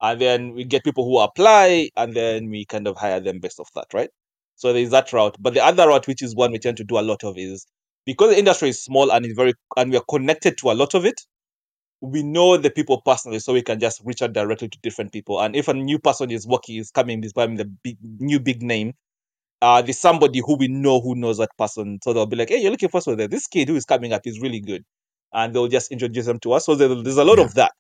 And 0.01 0.21
then 0.21 0.55
we 0.55 0.65
get 0.65 0.83
people 0.83 1.05
who 1.05 1.21
apply, 1.21 1.91
and 1.97 2.15
then 2.15 2.51
we 2.51 2.65
kind 2.65 2.89
of 2.89 2.97
hire 2.97 3.21
them 3.21 3.39
based 3.39 3.61
off 3.61 3.71
that, 3.77 3.95
right? 3.95 4.11
So 4.57 4.73
there's 4.73 4.91
that 4.91 5.13
route. 5.13 5.37
But 5.41 5.55
the 5.55 5.65
other 5.65 5.89
route, 5.89 6.07
which 6.07 6.23
is 6.23 6.35
one 6.37 6.53
we 6.53 6.59
tend 6.59 6.77
to 6.79 6.85
do 6.85 6.99
a 6.99 7.03
lot 7.03 7.25
of, 7.25 7.37
is 7.39 7.67
because 8.07 8.31
the 8.31 8.39
industry 8.39 8.69
is 8.71 8.83
small 8.83 9.13
and 9.13 9.25
it's 9.25 9.35
very 9.37 9.55
and 9.77 9.91
we 9.91 9.97
are 9.97 10.05
connected 10.09 10.59
to 10.59 10.71
a 10.71 10.75
lot 10.75 10.95
of 10.95 11.05
it, 11.05 11.21
we 12.01 12.23
know 12.23 12.57
the 12.57 12.71
people 12.71 13.01
personally, 13.05 13.39
so 13.41 13.53
we 13.53 13.63
can 13.63 13.81
just 13.81 14.01
reach 14.05 14.23
out 14.23 14.33
directly 14.33 14.69
to 14.69 14.79
different 14.83 15.13
people. 15.13 15.41
And 15.41 15.57
if 15.57 15.69
a 15.69 15.75
new 15.75 15.99
person 15.99 16.31
is 16.31 16.47
working, 16.47 16.77
is 16.77 16.91
coming, 16.91 17.25
is 17.25 17.33
becoming 17.33 17.57
the 17.57 17.65
big, 17.67 17.99
new 18.21 18.41
big 18.41 18.63
name, 18.63 18.93
uh, 19.63 19.83
there's 19.83 19.99
somebody 19.99 20.41
who 20.45 20.57
we 20.57 20.69
know 20.69 21.01
who 21.01 21.15
knows 21.15 21.39
that 21.39 21.51
person. 21.59 21.99
So 22.05 22.13
they'll 22.13 22.27
be 22.27 22.37
like, 22.37 22.51
hey, 22.51 22.61
you're 22.63 22.71
looking 22.71 22.91
for 22.91 23.01
something. 23.01 23.29
This 23.31 23.47
kid 23.47 23.69
who 23.69 23.77
is 23.77 23.85
coming 23.85 24.13
up 24.13 24.23
is 24.27 24.41
really 24.41 24.61
good. 24.61 24.85
And 25.33 25.55
they'll 25.55 25.69
just 25.69 25.91
introduce 25.93 26.27
them 26.27 26.39
to 26.41 26.53
us. 26.53 26.67
So 26.67 26.75
there's 26.75 27.17
a 27.17 27.25
lot 27.25 27.39
Yeah. 27.39 27.45
of 27.45 27.55
that, 27.55 27.73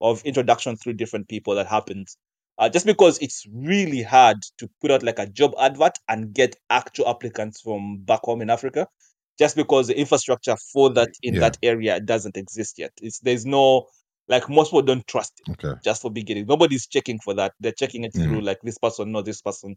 of 0.00 0.22
introduction 0.24 0.76
through 0.76 0.94
different 0.94 1.28
people 1.28 1.54
that 1.56 1.66
happens. 1.66 2.16
Uh, 2.60 2.68
just 2.68 2.86
because 2.86 3.18
it's 3.20 3.46
really 3.52 4.02
hard 4.02 4.36
to 4.58 4.68
put 4.82 4.90
out 4.92 5.02
like 5.02 5.18
a 5.18 5.26
job 5.26 5.54
advert 5.58 5.94
and 6.08 6.34
get 6.34 6.56
actual 6.70 7.08
applicants 7.08 7.62
from 7.62 7.98
back 8.04 8.20
home 8.24 8.42
in 8.42 8.50
Africa, 8.50 8.86
just 9.38 9.56
because 9.56 9.88
the 9.88 9.98
infrastructure 9.98 10.56
for 10.72 10.90
that 10.92 11.08
in 11.22 11.36
Yeah. 11.36 11.40
that 11.40 11.56
area 11.62 11.98
doesn't 12.00 12.36
exist 12.36 12.78
yet. 12.78 12.92
It's 13.02 13.20
there's 13.20 13.46
no 13.46 13.86
like 14.28 14.48
most 14.50 14.68
people 14.68 14.82
don't 14.82 15.06
trust 15.08 15.40
it 15.40 15.48
Okay. 15.52 15.74
just 15.84 16.02
for 16.02 16.12
beginning. 16.12 16.46
Nobody's 16.46 16.86
checking 16.86 17.18
for 17.20 17.34
that. 17.34 17.54
They're 17.60 17.72
checking 17.72 18.04
it 18.04 18.14
Mhm. 18.16 18.26
through 18.26 18.42
like 18.42 18.60
this 18.62 18.78
person, 18.78 19.12
not 19.12 19.24
this 19.26 19.42
person. 19.42 19.76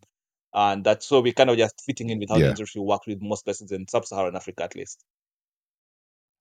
And 0.53 0.83
that's 0.83 1.07
so 1.07 1.21
we 1.21 1.33
kind 1.33 1.49
of 1.49 1.57
just 1.57 1.81
fitting 1.85 2.09
in 2.11 2.19
with 2.19 2.29
how 2.29 2.41
the 2.41 2.41
Yeah. 2.41 2.49
industry 2.49 2.81
works 2.81 3.07
with 3.07 3.21
most 3.21 3.45
places 3.45 3.71
in 3.71 3.87
sub-Saharan 3.87 4.35
Africa 4.35 4.63
at 4.65 4.75
least. 4.75 5.03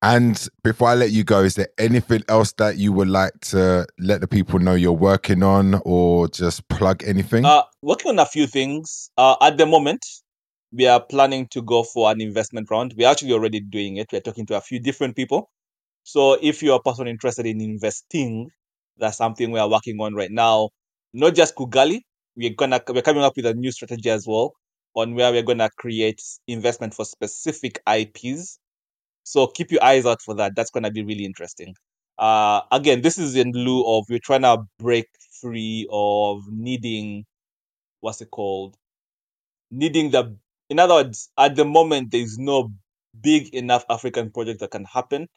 And 0.02 0.48
before 0.64 0.88
I 0.88 0.94
let 0.94 1.10
you 1.10 1.22
go, 1.22 1.44
is 1.44 1.54
there 1.54 1.68
anything 1.78 2.24
else 2.28 2.52
that 2.54 2.76
you 2.76 2.92
would 2.92 3.08
like 3.08 3.38
to 3.50 3.86
let 4.00 4.20
the 4.20 4.26
people 4.26 4.58
know 4.58 4.74
you're 4.74 4.90
working 4.92 5.44
on, 5.44 5.80
or 5.84 6.26
just 6.26 6.68
plug 6.68 7.04
anything? 7.04 7.44
Uh, 7.44 7.62
working 7.82 8.10
on 8.10 8.18
a 8.18 8.26
few 8.26 8.48
things. 8.48 9.10
Uh, 9.16 9.36
at 9.40 9.58
the 9.58 9.66
moment, 9.66 10.04
we 10.72 10.88
are 10.88 11.00
planning 11.00 11.46
to 11.52 11.62
go 11.62 11.84
for 11.84 12.10
an 12.10 12.20
investment 12.20 12.68
round. 12.68 12.94
We're 12.96 13.08
actually 13.08 13.32
already 13.32 13.60
doing 13.60 13.98
it. 13.98 14.08
We're 14.12 14.20
talking 14.20 14.44
to 14.46 14.56
a 14.56 14.60
few 14.60 14.80
different 14.80 15.14
people. 15.14 15.50
So 16.02 16.36
if 16.42 16.62
you're 16.62 16.76
a 16.76 16.82
person 16.82 17.06
interested 17.06 17.46
in 17.46 17.60
investing, 17.60 18.50
that's 18.96 19.18
something 19.18 19.52
we 19.52 19.60
are 19.60 19.70
working 19.70 20.00
on 20.00 20.14
right 20.14 20.30
now. 20.30 20.70
Not 21.12 21.34
just 21.34 21.54
Kugali, 21.54 22.00
we're 22.36 22.54
gonna 22.54 22.80
we're 22.88 23.02
coming 23.02 23.22
up 23.22 23.36
with 23.36 23.46
a 23.46 23.54
new 23.54 23.70
strategy 23.70 24.10
as 24.10 24.26
well 24.26 24.54
on 24.94 25.14
where 25.14 25.30
we're 25.30 25.42
gonna 25.42 25.70
create 25.78 26.20
investment 26.48 26.94
for 26.94 27.04
specific 27.04 27.80
IPs. 27.86 28.58
So 29.24 29.46
keep 29.46 29.70
your 29.70 29.82
eyes 29.84 30.06
out 30.06 30.22
for 30.22 30.34
that. 30.36 30.54
That's 30.56 30.70
gonna 30.70 30.90
be 30.90 31.02
really 31.04 31.24
interesting. 31.24 31.74
Uh, 32.18 32.60
again, 32.70 33.02
this 33.02 33.18
is 33.18 33.36
in 33.36 33.52
lieu 33.52 33.84
of 33.86 34.06
we're 34.08 34.18
trying 34.18 34.42
to 34.42 34.64
break 34.78 35.08
free 35.40 35.86
of 35.90 36.42
needing 36.50 37.24
what's 38.00 38.20
it 38.20 38.30
called? 38.30 38.76
Needing 39.70 40.10
the 40.10 40.36
in 40.70 40.78
other 40.78 40.94
words, 40.94 41.30
at 41.38 41.56
the 41.56 41.64
moment 41.64 42.10
there's 42.12 42.38
no 42.38 42.70
big 43.20 43.54
enough 43.54 43.84
African 43.90 44.30
project 44.30 44.60
that 44.60 44.70
can 44.70 44.84
happen, 44.84 45.28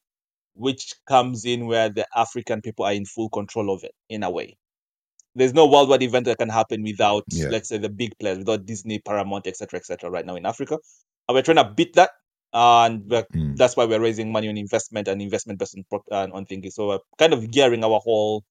which 0.56 0.94
comes 1.08 1.46
in 1.46 1.68
where 1.68 1.90
the 1.90 2.08
African 2.16 2.62
people 2.62 2.86
are 2.86 2.94
in 2.94 3.06
full 3.06 3.30
control 3.30 3.74
of 3.74 3.84
it 3.84 3.94
in 4.10 4.24
a 4.24 4.30
way. 4.30 4.58
There's 5.36 5.54
no 5.54 5.68
worldwide 5.68 6.04
event 6.04 6.26
that 6.26 6.38
can 6.38 6.50
happen 6.50 6.84
without, 6.84 7.26
Yeah. 7.32 7.50
let's 7.50 7.70
say, 7.70 7.78
the 7.78 7.90
big 7.90 8.18
players, 8.20 8.38
without 8.40 8.66
Disney, 8.66 9.00
Paramount, 9.00 9.48
etc., 9.48 9.80
etc. 9.80 10.10
Right 10.10 10.26
now 10.26 10.36
in 10.36 10.46
Africa, 10.46 10.78
and 11.28 11.36
we're 11.36 11.42
trying 11.42 11.58
to 11.58 11.66
beat 11.76 11.94
that, 11.96 12.12
and 12.56 13.04
Mm. 13.10 13.58
that's 13.58 13.76
why 13.78 13.86
we're 13.86 14.00
raising 14.00 14.32
money 14.32 14.48
on 14.50 14.58
investment 14.58 15.08
and 15.08 15.22
investment 15.22 15.60
based 15.60 15.76
on, 15.78 16.00
uh, 16.12 16.28
on 16.34 16.46
thinking. 16.46 16.72
So 16.72 16.88
we're 16.88 17.00
kind 17.20 17.34
of 17.34 17.52
gearing 17.52 17.84
our 17.84 18.00
whole 18.00 18.44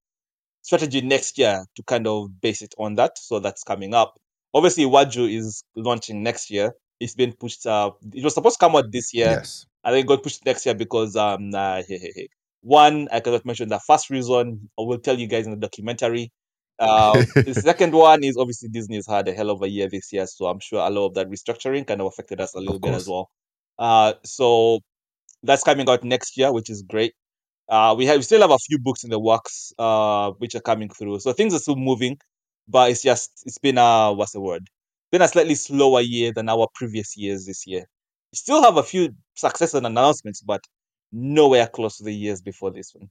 strategy 0.62 1.00
next 1.00 1.38
year 1.38 1.64
to 1.76 1.82
kind 1.84 2.06
of 2.06 2.40
base 2.40 2.62
it 2.62 2.74
on 2.78 2.94
that. 2.96 3.18
So 3.18 3.40
that's 3.40 3.62
coming 3.64 3.94
up. 3.94 4.14
Obviously, 4.52 4.84
Iwaju 4.84 5.34
is 5.34 5.64
launching 5.74 6.22
next 6.22 6.50
year. 6.50 6.72
It's 7.00 7.14
been 7.14 7.32
pushed. 7.32 7.66
Uh, 7.66 7.90
it 8.12 8.22
was 8.22 8.34
supposed 8.34 8.58
to 8.60 8.64
come 8.66 8.76
out 8.76 8.92
this 8.92 9.12
year. 9.14 9.26
Yes. 9.30 9.66
I 9.82 9.90
think 9.90 10.04
it 10.04 10.08
got 10.08 10.22
pushed 10.22 10.44
next 10.46 10.64
year 10.66 10.74
because 10.74 11.16
um 11.16 11.54
uh, 11.54 11.82
hey, 11.88 11.98
hey, 11.98 12.12
hey. 12.14 12.28
one 12.62 13.08
I 13.12 13.20
cannot 13.20 13.44
mention 13.44 13.68
the 13.68 13.80
first 13.80 14.10
reason. 14.10 14.70
I 14.78 14.82
will 14.82 14.98
tell 14.98 15.18
you 15.18 15.26
guys 15.26 15.46
in 15.46 15.52
the 15.52 15.58
documentary. 15.58 16.30
Uh, 16.78 17.12
the 17.34 17.54
second 17.62 17.92
one 17.94 18.24
is 18.24 18.36
obviously 18.36 18.68
Disney's 18.68 19.06
had 19.06 19.28
a 19.28 19.32
hell 19.32 19.50
of 19.50 19.62
a 19.62 19.68
year 19.68 19.88
this 19.88 20.12
year, 20.12 20.26
so 20.26 20.46
I'm 20.46 20.60
sure 20.60 20.80
a 20.86 20.90
lot 20.90 21.06
of 21.08 21.14
that 21.14 21.28
restructuring 21.30 21.86
kind 21.86 22.00
of 22.00 22.06
affected 22.08 22.40
us 22.40 22.54
a 22.54 22.58
little 22.60 22.78
bit 22.80 22.94
as 22.94 23.06
well. 23.08 23.28
Uh, 23.78 24.14
so 24.24 24.80
that's 25.42 25.64
coming 25.64 25.88
out 25.88 26.04
next 26.04 26.36
year, 26.36 26.52
which 26.52 26.70
is 26.70 26.82
great. 26.82 27.14
Uh, 27.68 27.94
we 27.96 28.06
have 28.06 28.16
we 28.16 28.22
still 28.22 28.40
have 28.40 28.50
a 28.50 28.58
few 28.58 28.78
books 28.78 29.04
in 29.04 29.10
the 29.10 29.18
works, 29.18 29.72
uh, 29.78 30.30
which 30.38 30.54
are 30.54 30.60
coming 30.60 30.88
through. 30.88 31.18
So 31.20 31.32
things 31.32 31.54
are 31.54 31.58
still 31.58 31.76
moving, 31.76 32.18
but 32.68 32.90
it's 32.90 33.02
just 33.02 33.30
it's 33.46 33.58
been 33.58 33.78
a 33.78 34.12
what's 34.12 34.32
the 34.32 34.40
word? 34.40 34.68
Been 35.10 35.22
a 35.22 35.28
slightly 35.28 35.54
slower 35.54 36.00
year 36.00 36.32
than 36.32 36.48
our 36.48 36.68
previous 36.74 37.16
years 37.16 37.46
this 37.46 37.66
year. 37.66 37.84
We 38.32 38.36
Still 38.36 38.62
have 38.62 38.76
a 38.76 38.82
few 38.82 39.10
success 39.34 39.74
and 39.74 39.86
announcements, 39.86 40.42
but 40.42 40.60
nowhere 41.12 41.68
close 41.68 41.98
to 41.98 42.04
the 42.04 42.14
years 42.14 42.42
before 42.42 42.70
this 42.70 42.92
one. 42.94 43.08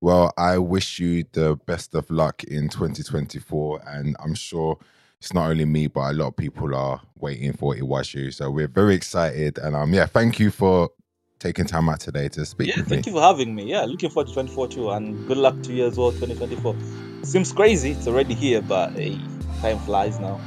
Well, 0.00 0.32
I 0.36 0.58
wish 0.58 0.98
you 0.98 1.24
the 1.32 1.56
best 1.66 1.94
of 1.94 2.10
luck 2.10 2.42
in 2.42 2.68
2024. 2.68 3.82
And 3.86 4.16
I'm 4.18 4.34
sure 4.34 4.78
it's 5.22 5.32
not 5.32 5.48
only 5.48 5.64
me, 5.64 5.86
but 5.86 6.10
a 6.10 6.12
lot 6.14 6.26
of 6.26 6.36
people 6.36 6.74
are 6.74 7.00
waiting 7.20 7.52
for 7.52 7.76
Iwaju. 7.76 8.34
So 8.34 8.50
we're 8.50 8.66
very 8.66 8.96
excited. 8.96 9.56
And 9.56 9.76
um, 9.76 9.94
yeah, 9.94 10.06
thank 10.06 10.40
you 10.40 10.50
for 10.50 10.90
taking 11.38 11.64
time 11.64 11.88
out 11.88 12.00
today 12.00 12.28
to 12.30 12.44
speak 12.44 12.66
with 12.66 12.66
me. 12.66 12.72
yeah, 12.74 12.80
with 12.80 12.88
thank 12.88 13.06
me. 13.06 13.12
you 13.12 13.18
for 13.18 13.22
having 13.22 13.54
me. 13.54 13.70
Yeah, 13.70 13.84
looking 13.84 14.10
forward 14.10 14.26
to 14.26 14.34
24 14.34 14.66
too. 14.66 14.90
And 14.90 15.24
good 15.28 15.36
luck 15.36 15.62
to 15.62 15.72
you 15.72 15.86
as 15.86 15.96
well, 15.96 16.10
2024. 16.10 16.74
Seems 17.22 17.52
crazy. 17.52 17.92
It's 17.92 18.08
already 18.08 18.34
here, 18.34 18.62
but 18.62 18.94
hey, 18.94 19.16
time 19.60 19.78
flies 19.78 20.18
now. 20.18 20.40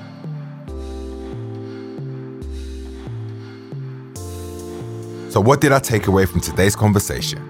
So, 5.30 5.40
what 5.40 5.62
did 5.62 5.72
I 5.72 5.80
take 5.80 6.08
away 6.08 6.26
from 6.26 6.42
today's 6.42 6.76
conversation? 6.76 7.42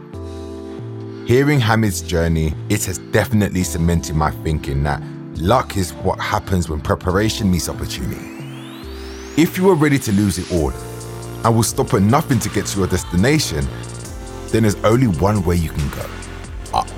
Hearing 1.26 1.60
Hamid's 1.60 2.04
journey, 2.04 2.54
it 2.70 2.86
has 2.86 3.00
definitely 3.00 3.64
cemented 3.64 4.16
my 4.16 4.30
thinking 4.30 4.84
that 4.84 5.02
luck 5.38 5.76
is 5.78 5.93
what 5.93 6.19
happens 6.19 6.69
when 6.69 6.80
preparation 6.80 7.52
meets 7.52 7.69
opportunity. 7.69 8.32
If 9.38 9.58
you 9.58 9.69
are 9.69 9.76
ready 9.76 10.00
to 10.00 10.12
lose 10.13 10.38
it 10.38 10.52
all 10.52 10.71
and 10.71 11.56
will 11.56 11.63
stop 11.63 11.93
at 11.93 12.02
nothing 12.02 12.39
to 12.39 12.50
get 12.50 12.65
to 12.67 12.80
your 12.80 12.88
destination, 12.88 13.67
then 14.48 14.63
there's 14.63 14.76
only 14.84 15.08
one 15.08 15.43
way 15.43 15.56
you 15.58 15.69
can 15.69 15.89
go 15.89 16.06
up. 16.74 16.89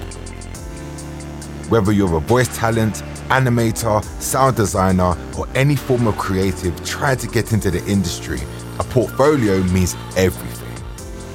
Whether 1.70 1.92
you're 1.92 2.16
a 2.16 2.20
voice 2.20 2.56
talent, 2.56 3.04
animator, 3.30 4.04
sound 4.22 4.56
designer, 4.56 5.18
or 5.38 5.48
any 5.56 5.76
form 5.76 6.08
of 6.08 6.18
creative 6.18 6.86
trying 6.86 7.18
to 7.18 7.28
get 7.28 7.54
into 7.54 7.72
the 7.72 7.84
industry, 7.88 8.40
a 8.80 8.84
portfolio 8.84 9.62
means 9.64 9.96
everything. 10.16 10.68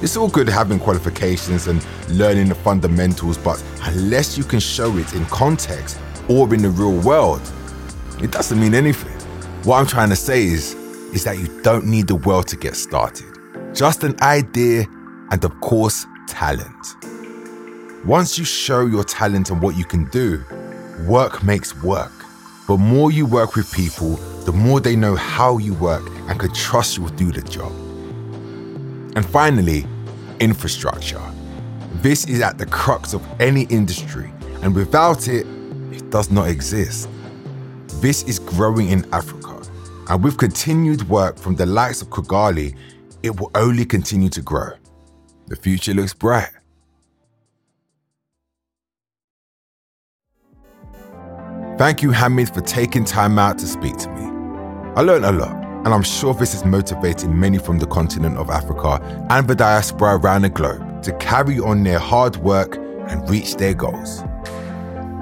It's 0.00 0.16
all 0.16 0.28
good 0.28 0.48
having 0.48 0.78
qualifications 0.78 1.66
and 1.66 1.84
learning 2.08 2.48
the 2.48 2.54
fundamentals, 2.54 3.38
but 3.38 3.62
unless 3.82 4.38
you 4.38 4.44
can 4.44 4.60
show 4.60 4.96
it 4.96 5.12
in 5.14 5.24
context 5.26 5.98
or 6.28 6.52
in 6.54 6.62
the 6.62 6.70
real 6.70 6.98
world, 7.00 7.40
it 8.20 8.30
doesn't 8.30 8.60
mean 8.60 8.74
anything. 8.74 9.12
What 9.64 9.78
I'm 9.78 9.86
trying 9.86 10.10
to 10.10 10.16
say 10.16 10.44
is, 10.44 10.74
is 11.12 11.24
that 11.24 11.38
you 11.38 11.62
don't 11.62 11.86
need 11.86 12.08
the 12.08 12.16
world 12.16 12.48
to 12.48 12.56
get 12.56 12.76
started. 12.76 13.26
Just 13.74 14.02
an 14.04 14.14
idea 14.22 14.86
and 15.30 15.44
of 15.44 15.60
course, 15.60 16.06
talent. 16.28 16.96
Once 18.04 18.38
you 18.38 18.44
show 18.44 18.84
your 18.86 19.04
talent 19.04 19.50
and 19.50 19.62
what 19.62 19.76
you 19.76 19.84
can 19.84 20.04
do, 20.10 20.42
work 21.06 21.42
makes 21.42 21.80
work. 21.82 22.12
The 22.66 22.76
more 22.76 23.10
you 23.10 23.26
work 23.26 23.54
with 23.54 23.72
people, 23.72 24.16
the 24.44 24.52
more 24.52 24.80
they 24.80 24.96
know 24.96 25.14
how 25.14 25.58
you 25.58 25.74
work 25.74 26.02
and 26.28 26.38
can 26.38 26.52
trust 26.52 26.96
you 26.96 27.04
will 27.04 27.10
do 27.10 27.32
the 27.32 27.42
job. 27.42 27.72
And 29.14 29.24
finally, 29.24 29.86
infrastructure. 30.40 31.22
This 31.94 32.26
is 32.26 32.40
at 32.40 32.58
the 32.58 32.66
crux 32.66 33.14
of 33.14 33.22
any 33.40 33.62
industry, 33.64 34.32
and 34.62 34.74
without 34.74 35.28
it, 35.28 35.46
it 35.94 36.10
does 36.10 36.30
not 36.30 36.48
exist. 36.48 37.08
This 38.00 38.22
is 38.24 38.38
growing 38.38 38.88
in 38.88 39.06
Africa, 39.12 39.60
and 40.08 40.24
with 40.24 40.38
continued 40.38 41.08
work 41.08 41.38
from 41.38 41.56
the 41.56 41.66
likes 41.66 42.02
of 42.02 42.08
Kugali, 42.08 42.74
it 43.22 43.38
will 43.38 43.50
only 43.54 43.84
continue 43.84 44.28
to 44.30 44.40
grow. 44.42 44.70
The 45.46 45.56
future 45.56 45.94
looks 45.94 46.14
bright. 46.14 46.50
Thank 51.78 52.02
you, 52.02 52.10
Hamid, 52.10 52.52
for 52.52 52.60
taking 52.60 53.04
time 53.04 53.38
out 53.38 53.58
to 53.58 53.66
speak 53.66 53.96
to 53.98 54.10
me. 54.10 54.22
I 54.94 55.00
learned 55.00 55.24
a 55.24 55.32
lot, 55.32 55.52
and 55.84 55.88
I'm 55.88 56.02
sure 56.02 56.34
this 56.34 56.54
is 56.54 56.64
motivating 56.64 57.38
many 57.38 57.58
from 57.58 57.78
the 57.78 57.86
continent 57.86 58.36
of 58.36 58.50
Africa 58.50 59.00
and 59.30 59.48
the 59.48 59.54
diaspora 59.54 60.16
around 60.18 60.42
the 60.42 60.48
globe 60.48 61.02
to 61.02 61.12
carry 61.16 61.58
on 61.58 61.82
their 61.82 61.98
hard 61.98 62.36
work 62.36 62.76
and 62.76 63.28
reach 63.28 63.56
their 63.56 63.74
goals. 63.74 64.22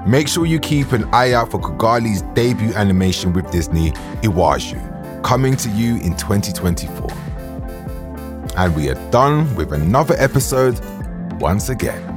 Make 0.05 0.27
sure 0.27 0.45
you 0.45 0.59
keep 0.59 0.93
an 0.93 1.03
eye 1.13 1.33
out 1.33 1.51
for 1.51 1.59
Kugali's 1.59 2.23
debut 2.33 2.73
animation 2.73 3.33
with 3.33 3.49
Disney, 3.51 3.91
Iwaju, 4.23 5.23
coming 5.23 5.55
to 5.57 5.69
you 5.69 5.97
in 5.97 6.15
2024. 6.17 7.07
And 8.57 8.75
we 8.75 8.89
are 8.89 9.11
done 9.11 9.53
with 9.55 9.71
another 9.71 10.15
episode 10.17 10.79
once 11.39 11.69
again. 11.69 12.07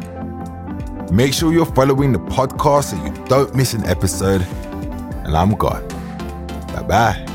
Make 1.12 1.34
sure 1.34 1.52
you're 1.52 1.66
following 1.66 2.12
the 2.12 2.18
podcast 2.18 2.84
so 2.84 3.04
you 3.04 3.12
don't 3.26 3.54
miss 3.54 3.74
an 3.74 3.84
episode. 3.84 4.40
And 5.24 5.36
I'm 5.36 5.54
gone. 5.54 5.86
Bye 6.68 6.82
bye. 6.82 7.33